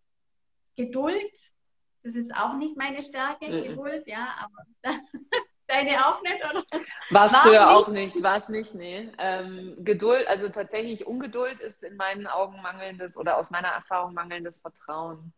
Geduld. 0.75 1.31
Das 2.03 2.15
ist 2.15 2.33
auch 2.35 2.55
nicht 2.55 2.77
meine 2.77 3.03
Stärke, 3.03 3.47
mhm. 3.47 3.63
Geduld, 3.63 4.07
ja, 4.07 4.35
aber 4.39 4.93
deine 5.67 6.05
auch 6.05 6.21
nicht, 6.21 6.43
oder? 6.49 6.63
War 7.09 7.29
früher 7.29 7.71
auch 7.75 7.87
nicht, 7.87 8.21
war 8.21 8.37
es 8.37 8.49
nicht, 8.49 8.75
nee. 8.75 9.09
Ähm, 9.17 9.75
Geduld, 9.83 10.27
also 10.27 10.49
tatsächlich 10.49 11.07
Ungeduld 11.07 11.59
ist 11.59 11.83
in 11.83 11.95
meinen 11.97 12.27
Augen 12.27 12.61
mangelndes 12.61 13.17
oder 13.17 13.37
aus 13.37 13.49
meiner 13.49 13.69
Erfahrung 13.69 14.13
mangelndes 14.13 14.59
Vertrauen. 14.59 15.33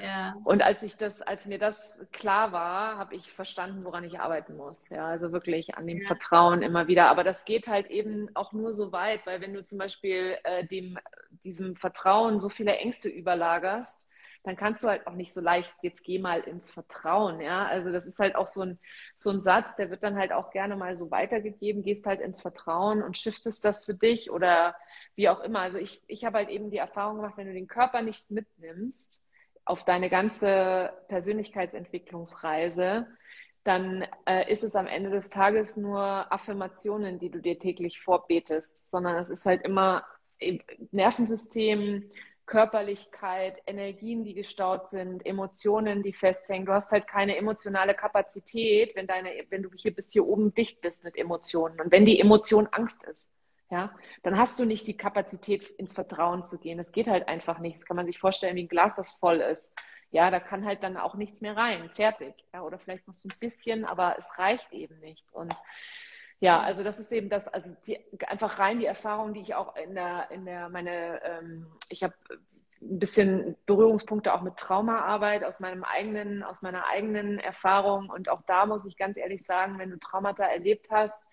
Ja. 0.00 0.34
Und 0.44 0.62
als 0.62 0.82
ich 0.82 0.96
das, 0.96 1.22
als 1.22 1.46
mir 1.46 1.58
das 1.58 2.04
klar 2.12 2.52
war, 2.52 2.98
habe 2.98 3.14
ich 3.14 3.32
verstanden, 3.32 3.84
woran 3.84 4.04
ich 4.04 4.18
arbeiten 4.20 4.56
muss. 4.56 4.88
Ja, 4.88 5.06
also 5.06 5.32
wirklich 5.32 5.76
an 5.76 5.86
dem 5.86 6.00
ja. 6.00 6.06
Vertrauen 6.06 6.62
immer 6.62 6.86
wieder. 6.86 7.08
Aber 7.08 7.24
das 7.24 7.44
geht 7.44 7.68
halt 7.68 7.90
eben 7.90 8.28
auch 8.34 8.52
nur 8.52 8.72
so 8.72 8.92
weit, 8.92 9.26
weil 9.26 9.40
wenn 9.40 9.54
du 9.54 9.62
zum 9.62 9.78
Beispiel 9.78 10.36
äh, 10.44 10.66
dem, 10.66 10.98
diesem 11.44 11.76
Vertrauen 11.76 12.40
so 12.40 12.48
viele 12.48 12.76
Ängste 12.76 13.08
überlagerst, 13.08 14.10
dann 14.44 14.56
kannst 14.56 14.84
du 14.84 14.88
halt 14.88 15.06
auch 15.06 15.14
nicht 15.14 15.32
so 15.32 15.40
leicht, 15.40 15.74
jetzt 15.80 16.04
geh 16.04 16.18
mal 16.18 16.40
ins 16.40 16.70
Vertrauen, 16.70 17.40
ja. 17.40 17.66
Also 17.66 17.90
das 17.90 18.04
ist 18.04 18.18
halt 18.18 18.36
auch 18.36 18.46
so 18.46 18.60
ein, 18.60 18.78
so 19.16 19.30
ein 19.30 19.40
Satz, 19.40 19.74
der 19.76 19.90
wird 19.90 20.02
dann 20.02 20.18
halt 20.18 20.32
auch 20.32 20.50
gerne 20.50 20.76
mal 20.76 20.92
so 20.92 21.10
weitergegeben, 21.10 21.82
gehst 21.82 22.04
halt 22.04 22.20
ins 22.20 22.42
Vertrauen 22.42 23.02
und 23.02 23.16
shiftest 23.16 23.64
das 23.64 23.86
für 23.86 23.94
dich 23.94 24.30
oder 24.30 24.76
wie 25.16 25.30
auch 25.30 25.40
immer. 25.40 25.60
Also 25.60 25.78
ich, 25.78 26.02
ich 26.08 26.26
habe 26.26 26.36
halt 26.38 26.50
eben 26.50 26.70
die 26.70 26.76
Erfahrung 26.76 27.16
gemacht, 27.16 27.38
wenn 27.38 27.46
du 27.46 27.54
den 27.54 27.68
Körper 27.68 28.02
nicht 28.02 28.30
mitnimmst, 28.30 29.23
auf 29.64 29.84
deine 29.84 30.10
ganze 30.10 30.92
Persönlichkeitsentwicklungsreise, 31.08 33.06
dann 33.64 34.06
äh, 34.26 34.50
ist 34.52 34.62
es 34.62 34.76
am 34.76 34.86
Ende 34.86 35.10
des 35.10 35.30
Tages 35.30 35.76
nur 35.76 36.00
Affirmationen, 36.30 37.18
die 37.18 37.30
du 37.30 37.40
dir 37.40 37.58
täglich 37.58 38.00
vorbetest, 38.00 38.90
sondern 38.90 39.16
es 39.16 39.30
ist 39.30 39.46
halt 39.46 39.62
immer 39.62 40.04
Nervensystem, 40.90 42.10
Körperlichkeit, 42.46 43.56
Energien, 43.66 44.22
die 44.24 44.34
gestaut 44.34 44.88
sind, 44.88 45.24
Emotionen, 45.24 46.02
die 46.02 46.12
festhängen. 46.12 46.66
Du 46.66 46.72
hast 46.72 46.92
halt 46.92 47.06
keine 47.06 47.36
emotionale 47.36 47.94
Kapazität, 47.94 48.94
wenn 48.94 49.06
deine, 49.06 49.30
wenn 49.48 49.62
du 49.62 49.70
hier 49.74 49.94
bis 49.94 50.12
hier 50.12 50.26
oben 50.26 50.52
dicht 50.52 50.82
bist 50.82 51.04
mit 51.04 51.16
Emotionen. 51.16 51.80
Und 51.80 51.90
wenn 51.90 52.04
die 52.04 52.20
Emotion 52.20 52.66
Angst 52.70 53.04
ist, 53.04 53.32
ja, 53.74 53.92
dann 54.22 54.38
hast 54.38 54.60
du 54.60 54.64
nicht 54.64 54.86
die 54.86 54.96
Kapazität, 54.96 55.66
ins 55.66 55.94
Vertrauen 55.94 56.44
zu 56.44 56.60
gehen. 56.60 56.78
Es 56.78 56.92
geht 56.92 57.08
halt 57.08 57.26
einfach 57.26 57.58
nicht. 57.58 57.76
Das 57.76 57.84
kann 57.84 57.96
man 57.96 58.06
sich 58.06 58.20
vorstellen, 58.20 58.54
wie 58.54 58.62
ein 58.62 58.68
Glas, 58.68 58.94
das 58.94 59.10
voll 59.10 59.38
ist. 59.38 59.76
Ja, 60.12 60.30
da 60.30 60.38
kann 60.38 60.64
halt 60.64 60.84
dann 60.84 60.96
auch 60.96 61.16
nichts 61.16 61.40
mehr 61.40 61.56
rein. 61.56 61.90
Fertig. 61.90 62.34
Ja, 62.52 62.62
oder 62.62 62.78
vielleicht 62.78 63.04
musst 63.08 63.24
du 63.24 63.28
ein 63.28 63.38
bisschen, 63.40 63.84
aber 63.84 64.14
es 64.16 64.38
reicht 64.38 64.72
eben 64.72 65.00
nicht. 65.00 65.24
Und 65.32 65.52
ja, 66.38 66.60
also 66.60 66.84
das 66.84 67.00
ist 67.00 67.10
eben 67.10 67.28
das, 67.28 67.48
also 67.48 67.74
die, 67.84 67.98
einfach 68.28 68.60
rein 68.60 68.78
die 68.78 68.86
Erfahrung, 68.86 69.34
die 69.34 69.40
ich 69.40 69.56
auch 69.56 69.74
in 69.74 69.96
der, 69.96 70.30
in 70.30 70.44
der, 70.44 70.68
meine, 70.68 71.20
ähm, 71.24 71.66
ich 71.88 72.04
habe 72.04 72.14
ein 72.80 73.00
bisschen 73.00 73.56
Berührungspunkte 73.66 74.32
auch 74.32 74.42
mit 74.42 74.56
Traumaarbeit 74.56 75.42
aus 75.42 75.58
meinem 75.58 75.82
eigenen, 75.82 76.44
aus 76.44 76.62
meiner 76.62 76.86
eigenen 76.86 77.40
Erfahrung. 77.40 78.08
Und 78.08 78.28
auch 78.28 78.42
da 78.42 78.66
muss 78.66 78.86
ich 78.86 78.96
ganz 78.96 79.16
ehrlich 79.16 79.44
sagen, 79.44 79.80
wenn 79.80 79.90
du 79.90 79.98
Traumata 79.98 80.44
erlebt 80.44 80.90
hast, 80.92 81.26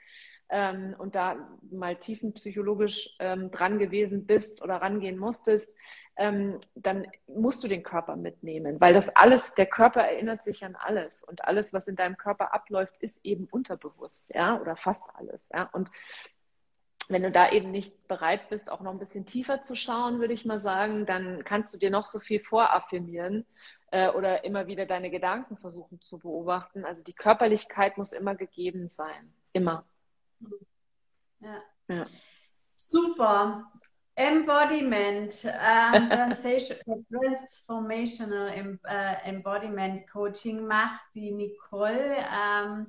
ähm, 0.51 0.95
und 0.97 1.15
da 1.15 1.37
mal 1.71 1.95
tiefenpsychologisch 1.95 3.15
ähm, 3.19 3.49
dran 3.49 3.79
gewesen 3.79 4.27
bist 4.27 4.61
oder 4.61 4.75
rangehen 4.75 5.17
musstest, 5.17 5.75
ähm, 6.17 6.59
dann 6.75 7.07
musst 7.27 7.63
du 7.63 7.67
den 7.67 7.83
Körper 7.83 8.17
mitnehmen, 8.17 8.79
weil 8.79 8.93
das 8.93 9.15
alles, 9.15 9.55
der 9.55 9.65
Körper 9.65 10.01
erinnert 10.01 10.43
sich 10.43 10.63
an 10.63 10.75
alles 10.75 11.23
und 11.23 11.45
alles, 11.45 11.73
was 11.73 11.87
in 11.87 11.95
deinem 11.95 12.17
Körper 12.17 12.53
abläuft, 12.53 12.95
ist 12.99 13.25
eben 13.25 13.47
unterbewusst, 13.49 14.33
ja, 14.35 14.59
oder 14.59 14.75
fast 14.75 15.03
alles, 15.15 15.49
ja. 15.53 15.69
Und 15.71 15.89
wenn 17.07 17.23
du 17.23 17.31
da 17.31 17.49
eben 17.49 17.71
nicht 17.71 18.07
bereit 18.07 18.49
bist, 18.49 18.71
auch 18.71 18.81
noch 18.81 18.91
ein 18.91 18.99
bisschen 18.99 19.25
tiefer 19.25 19.61
zu 19.61 19.75
schauen, 19.75 20.19
würde 20.19 20.33
ich 20.33 20.45
mal 20.45 20.59
sagen, 20.59 21.05
dann 21.05 21.43
kannst 21.43 21.73
du 21.73 21.77
dir 21.77 21.89
noch 21.89 22.05
so 22.05 22.19
viel 22.19 22.39
voraffirmieren 22.39 23.45
äh, 23.91 24.09
oder 24.09 24.43
immer 24.43 24.67
wieder 24.67 24.85
deine 24.85 25.09
Gedanken 25.09 25.57
versuchen 25.57 25.99
zu 26.01 26.19
beobachten. 26.19 26.85
Also 26.85 27.03
die 27.03 27.13
Körperlichkeit 27.13 27.97
muss 27.97 28.13
immer 28.13 28.35
gegeben 28.35 28.89
sein. 28.89 29.33
Immer. 29.53 29.85
Ja. 31.39 31.63
ja. 31.87 32.05
Super. 32.75 33.71
Embodiment, 34.15 35.45
ähm, 35.45 36.09
Transformational 37.09 38.77
äh, 38.83 39.29
Embodiment 39.29 40.07
Coaching 40.09 40.67
macht 40.67 41.05
die 41.15 41.31
Nicole. 41.31 42.17
Ähm, 42.17 42.87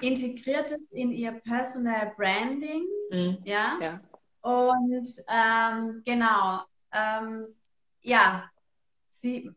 integriert 0.00 0.72
es 0.72 0.90
in 0.92 1.12
ihr 1.12 1.32
Personal 1.32 2.12
Branding. 2.16 2.84
Mhm. 3.10 3.38
Ja? 3.44 3.78
ja. 3.80 4.00
Und 4.40 5.08
ähm, 5.28 6.02
genau, 6.04 6.62
ähm, 6.92 7.46
ja, 8.02 8.50
sie 9.10 9.50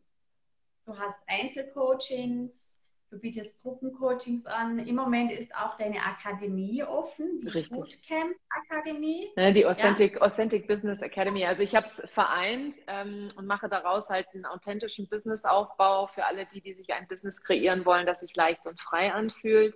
du 0.87 0.97
hast 0.97 1.19
Einzelcoachings, 1.27 2.66
Du 3.09 3.17
bietest 3.19 3.61
Gruppencoachings 3.61 4.45
an. 4.45 4.79
Im 4.79 4.95
Moment 4.95 5.31
ist 5.31 5.55
auch 5.55 5.77
deine 5.77 6.01
Akademie 6.01 6.83
offen, 6.83 7.37
die 7.39 7.47
Richtig. 7.47 7.69
Bootcamp 7.69 8.35
Akademie. 8.49 9.29
Ja, 9.37 9.51
die 9.51 9.65
Authentic, 9.65 10.15
ja. 10.15 10.21
Authentic 10.21 10.67
Business 10.67 11.01
Academy. 11.01 11.45
Also 11.45 11.63
ich 11.63 11.73
habe 11.73 11.85
es 11.85 12.01
vereint 12.07 12.75
ähm, 12.87 13.29
und 13.37 13.47
mache 13.47 13.69
daraus 13.69 14.09
halt 14.09 14.27
einen 14.33 14.45
authentischen 14.45 15.07
Businessaufbau 15.07 16.07
für 16.07 16.25
alle 16.25 16.45
die, 16.47 16.59
die 16.59 16.73
sich 16.73 16.91
ein 16.93 17.07
Business 17.07 17.41
kreieren 17.43 17.85
wollen, 17.85 18.05
das 18.05 18.19
sich 18.19 18.35
leicht 18.35 18.65
und 18.65 18.79
frei 18.79 19.13
anfühlt 19.13 19.73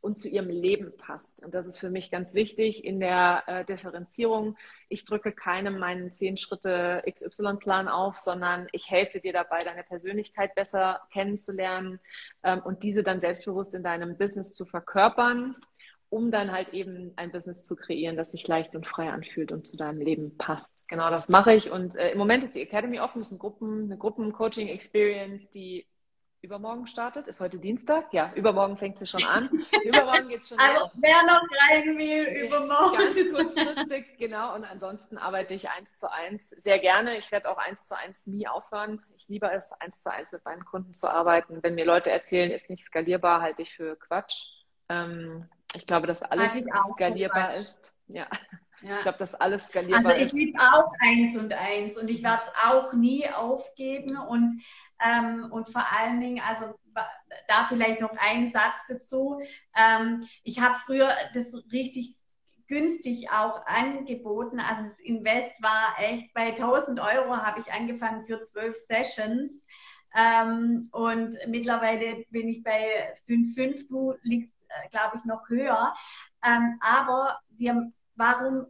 und 0.00 0.18
zu 0.18 0.28
ihrem 0.28 0.48
Leben 0.48 0.96
passt. 0.96 1.42
Und 1.44 1.54
das 1.54 1.66
ist 1.66 1.78
für 1.78 1.90
mich 1.90 2.10
ganz 2.10 2.34
wichtig 2.34 2.84
in 2.84 3.00
der 3.00 3.44
äh, 3.46 3.64
Differenzierung. 3.64 4.56
Ich 4.88 5.04
drücke 5.04 5.32
keinem 5.32 5.78
meinen 5.78 6.10
zehn 6.10 6.36
Schritte 6.36 7.02
XY-Plan 7.10 7.88
auf, 7.88 8.16
sondern 8.16 8.66
ich 8.72 8.90
helfe 8.90 9.20
dir 9.20 9.32
dabei, 9.32 9.58
deine 9.58 9.82
Persönlichkeit 9.82 10.54
besser 10.54 11.00
kennenzulernen 11.12 12.00
ähm, 12.42 12.60
und 12.64 12.82
diese 12.82 13.02
dann 13.02 13.20
selbstbewusst 13.20 13.74
in 13.74 13.82
deinem 13.82 14.16
Business 14.16 14.52
zu 14.52 14.64
verkörpern, 14.64 15.54
um 16.08 16.30
dann 16.30 16.50
halt 16.50 16.70
eben 16.70 17.12
ein 17.16 17.30
Business 17.30 17.64
zu 17.64 17.76
kreieren, 17.76 18.16
das 18.16 18.32
sich 18.32 18.48
leicht 18.48 18.74
und 18.74 18.86
frei 18.86 19.10
anfühlt 19.10 19.52
und 19.52 19.66
zu 19.66 19.76
deinem 19.76 20.00
Leben 20.00 20.36
passt. 20.38 20.88
Genau 20.88 21.10
das 21.10 21.28
mache 21.28 21.52
ich. 21.52 21.70
Und 21.70 21.94
äh, 21.96 22.12
im 22.12 22.18
Moment 22.18 22.42
ist 22.42 22.54
die 22.54 22.62
Academy 22.62 23.00
offen, 23.00 23.20
ist 23.20 23.32
eine 23.32 23.38
Gruppen, 23.38 23.84
eine 23.84 23.98
Gruppen-Coaching-Experience, 23.98 25.50
die 25.50 25.86
übermorgen 26.42 26.86
startet. 26.86 27.26
Ist 27.26 27.40
heute 27.40 27.58
Dienstag? 27.58 28.12
Ja, 28.12 28.32
übermorgen 28.34 28.76
fängt 28.76 28.98
sie 28.98 29.06
schon 29.06 29.22
an. 29.24 29.48
Übermorgen 29.84 30.28
geht 30.28 30.40
es 30.40 30.48
schon 30.48 30.58
Also 30.58 30.84
los. 30.84 30.90
wer 30.94 31.22
noch 31.24 31.42
rein 31.68 31.98
will, 31.98 32.46
übermorgen. 32.46 32.96
Ganz 32.96 33.54
kurzfristig, 33.54 34.18
genau. 34.18 34.54
Und 34.54 34.64
ansonsten 34.64 35.18
arbeite 35.18 35.54
ich 35.54 35.68
eins 35.68 35.98
zu 35.98 36.10
eins 36.10 36.50
sehr 36.50 36.78
gerne. 36.78 37.18
Ich 37.18 37.30
werde 37.30 37.50
auch 37.50 37.58
eins 37.58 37.86
zu 37.86 37.96
eins 37.96 38.26
nie 38.26 38.48
aufhören. 38.48 39.02
Ich 39.16 39.28
liebe 39.28 39.50
es, 39.50 39.72
eins 39.80 40.02
zu 40.02 40.10
eins 40.10 40.32
mit 40.32 40.44
meinen 40.44 40.64
Kunden 40.64 40.94
zu 40.94 41.08
arbeiten. 41.08 41.62
Wenn 41.62 41.74
mir 41.74 41.84
Leute 41.84 42.10
erzählen, 42.10 42.50
ist 42.50 42.70
nicht 42.70 42.84
skalierbar, 42.84 43.42
halte 43.42 43.62
ich 43.62 43.74
für 43.74 43.96
Quatsch. 43.96 44.46
Ähm, 44.88 45.48
ich 45.74 45.86
glaube, 45.86 46.06
dass 46.06 46.22
alles 46.22 46.52
skalierbar 46.92 47.54
ist. 47.54 47.96
Ja. 48.08 48.26
Ja. 48.82 48.96
Ich 48.96 49.02
glaube, 49.02 49.18
dass 49.18 49.34
alles 49.34 49.66
skalierbar 49.66 50.00
ist. 50.00 50.06
Also 50.06 50.20
ich 50.22 50.32
liebe 50.32 50.58
auch 50.58 50.90
eins 51.00 51.36
und 51.36 51.52
eins 51.52 51.98
und 51.98 52.08
ich 52.08 52.22
werde 52.22 52.42
es 52.44 52.70
auch 52.70 52.94
nie 52.94 53.28
aufgeben 53.28 54.16
und 54.16 54.54
ähm, 55.04 55.50
und 55.50 55.70
vor 55.70 55.84
allen 55.92 56.20
Dingen, 56.20 56.42
also 56.46 56.74
da 57.48 57.64
vielleicht 57.64 58.00
noch 58.00 58.14
ein 58.18 58.50
Satz 58.50 58.80
dazu. 58.88 59.40
Ähm, 59.76 60.26
ich 60.44 60.60
habe 60.60 60.74
früher 60.74 61.12
das 61.34 61.52
richtig 61.72 62.16
günstig 62.68 63.30
auch 63.30 63.66
angeboten. 63.66 64.60
Also 64.60 64.84
das 64.84 65.00
Invest 65.00 65.62
war 65.62 65.96
echt 65.98 66.32
bei 66.34 66.48
1000 66.48 67.00
Euro 67.00 67.36
habe 67.36 67.60
ich 67.60 67.72
angefangen 67.72 68.24
für 68.24 68.40
zwölf 68.42 68.76
Sessions. 68.76 69.66
Ähm, 70.14 70.88
und 70.92 71.36
mittlerweile 71.46 72.24
bin 72.30 72.48
ich 72.48 72.62
bei 72.62 73.14
5,5. 73.28 73.88
Du 73.88 74.14
liegst, 74.22 74.56
äh, 74.68 74.88
glaube 74.90 75.16
ich, 75.16 75.24
noch 75.24 75.48
höher. 75.48 75.94
Ähm, 76.44 76.78
aber 76.80 77.40
wir, 77.50 77.92
warum, 78.14 78.66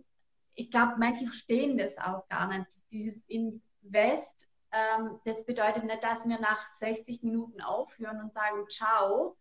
ich 0.54 0.70
glaube, 0.70 0.94
manche 0.98 1.26
verstehen 1.26 1.76
das 1.76 1.96
auch 1.98 2.26
gar 2.28 2.48
nicht. 2.48 2.80
Dieses 2.90 3.24
Invest 3.24 4.49
ähm, 4.72 5.20
das 5.24 5.44
bedeutet 5.44 5.84
nicht, 5.84 6.02
dass 6.02 6.26
wir 6.26 6.38
nach 6.38 6.72
60 6.74 7.22
Minuten 7.22 7.60
aufhören 7.60 8.20
und 8.20 8.32
sagen, 8.32 8.66
ciao, 8.68 9.36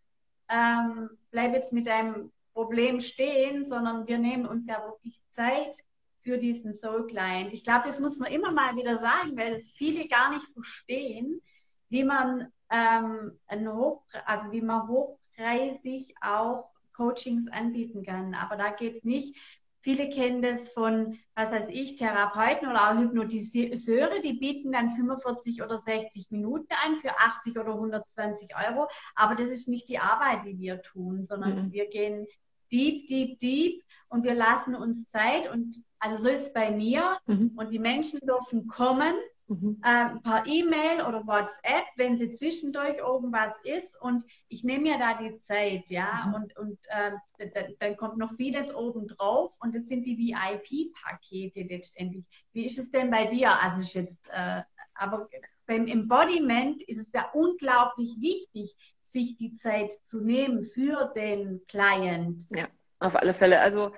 ähm, 0.48 1.10
bleib 1.30 1.54
jetzt 1.54 1.72
mit 1.72 1.86
deinem 1.86 2.32
Problem 2.52 3.00
stehen, 3.00 3.64
sondern 3.64 4.06
wir 4.06 4.18
nehmen 4.18 4.46
uns 4.46 4.68
ja 4.68 4.84
wirklich 4.84 5.20
Zeit 5.30 5.76
für 6.22 6.38
diesen 6.38 6.74
Soul 6.74 7.06
Client. 7.06 7.52
Ich 7.52 7.64
glaube, 7.64 7.86
das 7.86 8.00
muss 8.00 8.18
man 8.18 8.32
immer 8.32 8.50
mal 8.50 8.76
wieder 8.76 8.98
sagen, 8.98 9.36
weil 9.36 9.54
das 9.54 9.70
viele 9.70 10.06
gar 10.08 10.30
nicht 10.30 10.46
verstehen, 10.48 11.40
wie 11.88 12.04
man 12.04 12.52
ähm, 12.70 13.38
hoch, 13.72 14.02
also 14.26 14.50
wie 14.52 14.60
man 14.60 14.86
hochpreisig 14.88 16.14
auch 16.20 16.70
Coachings 16.94 17.48
anbieten 17.50 18.04
kann. 18.04 18.34
Aber 18.34 18.56
da 18.56 18.70
geht 18.70 18.96
es 18.96 19.04
nicht 19.04 19.36
Viele 19.82 20.10
kennen 20.10 20.42
das 20.42 20.68
von, 20.68 21.18
was 21.34 21.52
weiß 21.52 21.70
ich, 21.70 21.96
Therapeuten 21.96 22.68
oder 22.68 22.90
auch 22.90 22.98
Hypnotiseure, 22.98 24.20
die 24.20 24.34
bieten 24.34 24.72
dann 24.72 24.90
45 24.90 25.62
oder 25.62 25.78
60 25.78 26.30
Minuten 26.30 26.72
an 26.84 26.98
für 26.98 27.16
80 27.18 27.58
oder 27.58 27.72
120 27.74 28.50
Euro. 28.68 28.88
Aber 29.14 29.34
das 29.34 29.50
ist 29.50 29.68
nicht 29.68 29.88
die 29.88 29.98
Arbeit, 29.98 30.44
die 30.44 30.58
wir 30.58 30.82
tun, 30.82 31.24
sondern 31.24 31.66
mhm. 31.66 31.72
wir 31.72 31.88
gehen 31.88 32.26
deep, 32.70 33.08
deep, 33.08 33.40
deep 33.40 33.82
und 34.08 34.24
wir 34.24 34.34
lassen 34.34 34.74
uns 34.74 35.06
Zeit. 35.06 35.50
Und 35.50 35.82
also 35.98 36.24
so 36.24 36.28
ist 36.28 36.48
es 36.48 36.52
bei 36.52 36.70
mir. 36.70 37.18
Mhm. 37.26 37.52
Und 37.56 37.72
die 37.72 37.78
Menschen 37.78 38.20
dürfen 38.20 38.66
kommen 38.66 39.14
Mhm. 39.50 39.78
Äh, 39.82 40.20
per 40.22 40.44
E-Mail 40.46 41.00
oder 41.08 41.26
WhatsApp, 41.26 41.86
wenn 41.96 42.16
sie 42.16 42.28
zwischendurch 42.28 42.98
irgendwas 42.98 43.58
ist 43.64 44.00
und 44.00 44.24
ich 44.46 44.62
nehme 44.62 44.82
mir 44.82 44.98
da 44.98 45.14
die 45.14 45.40
Zeit, 45.40 45.90
ja, 45.90 46.26
mhm. 46.28 46.34
und, 46.34 46.56
und 46.56 46.78
äh, 46.86 47.48
dann, 47.52 47.74
dann 47.80 47.96
kommt 47.96 48.16
noch 48.16 48.32
vieles 48.36 48.72
oben 48.72 49.08
drauf 49.08 49.50
und 49.58 49.74
das 49.74 49.88
sind 49.88 50.06
die 50.06 50.16
VIP-Pakete 50.16 51.62
letztendlich. 51.62 52.24
Wie 52.52 52.64
ist 52.64 52.78
es 52.78 52.92
denn 52.92 53.10
bei 53.10 53.26
dir? 53.26 53.60
Also 53.60 53.80
ist 53.80 53.94
jetzt, 53.94 54.30
äh, 54.32 54.62
aber 54.94 55.28
beim 55.66 55.88
Embodiment 55.88 56.80
ist 56.82 56.98
es 56.98 57.12
ja 57.12 57.28
unglaublich 57.32 58.20
wichtig, 58.20 58.76
sich 59.02 59.36
die 59.36 59.54
Zeit 59.54 59.90
zu 60.04 60.20
nehmen 60.20 60.62
für 60.62 61.12
den 61.16 61.62
Client. 61.66 62.40
Ja, 62.50 62.68
auf 63.00 63.16
alle 63.16 63.34
Fälle. 63.34 63.58
Also 63.58 63.90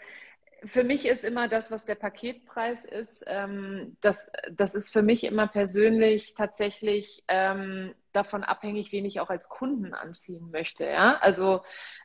für 0.65 0.85
mich 0.85 1.07
ist 1.07 1.25
immer 1.25 1.49
das, 1.49 1.71
was 1.71 1.85
der 1.85 1.95
Paketpreis 1.95 2.85
ist, 2.85 3.25
ähm, 3.27 3.97
das, 4.01 4.31
das 4.51 4.75
ist 4.75 4.93
für 4.93 5.03
mich 5.03 5.25
immer 5.25 5.49
persönlich 5.49 6.35
tatsächlich 6.35 7.25
ähm, 7.29 7.95
davon 8.13 8.45
abhängig, 8.45 8.93
wen 8.93 9.05
ich 9.05 9.21
auch 9.21 9.31
als 9.31 9.49
Kunden 9.49 9.95
anziehen 9.95 10.51
möchte. 10.51 10.85
Ja? 10.85 11.19
Also 11.19 11.63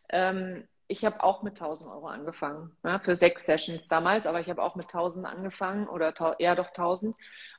ähm, 0.10 0.68
ich 0.88 1.04
habe 1.04 1.24
auch 1.24 1.44
mit 1.44 1.54
1000 1.62 1.90
Euro 1.90 2.08
angefangen, 2.08 2.72
ja, 2.84 3.00
für 3.00 3.16
sechs 3.16 3.46
Sessions 3.46 3.88
damals, 3.88 4.26
aber 4.26 4.40
ich 4.40 4.50
habe 4.50 4.64
auch 4.64 4.76
mit 4.76 4.86
1000 4.86 5.26
angefangen 5.26 5.88
oder 5.88 6.14
eher 6.40 6.56
doch 6.56 6.70
1000. 6.70 7.16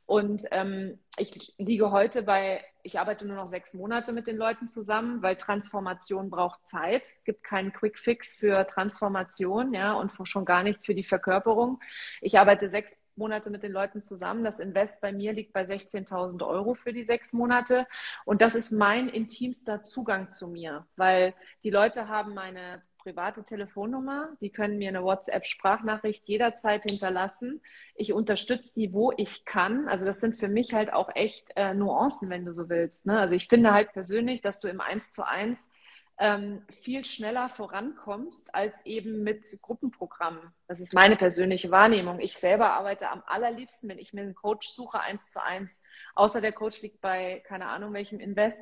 Und 0.06 0.44
ähm, 0.52 0.98
ich 1.18 1.54
liege 1.58 1.90
heute 1.90 2.22
bei, 2.22 2.64
ich 2.82 2.98
arbeite 2.98 3.26
nur 3.26 3.36
noch 3.36 3.48
sechs 3.48 3.74
Monate 3.74 4.12
mit 4.12 4.26
den 4.26 4.38
Leuten 4.38 4.66
zusammen, 4.68 5.22
weil 5.22 5.36
Transformation 5.36 6.30
braucht 6.30 6.66
Zeit. 6.66 7.08
Gibt 7.24 7.44
keinen 7.44 7.74
Quick 7.74 7.98
Fix 7.98 8.38
für 8.38 8.66
Transformation, 8.66 9.74
ja, 9.74 9.92
und 9.92 10.12
schon 10.26 10.46
gar 10.46 10.62
nicht 10.62 10.86
für 10.86 10.94
die 10.94 11.04
Verkörperung. 11.04 11.80
Ich 12.22 12.38
arbeite 12.38 12.70
sechs 12.70 12.96
Monate 13.16 13.50
mit 13.50 13.62
den 13.62 13.72
Leuten 13.72 14.02
zusammen. 14.02 14.44
Das 14.44 14.60
Invest 14.60 15.02
bei 15.02 15.12
mir 15.12 15.34
liegt 15.34 15.52
bei 15.52 15.64
16.000 15.64 16.46
Euro 16.46 16.74
für 16.74 16.94
die 16.94 17.04
sechs 17.04 17.34
Monate. 17.34 17.86
Und 18.24 18.40
das 18.40 18.54
ist 18.54 18.70
mein 18.70 19.10
intimster 19.10 19.82
Zugang 19.82 20.30
zu 20.30 20.48
mir, 20.48 20.86
weil 20.96 21.34
die 21.64 21.70
Leute 21.70 22.08
haben 22.08 22.32
meine 22.32 22.80
private 23.08 23.42
Telefonnummer. 23.42 24.36
Die 24.40 24.50
können 24.50 24.76
mir 24.76 24.88
eine 24.88 25.02
WhatsApp-Sprachnachricht 25.02 26.24
jederzeit 26.26 26.84
hinterlassen. 26.84 27.62
Ich 27.94 28.12
unterstütze 28.12 28.74
die, 28.74 28.92
wo 28.92 29.12
ich 29.16 29.46
kann. 29.46 29.88
Also 29.88 30.04
das 30.04 30.20
sind 30.20 30.36
für 30.36 30.48
mich 30.48 30.74
halt 30.74 30.92
auch 30.92 31.08
echt 31.14 31.52
äh, 31.56 31.72
Nuancen, 31.72 32.28
wenn 32.28 32.44
du 32.44 32.52
so 32.52 32.68
willst. 32.68 33.06
Ne? 33.06 33.18
Also 33.18 33.34
ich 33.34 33.48
finde 33.48 33.72
halt 33.72 33.92
persönlich, 33.92 34.42
dass 34.42 34.60
du 34.60 34.68
im 34.68 34.80
Eins 34.80 35.10
zu 35.12 35.26
eins 35.26 35.70
ähm, 36.20 36.62
viel 36.82 37.04
schneller 37.04 37.48
vorankommst 37.48 38.54
als 38.54 38.84
eben 38.84 39.22
mit 39.22 39.46
Gruppenprogrammen. 39.62 40.42
Das 40.66 40.80
ist 40.80 40.92
meine 40.92 41.16
persönliche 41.16 41.70
Wahrnehmung. 41.70 42.18
Ich 42.18 42.36
selber 42.36 42.72
arbeite 42.72 43.08
am 43.08 43.22
allerliebsten, 43.26 43.88
wenn 43.88 43.98
ich 43.98 44.12
mir 44.12 44.22
einen 44.22 44.34
Coach 44.34 44.68
suche, 44.68 45.00
eins 45.00 45.30
zu 45.30 45.42
eins. 45.42 45.80
Außer 46.14 46.40
der 46.40 46.52
Coach 46.52 46.82
liegt 46.82 47.00
bei 47.00 47.42
keine 47.46 47.68
Ahnung 47.68 47.94
welchem 47.94 48.18
Invest. 48.20 48.60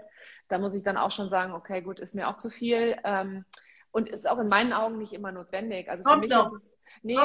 Da 0.49 0.59
muss 0.59 0.75
ich 0.75 0.85
dann 0.85 0.99
auch 0.99 1.11
schon 1.11 1.31
sagen, 1.31 1.53
okay, 1.53 1.81
gut, 1.81 1.99
ist 1.99 2.15
mir 2.15 2.29
auch 2.29 2.37
zu 2.37 2.51
viel. 2.51 2.97
Ähm, 3.05 3.45
und 3.97 4.11
ist 4.11 4.29
auch 4.29 4.39
in 4.39 4.49
meinen 4.49 4.75
Augen 4.75 4.99
nicht 4.99 5.15
immer 5.15 5.33
notwendig. 5.33 5.89
Also 5.89 6.05
für 6.05 6.19
mich 6.19 6.31
es 6.31 6.77
Nee, 7.03 7.17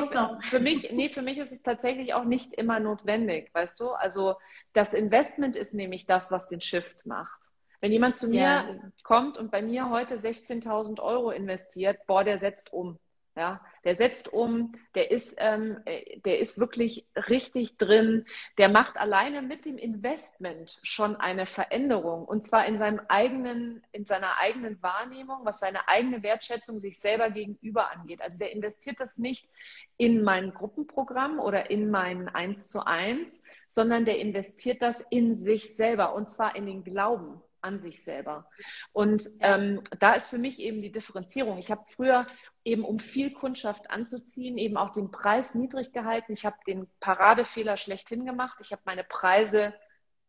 für 0.42 0.60
mich, 0.60 0.92
nee, 0.92 1.10
für 1.10 1.22
mich 1.22 1.38
ist 1.38 1.52
es 1.52 1.64
tatsächlich 1.64 2.14
auch 2.14 2.26
nicht 2.26 2.54
immer 2.54 2.80
notwendig, 2.80 3.50
weißt 3.54 3.80
du? 3.80 3.92
Also 3.92 4.36
das 4.74 4.94
Investment 4.94 5.56
ist 5.56 5.74
nämlich 5.74 6.06
das, 6.06 6.32
was 6.32 6.50
den 6.50 6.62
Shift 6.62 7.06
macht. 7.06 7.40
Wenn 7.80 7.92
jemand 7.92 8.18
zu 8.18 8.28
mir 8.28 8.42
yeah. 8.42 8.92
kommt 9.04 9.38
und 9.38 9.50
bei 9.50 9.62
mir 9.62 9.90
heute 9.90 10.16
16.000 10.16 11.02
Euro 11.02 11.32
investiert, 11.32 12.06
boah, 12.06 12.24
der 12.24 12.38
setzt 12.38 12.72
um. 12.72 13.00
Ja, 13.38 13.62
der 13.86 13.96
setzt 13.96 14.34
um, 14.34 14.74
der 14.94 15.10
ist, 15.10 15.36
ähm, 15.38 15.78
äh, 15.86 16.20
der 16.20 16.40
ist 16.40 16.60
wirklich 16.60 17.08
richtig 17.30 17.78
drin. 17.78 18.26
Der 18.58 18.68
macht 18.68 18.98
alleine 18.98 19.42
mit 19.42 19.64
dem 19.64 19.78
Investment 19.78 20.78
schon 20.84 21.16
eine 21.16 21.46
Veränderung 21.46 22.26
und 22.26 22.44
zwar 22.44 22.66
in 22.66 22.78
seinem 22.78 23.00
eigenen, 23.08 23.84
in 23.94 24.04
seiner 24.04 24.38
eigenen 24.38 24.84
Wahrnehmung, 24.84 25.46
was 25.46 25.62
seine 25.62 25.88
eigene 25.88 26.24
Wertschätzung 26.24 26.82
sich 26.82 27.00
selber 27.00 27.30
gegenüber 27.30 27.90
angeht. 27.92 28.22
Also 28.22 28.38
der 28.38 28.52
investiert 28.52 29.00
das 29.00 29.18
nicht 29.18 29.48
in 29.96 30.24
mein 30.24 30.54
Gruppenprogramm 30.54 31.40
oder 31.40 31.70
in 31.70 31.90
mein 31.90 32.28
Eins 32.28 32.68
zu 32.68 32.86
eins, 32.86 33.44
sondern 33.70 34.04
der 34.04 34.20
investiert 34.20 34.82
das 34.82 35.00
in 35.10 35.36
sich 35.36 35.74
selber 35.74 36.16
und 36.16 36.30
zwar 36.30 36.58
in 36.58 36.66
den 36.66 36.84
Glauben 36.84 37.42
an 37.62 37.80
sich 37.80 38.04
selber. 38.04 38.50
Und 38.92 39.24
ähm, 39.40 39.82
da 40.00 40.14
ist 40.14 40.28
für 40.28 40.38
mich 40.38 40.60
eben 40.60 40.82
die 40.82 40.92
Differenzierung. 40.92 41.58
Ich 41.58 41.72
habe 41.72 41.86
früher 41.96 42.28
eben, 42.64 42.84
um 42.84 43.00
viel 43.00 43.32
Kundschaft 43.32 43.90
anzuziehen, 43.90 44.58
eben 44.58 44.78
auch 44.78 44.92
den 44.92 45.12
Preis 45.12 45.56
niedrig 45.56 45.92
gehalten. 45.94 46.34
Ich 46.34 46.46
habe 46.46 46.58
den 46.68 46.88
Paradefehler 47.00 47.78
schlechthin 47.78 48.26
gemacht. 48.26 48.58
Ich 48.62 48.72
habe 48.72 48.82
meine 48.86 49.04
Preise 49.04 49.74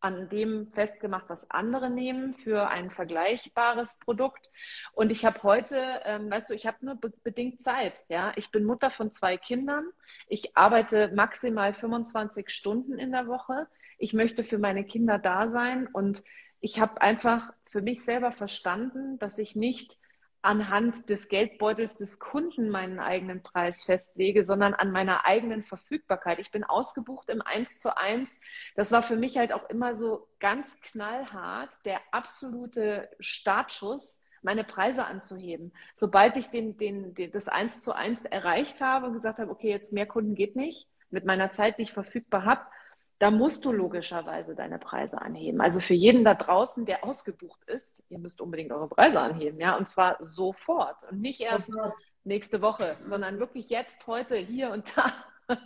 an 0.02 0.28
dem 0.28 0.66
festgemacht, 0.72 1.28
was 1.28 1.50
andere 1.50 1.88
nehmen 1.88 2.34
für 2.34 2.68
ein 2.68 2.90
vergleichbares 2.90 3.98
Produkt. 4.00 4.50
Und 4.92 5.10
ich 5.10 5.24
habe 5.24 5.42
heute, 5.44 6.00
ähm, 6.04 6.28
weißt 6.28 6.50
du, 6.50 6.54
ich 6.54 6.66
habe 6.66 6.84
nur 6.84 6.96
be 6.96 7.12
bedingt 7.22 7.60
Zeit. 7.60 8.00
Ja, 8.08 8.32
ich 8.34 8.50
bin 8.50 8.64
Mutter 8.64 8.90
von 8.90 9.12
zwei 9.12 9.36
Kindern. 9.36 9.86
Ich 10.26 10.56
arbeite 10.56 11.12
maximal 11.14 11.72
25 11.72 12.50
Stunden 12.50 12.98
in 12.98 13.12
der 13.12 13.28
Woche. 13.28 13.68
Ich 13.98 14.12
möchte 14.12 14.42
für 14.42 14.58
meine 14.58 14.84
Kinder 14.84 15.18
da 15.18 15.48
sein 15.48 15.86
und 15.86 16.24
ich 16.62 16.80
habe 16.80 17.02
einfach 17.02 17.52
für 17.66 17.82
mich 17.82 18.04
selber 18.04 18.32
verstanden, 18.32 19.18
dass 19.18 19.38
ich 19.38 19.56
nicht 19.56 19.98
anhand 20.42 21.08
des 21.08 21.28
Geldbeutels 21.28 21.96
des 21.96 22.18
Kunden 22.18 22.68
meinen 22.68 22.98
eigenen 22.98 23.42
Preis 23.42 23.84
festlege, 23.84 24.44
sondern 24.44 24.74
an 24.74 24.90
meiner 24.90 25.24
eigenen 25.24 25.62
Verfügbarkeit. 25.64 26.38
Ich 26.38 26.50
bin 26.50 26.64
ausgebucht 26.64 27.28
im 27.28 27.42
Eins 27.42 27.78
zu 27.78 27.96
eins. 27.96 28.40
Das 28.74 28.90
war 28.90 29.02
für 29.02 29.16
mich 29.16 29.38
halt 29.38 29.52
auch 29.52 29.68
immer 29.70 29.94
so 29.94 30.28
ganz 30.40 30.80
knallhart, 30.80 31.70
der 31.84 32.00
absolute 32.10 33.08
Startschuss, 33.20 34.24
meine 34.42 34.64
Preise 34.64 35.04
anzuheben. 35.04 35.72
Sobald 35.94 36.36
ich 36.36 36.48
den, 36.48 36.76
den, 36.76 37.14
den, 37.14 37.30
das 37.30 37.46
Eins 37.46 37.80
zu 37.80 37.92
eins 37.92 38.24
erreicht 38.24 38.80
habe 38.80 39.06
und 39.06 39.12
gesagt 39.12 39.38
habe, 39.38 39.50
okay, 39.50 39.70
jetzt 39.70 39.92
mehr 39.92 40.06
Kunden 40.06 40.34
geht 40.34 40.56
nicht, 40.56 40.88
mit 41.10 41.24
meiner 41.24 41.52
Zeit, 41.52 41.78
die 41.78 41.82
ich 41.82 41.92
verfügbar 41.92 42.44
habe, 42.44 42.62
da 43.22 43.30
musst 43.30 43.64
du 43.64 43.70
logischerweise 43.70 44.56
deine 44.56 44.80
Preise 44.80 45.22
anheben. 45.22 45.60
Also 45.60 45.78
für 45.78 45.94
jeden 45.94 46.24
da 46.24 46.34
draußen, 46.34 46.86
der 46.86 47.04
ausgebucht 47.04 47.62
ist, 47.66 48.02
ihr 48.08 48.18
müsst 48.18 48.40
unbedingt 48.40 48.72
eure 48.72 48.88
Preise 48.88 49.20
anheben, 49.20 49.60
ja, 49.60 49.76
und 49.76 49.88
zwar 49.88 50.16
sofort 50.24 51.04
und 51.08 51.20
nicht 51.20 51.40
erst 51.40 51.70
nächste 52.24 52.60
Woche, 52.62 52.96
sondern 53.06 53.38
wirklich 53.38 53.68
jetzt, 53.68 54.08
heute, 54.08 54.34
hier 54.34 54.72
und 54.72 54.92
da. 54.96 55.12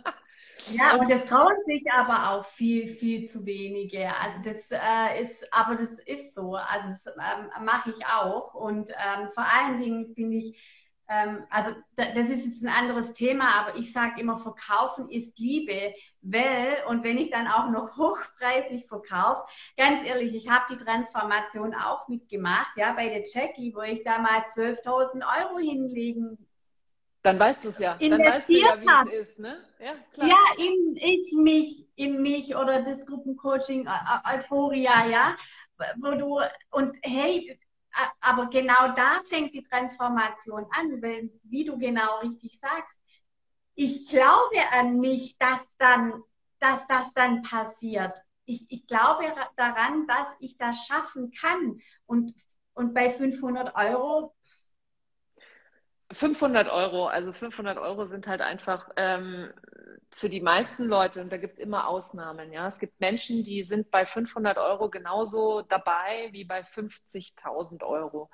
Ja, 0.71 0.95
und 0.95 1.07
das 1.07 1.23
trauen 1.25 1.55
sich 1.67 1.83
aber 1.91 2.31
auch 2.31 2.43
viel, 2.43 2.87
viel 2.87 3.29
zu 3.29 3.45
wenige. 3.45 4.11
Also 4.17 4.41
das 4.43 4.71
äh, 4.71 5.21
ist, 5.21 5.47
aber 5.53 5.75
das 5.75 5.99
ist 5.99 6.33
so. 6.33 6.55
Also 6.55 6.89
das 6.89 7.13
ähm, 7.15 7.63
mache 7.63 7.91
ich 7.91 8.03
auch. 8.07 8.55
Und 8.55 8.89
ähm, 8.89 9.29
vor 9.35 9.45
allen 9.45 9.79
Dingen 9.79 10.15
finde 10.15 10.37
ich, 10.37 10.59
also 11.07 11.71
das 11.95 12.29
ist 12.29 12.45
jetzt 12.45 12.63
ein 12.63 12.67
anderes 12.67 13.13
Thema, 13.13 13.53
aber 13.55 13.77
ich 13.77 13.93
sage 13.93 14.19
immer, 14.19 14.37
verkaufen 14.37 15.09
ist 15.09 15.39
Liebe, 15.39 15.93
weil, 16.21 16.83
und 16.87 17.03
wenn 17.03 17.17
ich 17.17 17.31
dann 17.31 17.47
auch 17.47 17.69
noch 17.69 17.97
hochpreisig 17.97 18.85
verkaufe, 18.85 19.45
ganz 19.77 20.03
ehrlich, 20.03 20.35
ich 20.35 20.49
habe 20.49 20.65
die 20.69 20.83
Transformation 20.83 21.73
auch 21.73 22.09
mitgemacht, 22.09 22.75
ja, 22.75 22.91
bei 22.91 23.07
der 23.07 23.23
Jackie, 23.23 23.73
wo 23.73 23.81
ich 23.81 24.03
da 24.03 24.19
mal 24.19 24.41
12.000 24.41 25.23
Euro 25.43 25.59
hinlegen 25.59 26.37
dann 27.23 27.39
weißt 27.39 27.65
du 27.65 27.69
es 27.69 27.79
ja. 27.79 27.97
Dann 27.99 28.19
weißt 28.19 28.47
du 28.47 28.53
ja, 28.53 28.79
wie 28.79 29.11
es 29.17 29.29
ist, 29.29 29.39
ne? 29.39 29.57
Ja, 29.79 29.95
klar. 30.13 30.29
Ja, 30.29 30.63
in 30.63 30.95
ich 30.95 31.33
mich, 31.33 31.85
in 31.95 32.21
mich 32.21 32.55
oder 32.55 32.83
das 32.83 33.05
Gruppencoaching 33.05 33.85
Euphoria, 34.23 35.05
ja, 35.07 35.35
wo 35.97 36.11
du 36.11 36.39
und 36.71 36.95
hey, 37.01 37.59
aber 38.19 38.47
genau 38.47 38.93
da 38.95 39.21
fängt 39.27 39.53
die 39.53 39.63
Transformation 39.63 40.65
an, 40.71 41.01
weil, 41.01 41.31
wie 41.43 41.65
du 41.65 41.77
genau 41.77 42.19
richtig 42.19 42.59
sagst, 42.59 42.97
ich 43.75 44.09
glaube 44.09 44.57
an 44.71 44.99
mich, 44.99 45.37
dass 45.37 45.77
dann, 45.77 46.23
dass 46.59 46.85
das 46.87 47.11
dann 47.13 47.43
passiert. 47.43 48.17
Ich, 48.45 48.65
ich 48.69 48.87
glaube 48.87 49.25
daran, 49.55 50.07
dass 50.07 50.27
ich 50.39 50.57
das 50.57 50.85
schaffen 50.87 51.31
kann. 51.31 51.79
Und, 52.05 52.33
und 52.73 52.93
bei 52.93 53.09
500 53.09 53.75
Euro 53.75 54.33
500 56.11 56.69
Euro, 56.69 57.07
also 57.07 57.33
500 57.33 57.77
Euro 57.77 58.05
sind 58.05 58.27
halt 58.27 58.41
einfach 58.41 58.89
ähm, 58.95 59.51
für 60.13 60.29
die 60.29 60.41
meisten 60.41 60.85
Leute, 60.85 61.21
und 61.21 61.31
da 61.31 61.37
gibt 61.37 61.55
es 61.55 61.59
immer 61.59 61.87
Ausnahmen, 61.87 62.51
ja. 62.53 62.67
Es 62.67 62.79
gibt 62.79 62.99
Menschen, 62.99 63.43
die 63.43 63.63
sind 63.63 63.91
bei 63.91 64.05
500 64.05 64.57
Euro 64.57 64.89
genauso 64.89 65.63
dabei 65.63 66.29
wie 66.31 66.45
bei 66.45 66.63
50.000 66.63 67.83
Euro. 67.83 68.29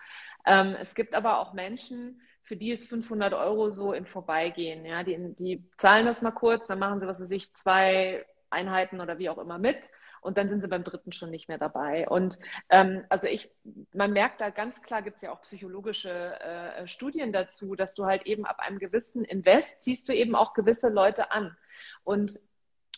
Ähm, 0.45 0.76
es 0.80 0.93
gibt 0.93 1.15
aber 1.15 1.39
auch 1.39 1.53
Menschen, 1.53 2.21
für 2.43 2.55
die 2.55 2.71
ist 2.71 2.88
500 2.89 3.34
Euro 3.34 3.71
so 3.71 3.93
im 3.93 4.05
Vorbeigehen, 4.05 4.86
ja. 4.86 5.03
Die, 5.03 5.17
die 5.36 5.67
zahlen 5.78 6.05
das 6.05 6.21
mal 6.21 6.32
kurz, 6.32 6.67
dann 6.67 6.80
machen 6.80 6.99
sie, 6.99 7.07
was 7.07 7.17
sie 7.17 7.26
sich, 7.26 7.53
zwei 7.55 8.26
Einheiten 8.51 9.01
oder 9.01 9.17
wie 9.17 9.30
auch 9.30 9.39
immer 9.39 9.57
mit 9.57 9.78
und 10.24 10.38
dann 10.38 10.49
sind 10.49 10.61
sie 10.61 10.67
beim 10.67 10.84
dritten 10.84 11.11
schon 11.11 11.30
nicht 11.30 11.47
mehr 11.47 11.57
dabei. 11.57 12.07
Und 12.07 12.39
ähm, 12.69 13.03
also 13.09 13.28
ich, 13.28 13.51
man 13.93 14.13
merkt 14.13 14.41
da 14.41 14.49
ganz 14.49 14.82
klar, 14.82 15.01
gibt 15.01 15.17
es 15.17 15.21
ja 15.21 15.32
auch 15.32 15.41
psychologische 15.41 16.39
äh, 16.39 16.88
Studien 16.88 17.34
dazu, 17.34 17.76
dass 17.76 17.95
du 17.95 18.05
halt 18.05 18.26
eben 18.26 18.45
ab 18.45 18.59
einem 18.59 18.80
gewissen 18.80 19.24
Invest 19.24 19.84
ziehst 19.84 20.07
du 20.09 20.13
eben 20.13 20.36
auch 20.36 20.53
gewisse 20.53 20.89
Leute 20.89 21.32
an. 21.32 21.55
Und 22.03 22.34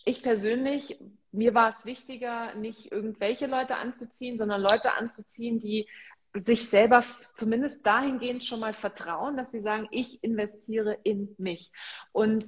ich 0.05 0.21
persönlich, 0.21 0.99
mir 1.31 1.53
war 1.53 1.69
es 1.69 1.85
wichtiger, 1.85 2.53
nicht 2.55 2.91
irgendwelche 2.91 3.47
Leute 3.47 3.77
anzuziehen, 3.77 4.37
sondern 4.37 4.61
Leute 4.61 4.93
anzuziehen, 4.93 5.59
die 5.59 5.87
sich 6.33 6.69
selber 6.69 7.03
zumindest 7.35 7.85
dahingehend 7.85 8.43
schon 8.43 8.59
mal 8.59 8.73
vertrauen, 8.73 9.37
dass 9.37 9.51
sie 9.51 9.61
sagen, 9.61 9.87
ich 9.91 10.23
investiere 10.23 10.97
in 11.03 11.33
mich. 11.37 11.71
Und 12.11 12.45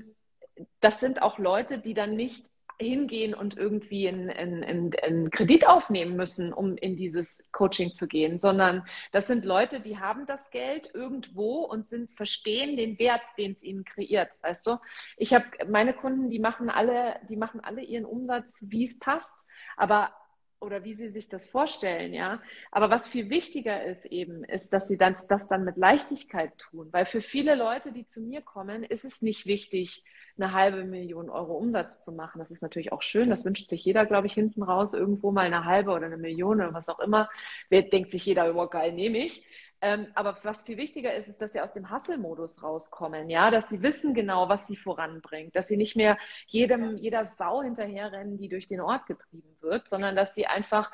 das 0.80 1.00
sind 1.00 1.22
auch 1.22 1.38
Leute, 1.40 1.80
die 1.80 1.94
dann 1.94 2.16
nicht 2.16 2.46
hingehen 2.80 3.34
und 3.34 3.58
irgendwie 3.58 4.08
einen 4.08 5.32
Kredit 5.32 5.68
aufnehmen 5.68 6.16
müssen, 6.16 6.54
um 6.54 6.78
in 6.78 6.96
dieses 6.96 7.44
Coaching 7.52 7.94
zu 7.94 8.08
gehen, 8.08 8.38
sondern 8.38 8.86
das 9.12 9.28
sind 9.28 9.46
Leute, 9.46 9.80
die 9.80 9.98
haben 9.98 10.26
das 10.28 10.52
Geld 10.52 10.92
irgendwo 10.94 11.62
und 11.64 11.88
sind, 11.88 12.10
verstehen 12.12 12.78
den 12.78 13.00
Wert, 13.00 13.22
den 13.38 13.54
es 13.54 13.64
ihnen 13.64 13.84
kreiert, 13.84 14.38
weißt 14.42 14.68
du? 14.68 14.78
Ich 15.18 15.34
habe 15.34 15.46
meine 15.68 15.94
Kunden, 15.94 16.30
die 16.30 16.40
machen 16.40 16.70
alle, 16.70 17.20
die 17.30 17.38
machen 17.38 17.62
alle 17.62 17.82
ihren 17.82 18.06
Umsatz, 18.06 18.58
wie 18.62 18.86
es 18.86 19.00
passt, 19.00 19.48
aber 19.76 20.12
oder 20.60 20.84
wie 20.84 20.96
sie 20.96 21.10
sich 21.10 21.30
das 21.30 21.48
vorstellen, 21.48 22.14
ja. 22.14 22.42
Aber 22.72 22.90
was 22.90 23.08
viel 23.08 23.30
wichtiger 23.30 23.84
ist 23.84 24.06
eben, 24.06 24.44
ist, 24.44 24.74
dass 24.74 24.88
sie 24.88 24.98
dann, 24.98 25.16
das 25.30 25.48
dann 25.48 25.64
mit 25.64 25.78
Leichtigkeit 25.78 26.58
tun. 26.58 26.90
Weil 26.92 27.06
für 27.06 27.22
viele 27.22 27.56
Leute, 27.56 27.92
die 27.92 28.06
zu 28.06 28.22
mir 28.22 28.42
kommen, 28.42 28.84
ist 28.84 29.06
es 29.06 29.22
nicht 29.22 29.46
wichtig, 29.46 30.04
eine 30.38 30.54
halbe 30.54 30.84
Million 30.84 31.30
Euro 31.30 31.54
Umsatz 31.56 32.02
zu 32.04 32.12
machen. 32.12 32.40
Das 32.40 32.52
ist 32.52 32.62
natürlich 32.62 32.92
auch 32.92 33.02
schön. 33.02 33.30
Das 33.30 33.46
wünscht 33.46 33.70
sich 33.70 33.84
jeder, 33.86 34.06
glaube 34.06 34.28
ich, 34.28 34.34
hinten 34.34 34.64
raus 34.64 34.94
irgendwo 34.94 35.32
mal 35.32 35.46
eine 35.46 35.66
halbe 35.66 35.92
oder 35.92 36.06
eine 36.08 36.18
Million 36.18 36.58
oder 36.58 36.74
was 36.74 36.90
auch 36.90 37.00
immer. 37.00 37.30
Wer 37.70 37.84
denkt 37.84 38.12
sich 38.12 38.26
jeder, 38.26 38.56
oh, 38.56 38.68
geil, 38.68 38.94
nehme 38.94 39.20
ich. 39.20 39.44
Ähm, 39.82 40.08
aber 40.16 40.38
was 40.44 40.64
viel 40.64 40.78
wichtiger 40.78 41.14
ist, 41.14 41.28
ist, 41.28 41.40
dass 41.42 41.54
sie 41.54 41.62
aus 41.62 41.74
dem 41.74 41.92
Hustle-Modus 41.92 42.64
rauskommen, 42.64 43.30
ja, 43.30 43.52
dass 43.52 43.70
sie 43.70 43.84
wissen 43.84 44.16
genau, 44.16 44.50
was 44.50 44.66
sie 44.66 44.76
voranbringt, 44.76 45.56
dass 45.56 45.68
sie 45.68 45.78
nicht 45.78 45.96
mehr 45.96 46.18
jedem, 46.48 46.98
jeder 46.98 47.26
Sau 47.26 47.62
hinterherrennen, 47.62 48.38
die 48.38 48.50
durch 48.50 48.66
den 48.66 48.82
Ort 48.82 49.06
getrieben 49.06 49.56
wird, 49.62 49.88
sondern 49.88 50.16
dass 50.16 50.34
sie 50.34 50.48
einfach 50.48 50.92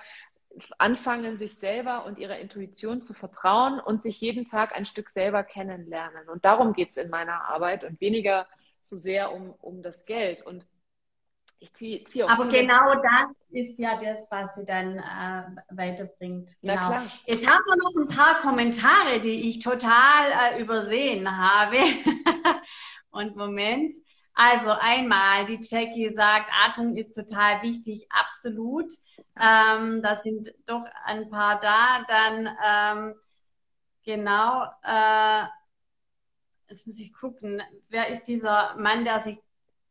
anfangen, 0.78 1.38
sich 1.38 1.58
selber 1.58 2.06
und 2.06 2.20
ihrer 2.20 2.40
Intuition 2.40 3.02
zu 3.02 3.14
vertrauen 3.14 3.80
und 3.80 4.04
sich 4.04 4.20
jeden 4.22 4.46
Tag 4.46 4.76
ein 4.76 4.86
Stück 4.86 5.10
selber 5.10 5.44
kennenlernen. 5.44 6.30
Und 6.30 6.46
darum 6.46 6.74
geht 6.74 6.90
es 6.90 6.98
in 6.98 7.10
meiner 7.10 7.46
Arbeit 7.46 7.84
und 7.84 8.00
weniger 8.02 8.48
so 8.82 8.98
sehr 8.98 9.32
um, 9.32 9.52
um 9.62 9.82
das 9.82 10.06
Geld. 10.06 10.46
Und 10.46 10.68
ich 11.64 11.74
ziehe 11.74 12.04
zieh 12.04 12.24
auch. 12.24 12.30
Aber 12.30 12.48
genau 12.48 12.94
das 12.96 13.32
ist 13.52 13.80
ja 13.80 14.00
das, 14.02 14.28
was 14.30 14.54
sie 14.56 14.66
dann 14.66 14.98
äh, 14.98 15.44
weiterbringt. 15.70 16.52
Genau. 16.62 17.02
Jetzt 17.26 17.48
haben 17.48 17.64
wir 17.66 17.78
noch 17.78 17.96
ein 17.96 18.08
paar 18.16 18.42
Kommentare, 18.42 19.22
die 19.22 19.50
ich 19.50 19.60
total 19.60 20.32
äh, 20.32 20.62
übersehen 20.62 21.26
habe. 21.38 21.78
Und 23.12 23.36
Moment. 23.36 23.94
Also 24.36 24.72
einmal, 24.72 25.46
die 25.46 25.60
Jackie 25.62 26.10
sagt, 26.10 26.50
Atmung 26.66 26.98
ist 26.98 27.14
total 27.14 27.62
wichtig, 27.62 28.08
absolut. 28.10 28.92
Ähm, 29.40 30.02
da 30.02 30.16
sind 30.18 30.52
doch 30.66 30.84
ein 31.06 31.30
paar 31.30 31.60
da. 31.60 32.04
Dann 32.08 32.50
ähm, 32.66 33.16
genau, 34.04 34.66
äh, 34.84 35.46
jetzt 36.68 36.88
muss 36.88 37.00
ich 37.00 37.14
gucken, 37.14 37.62
wer 37.90 38.10
ist 38.10 38.24
dieser 38.24 38.76
Mann, 38.76 39.06
der 39.06 39.20
sich 39.20 39.38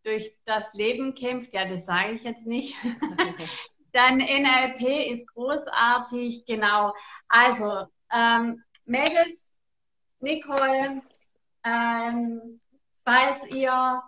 durch 0.03 0.37
das 0.45 0.73
Leben 0.75 1.15
kämpft, 1.15 1.53
ja, 1.53 1.65
das 1.65 1.87
sage 1.87 2.13
ich 2.13 2.25
jetzt 2.25 2.47
nicht. 2.47 2.77
Dann 3.93 4.19
NLP 4.19 5.13
ist 5.13 5.27
großartig, 5.29 6.45
genau. 6.47 6.95
Also, 7.29 7.87
ähm, 8.13 8.63
Mädels, 8.85 9.51
Nicole, 10.21 11.03
ähm, 11.65 12.61
falls 13.05 13.47
ihr 13.51 14.03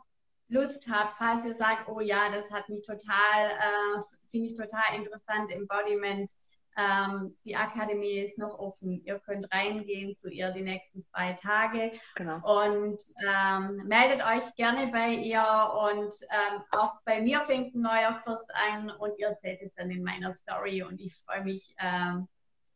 Lust 0.49 0.89
habt, 0.89 1.19
falls 1.19 1.45
ihr 1.45 1.55
sagt, 1.57 1.89
oh 1.89 2.01
ja, 2.01 2.31
das 2.31 2.51
hat 2.51 2.69
mich 2.69 2.85
total, 2.85 3.51
äh, 3.51 4.03
finde 4.31 4.49
ich 4.49 4.57
total 4.57 4.97
interessant, 4.97 5.51
Embodiment, 5.51 6.31
ähm, 6.77 7.37
die 7.45 7.57
Akademie 7.57 8.19
ist 8.19 8.39
noch 8.39 8.59
offen. 8.59 9.03
Ihr 9.05 9.19
könnt 9.21 9.53
reingehen 9.53 10.15
zu 10.15 10.29
ihr 10.29 10.51
die 10.51 10.63
nächsten 10.63 11.05
zwei 11.05 11.33
Tage. 11.35 11.93
Genau. 12.17 12.37
Und 12.65 12.99
ähm, 13.27 13.87
meldet 13.87 14.25
euch 14.25 14.55
gerne 14.57 14.91
bei 14.91 15.11
ihr. 15.11 15.43
Und 15.43 16.15
ähm, 16.31 16.63
auch 16.73 17.01
bei 17.05 17.21
mir 17.21 17.43
fängt 17.43 17.75
ein 17.75 17.83
neuer 17.83 18.21
Kurs 18.25 18.47
an 18.51 18.91
und 18.91 19.19
ihr 19.19 19.35
seht 19.43 19.63
es 19.63 19.75
dann 19.75 19.91
in 19.91 20.03
meiner 20.03 20.33
Story. 20.33 20.83
Und 20.83 21.01
ich 21.01 21.15
freue 21.25 21.45
mich 21.45 21.75
ähm, 21.79 22.29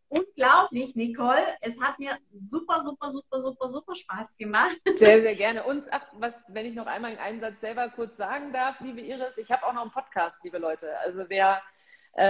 unglaublich, 0.09 0.95
Nicole. 0.95 1.45
Es 1.61 1.81
hat 1.81 1.99
mir 1.99 2.17
super, 2.43 2.83
super, 2.83 3.13
super, 3.13 3.41
super, 3.41 3.69
super 3.69 3.95
Spaß 3.95 4.37
gemacht. 4.37 4.79
Sehr, 4.85 5.23
sehr 5.23 5.35
gerne. 5.35 5.65
Und 5.65 5.85
ach, 5.91 6.07
was, 6.15 6.35
wenn 6.49 6.67
ich 6.67 6.75
noch 6.75 6.87
einmal 6.87 7.17
einen 7.19 7.41
Satz 7.41 7.61
selber 7.61 7.89
kurz 7.91 8.17
sagen 8.17 8.53
darf, 8.53 8.81
liebe 8.81 9.01
Iris, 9.01 9.37
ich 9.39 9.51
habe 9.51 9.67
auch 9.67 9.73
noch 9.73 9.83
einen 9.83 9.91
Podcast, 9.91 10.43
liebe 10.45 10.59
Leute. 10.59 10.99
Also 11.01 11.25
wer 11.29 11.63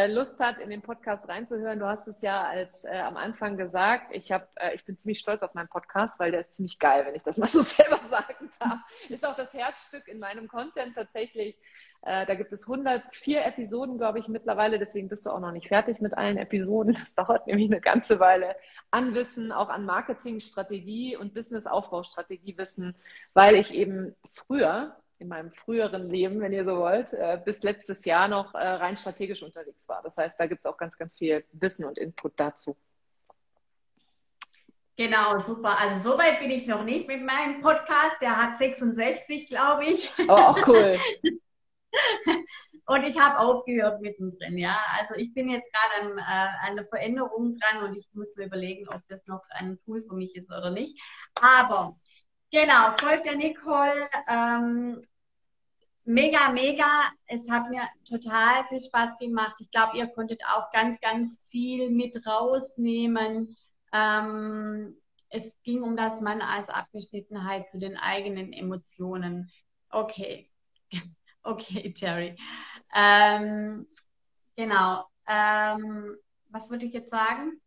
Lust 0.06 0.38
hat, 0.38 0.60
in 0.60 0.68
den 0.68 0.82
Podcast 0.82 1.28
reinzuhören, 1.28 1.78
du 1.78 1.86
hast 1.86 2.08
es 2.08 2.20
ja 2.20 2.44
als 2.44 2.84
äh, 2.84 2.98
am 2.98 3.16
Anfang 3.16 3.56
gesagt, 3.56 4.14
ich, 4.14 4.30
hab, 4.30 4.50
äh, 4.56 4.74
ich 4.74 4.84
bin 4.84 4.98
ziemlich 4.98 5.18
stolz 5.18 5.42
auf 5.42 5.54
meinen 5.54 5.68
Podcast, 5.68 6.20
weil 6.20 6.30
der 6.30 6.40
ist 6.40 6.52
ziemlich 6.52 6.78
geil, 6.78 7.06
wenn 7.06 7.14
ich 7.14 7.22
das 7.22 7.38
mal 7.38 7.46
so 7.46 7.62
selber 7.62 7.98
sagen 8.10 8.50
darf. 8.60 8.80
Ist 9.08 9.24
auch 9.26 9.34
das 9.34 9.52
Herzstück 9.54 10.06
in 10.08 10.18
meinem 10.18 10.46
Content 10.46 10.94
tatsächlich. 10.94 11.56
Äh, 12.02 12.26
da 12.26 12.34
gibt 12.34 12.52
es 12.52 12.68
104 12.68 13.46
Episoden, 13.46 13.96
glaube 13.96 14.18
ich, 14.18 14.28
mittlerweile. 14.28 14.78
Deswegen 14.78 15.08
bist 15.08 15.24
du 15.24 15.30
auch 15.30 15.40
noch 15.40 15.52
nicht 15.52 15.68
fertig 15.68 16.00
mit 16.00 16.16
allen 16.16 16.36
Episoden. 16.36 16.92
Das 16.92 17.14
dauert 17.14 17.46
nämlich 17.46 17.70
eine 17.70 17.80
ganze 17.80 18.20
Weile 18.20 18.56
an 18.90 19.14
Wissen, 19.14 19.52
auch 19.52 19.70
an 19.70 19.86
Marketingstrategie 19.86 21.16
und 21.16 21.32
Businessaufbaustrategie 21.32 22.58
wissen, 22.58 22.94
weil 23.32 23.54
ich 23.54 23.72
eben 23.72 24.14
früher, 24.28 24.96
in 25.18 25.28
meinem 25.28 25.50
früheren 25.50 26.08
Leben, 26.08 26.40
wenn 26.40 26.52
ihr 26.52 26.64
so 26.64 26.76
wollt, 26.78 27.12
äh, 27.12 27.40
bis 27.44 27.62
letztes 27.62 28.04
Jahr 28.04 28.28
noch 28.28 28.54
äh, 28.54 28.58
rein 28.58 28.96
strategisch 28.96 29.42
unterwegs 29.42 29.88
war. 29.88 30.02
Das 30.02 30.16
heißt, 30.16 30.38
da 30.38 30.46
gibt 30.46 30.60
es 30.60 30.66
auch 30.66 30.76
ganz, 30.76 30.96
ganz 30.96 31.14
viel 31.16 31.44
Wissen 31.52 31.84
und 31.84 31.98
Input 31.98 32.34
dazu. 32.36 32.76
Genau, 34.96 35.38
super. 35.38 35.78
Also 35.78 36.10
so 36.10 36.18
weit 36.18 36.40
bin 36.40 36.50
ich 36.50 36.66
noch 36.66 36.82
nicht 36.82 37.06
mit 37.06 37.24
meinem 37.24 37.60
Podcast. 37.60 38.16
Der 38.20 38.36
hat 38.36 38.58
66, 38.58 39.46
glaube 39.46 39.84
ich. 39.84 40.10
Oh, 40.28 40.32
auch 40.32 40.66
cool. 40.66 40.98
und 42.86 43.04
ich 43.04 43.18
habe 43.18 43.38
aufgehört 43.38 44.00
mittendrin, 44.00 44.58
ja. 44.58 44.76
Also 44.98 45.14
ich 45.14 45.32
bin 45.34 45.50
jetzt 45.50 45.68
gerade 45.72 46.10
an, 46.10 46.18
äh, 46.18 46.22
an 46.22 46.72
einer 46.72 46.84
Veränderung 46.84 47.56
dran 47.58 47.84
und 47.84 47.96
ich 47.96 48.08
muss 48.12 48.34
mir 48.36 48.46
überlegen, 48.46 48.88
ob 48.88 49.02
das 49.06 49.24
noch 49.26 49.42
ein 49.50 49.78
Tool 49.84 50.02
für 50.02 50.14
mich 50.14 50.34
ist 50.34 50.50
oder 50.50 50.70
nicht. 50.70 51.00
Aber 51.40 51.96
genau, 52.50 52.94
folgt 53.00 53.26
der 53.26 53.36
Nicole. 53.36 54.08
Ähm, 54.28 55.00
mega, 56.04 56.50
mega. 56.50 56.86
Es 57.26 57.48
hat 57.50 57.68
mir 57.70 57.82
total 58.08 58.64
viel 58.64 58.80
Spaß 58.80 59.18
gemacht. 59.18 59.56
Ich 59.60 59.70
glaube, 59.70 59.96
ihr 59.96 60.06
konntet 60.08 60.42
auch 60.46 60.70
ganz, 60.72 61.00
ganz 61.00 61.42
viel 61.48 61.90
mit 61.90 62.26
rausnehmen. 62.26 63.56
Ähm, 63.92 64.96
es 65.30 65.56
ging 65.62 65.82
um 65.82 65.96
das 65.96 66.20
Mann 66.20 66.40
als 66.40 66.68
Abgeschnittenheit 66.68 67.68
zu 67.68 67.78
den 67.78 67.96
eigenen 67.96 68.52
Emotionen. 68.52 69.50
Okay, 69.90 70.50
Okay, 71.42 71.92
Jerry. 71.96 72.36
Ähm, 72.94 73.86
genau. 74.56 75.06
Ähm, 75.26 76.16
was 76.50 76.68
würde 76.68 76.86
ich 76.86 76.92
jetzt 76.92 77.10
sagen? 77.10 77.60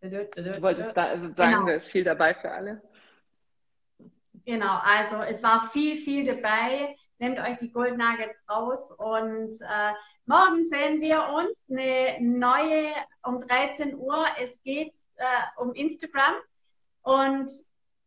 Du 0.00 0.62
wolltest 0.62 0.96
da, 0.96 1.04
also 1.04 1.32
sagen, 1.32 1.52
genau. 1.52 1.66
da 1.66 1.72
ist 1.72 1.88
viel 1.88 2.04
dabei 2.04 2.34
für 2.34 2.50
alle. 2.50 2.82
Genau, 4.44 4.78
also 4.82 5.16
es 5.16 5.42
war 5.42 5.68
viel, 5.70 5.96
viel 5.96 6.24
dabei. 6.24 6.96
Nehmt 7.18 7.38
euch 7.38 7.56
die 7.58 7.70
Gold 7.70 7.96
Nuggets 7.96 8.38
raus 8.50 8.90
und 8.98 9.52
äh, 9.60 9.92
morgen 10.26 10.64
sehen 10.64 11.00
wir 11.00 11.28
uns 11.28 11.56
eine 11.70 12.18
neue 12.20 12.88
um 13.24 13.38
13 13.38 13.96
Uhr. 13.96 14.24
Es 14.40 14.60
geht 14.62 14.92
äh, 15.16 15.24
um 15.56 15.72
Instagram 15.72 16.34
und 17.02 17.50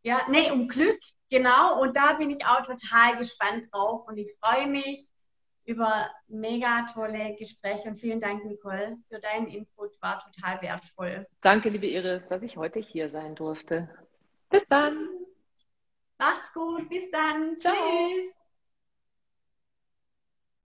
ja, 0.04 0.22
nee, 0.30 0.52
um 0.52 0.68
Glück. 0.68 1.00
Genau, 1.30 1.82
und 1.82 1.96
da 1.96 2.14
bin 2.14 2.30
ich 2.30 2.46
auch 2.46 2.64
total 2.64 3.18
gespannt 3.18 3.68
drauf 3.72 4.08
und 4.08 4.18
ich 4.18 4.36
freue 4.42 4.68
mich 4.68 5.08
über 5.66 6.12
mega 6.28 6.86
tolle 6.94 7.36
Gespräche 7.40 7.90
und 7.90 7.98
vielen 7.98 8.20
Dank, 8.20 8.46
Nicole, 8.46 8.98
für 9.10 9.20
deinen 9.20 9.48
Input, 9.48 10.00
war 10.02 10.24
total 10.24 10.62
wertvoll. 10.62 11.26
Danke, 11.42 11.70
liebe 11.70 11.88
Iris, 11.88 12.28
dass 12.28 12.44
ich 12.44 12.56
heute 12.56 12.80
hier 12.80 13.10
sein 13.10 13.34
durfte. 13.36 13.90
Bis 14.50 14.64
dann. 14.70 15.25
Macht's 16.20 16.52
gut, 16.54 16.90
bis 16.90 17.10
dann. 17.12 17.58
Ciao. 17.60 18.14
Tschüss. 18.14 18.36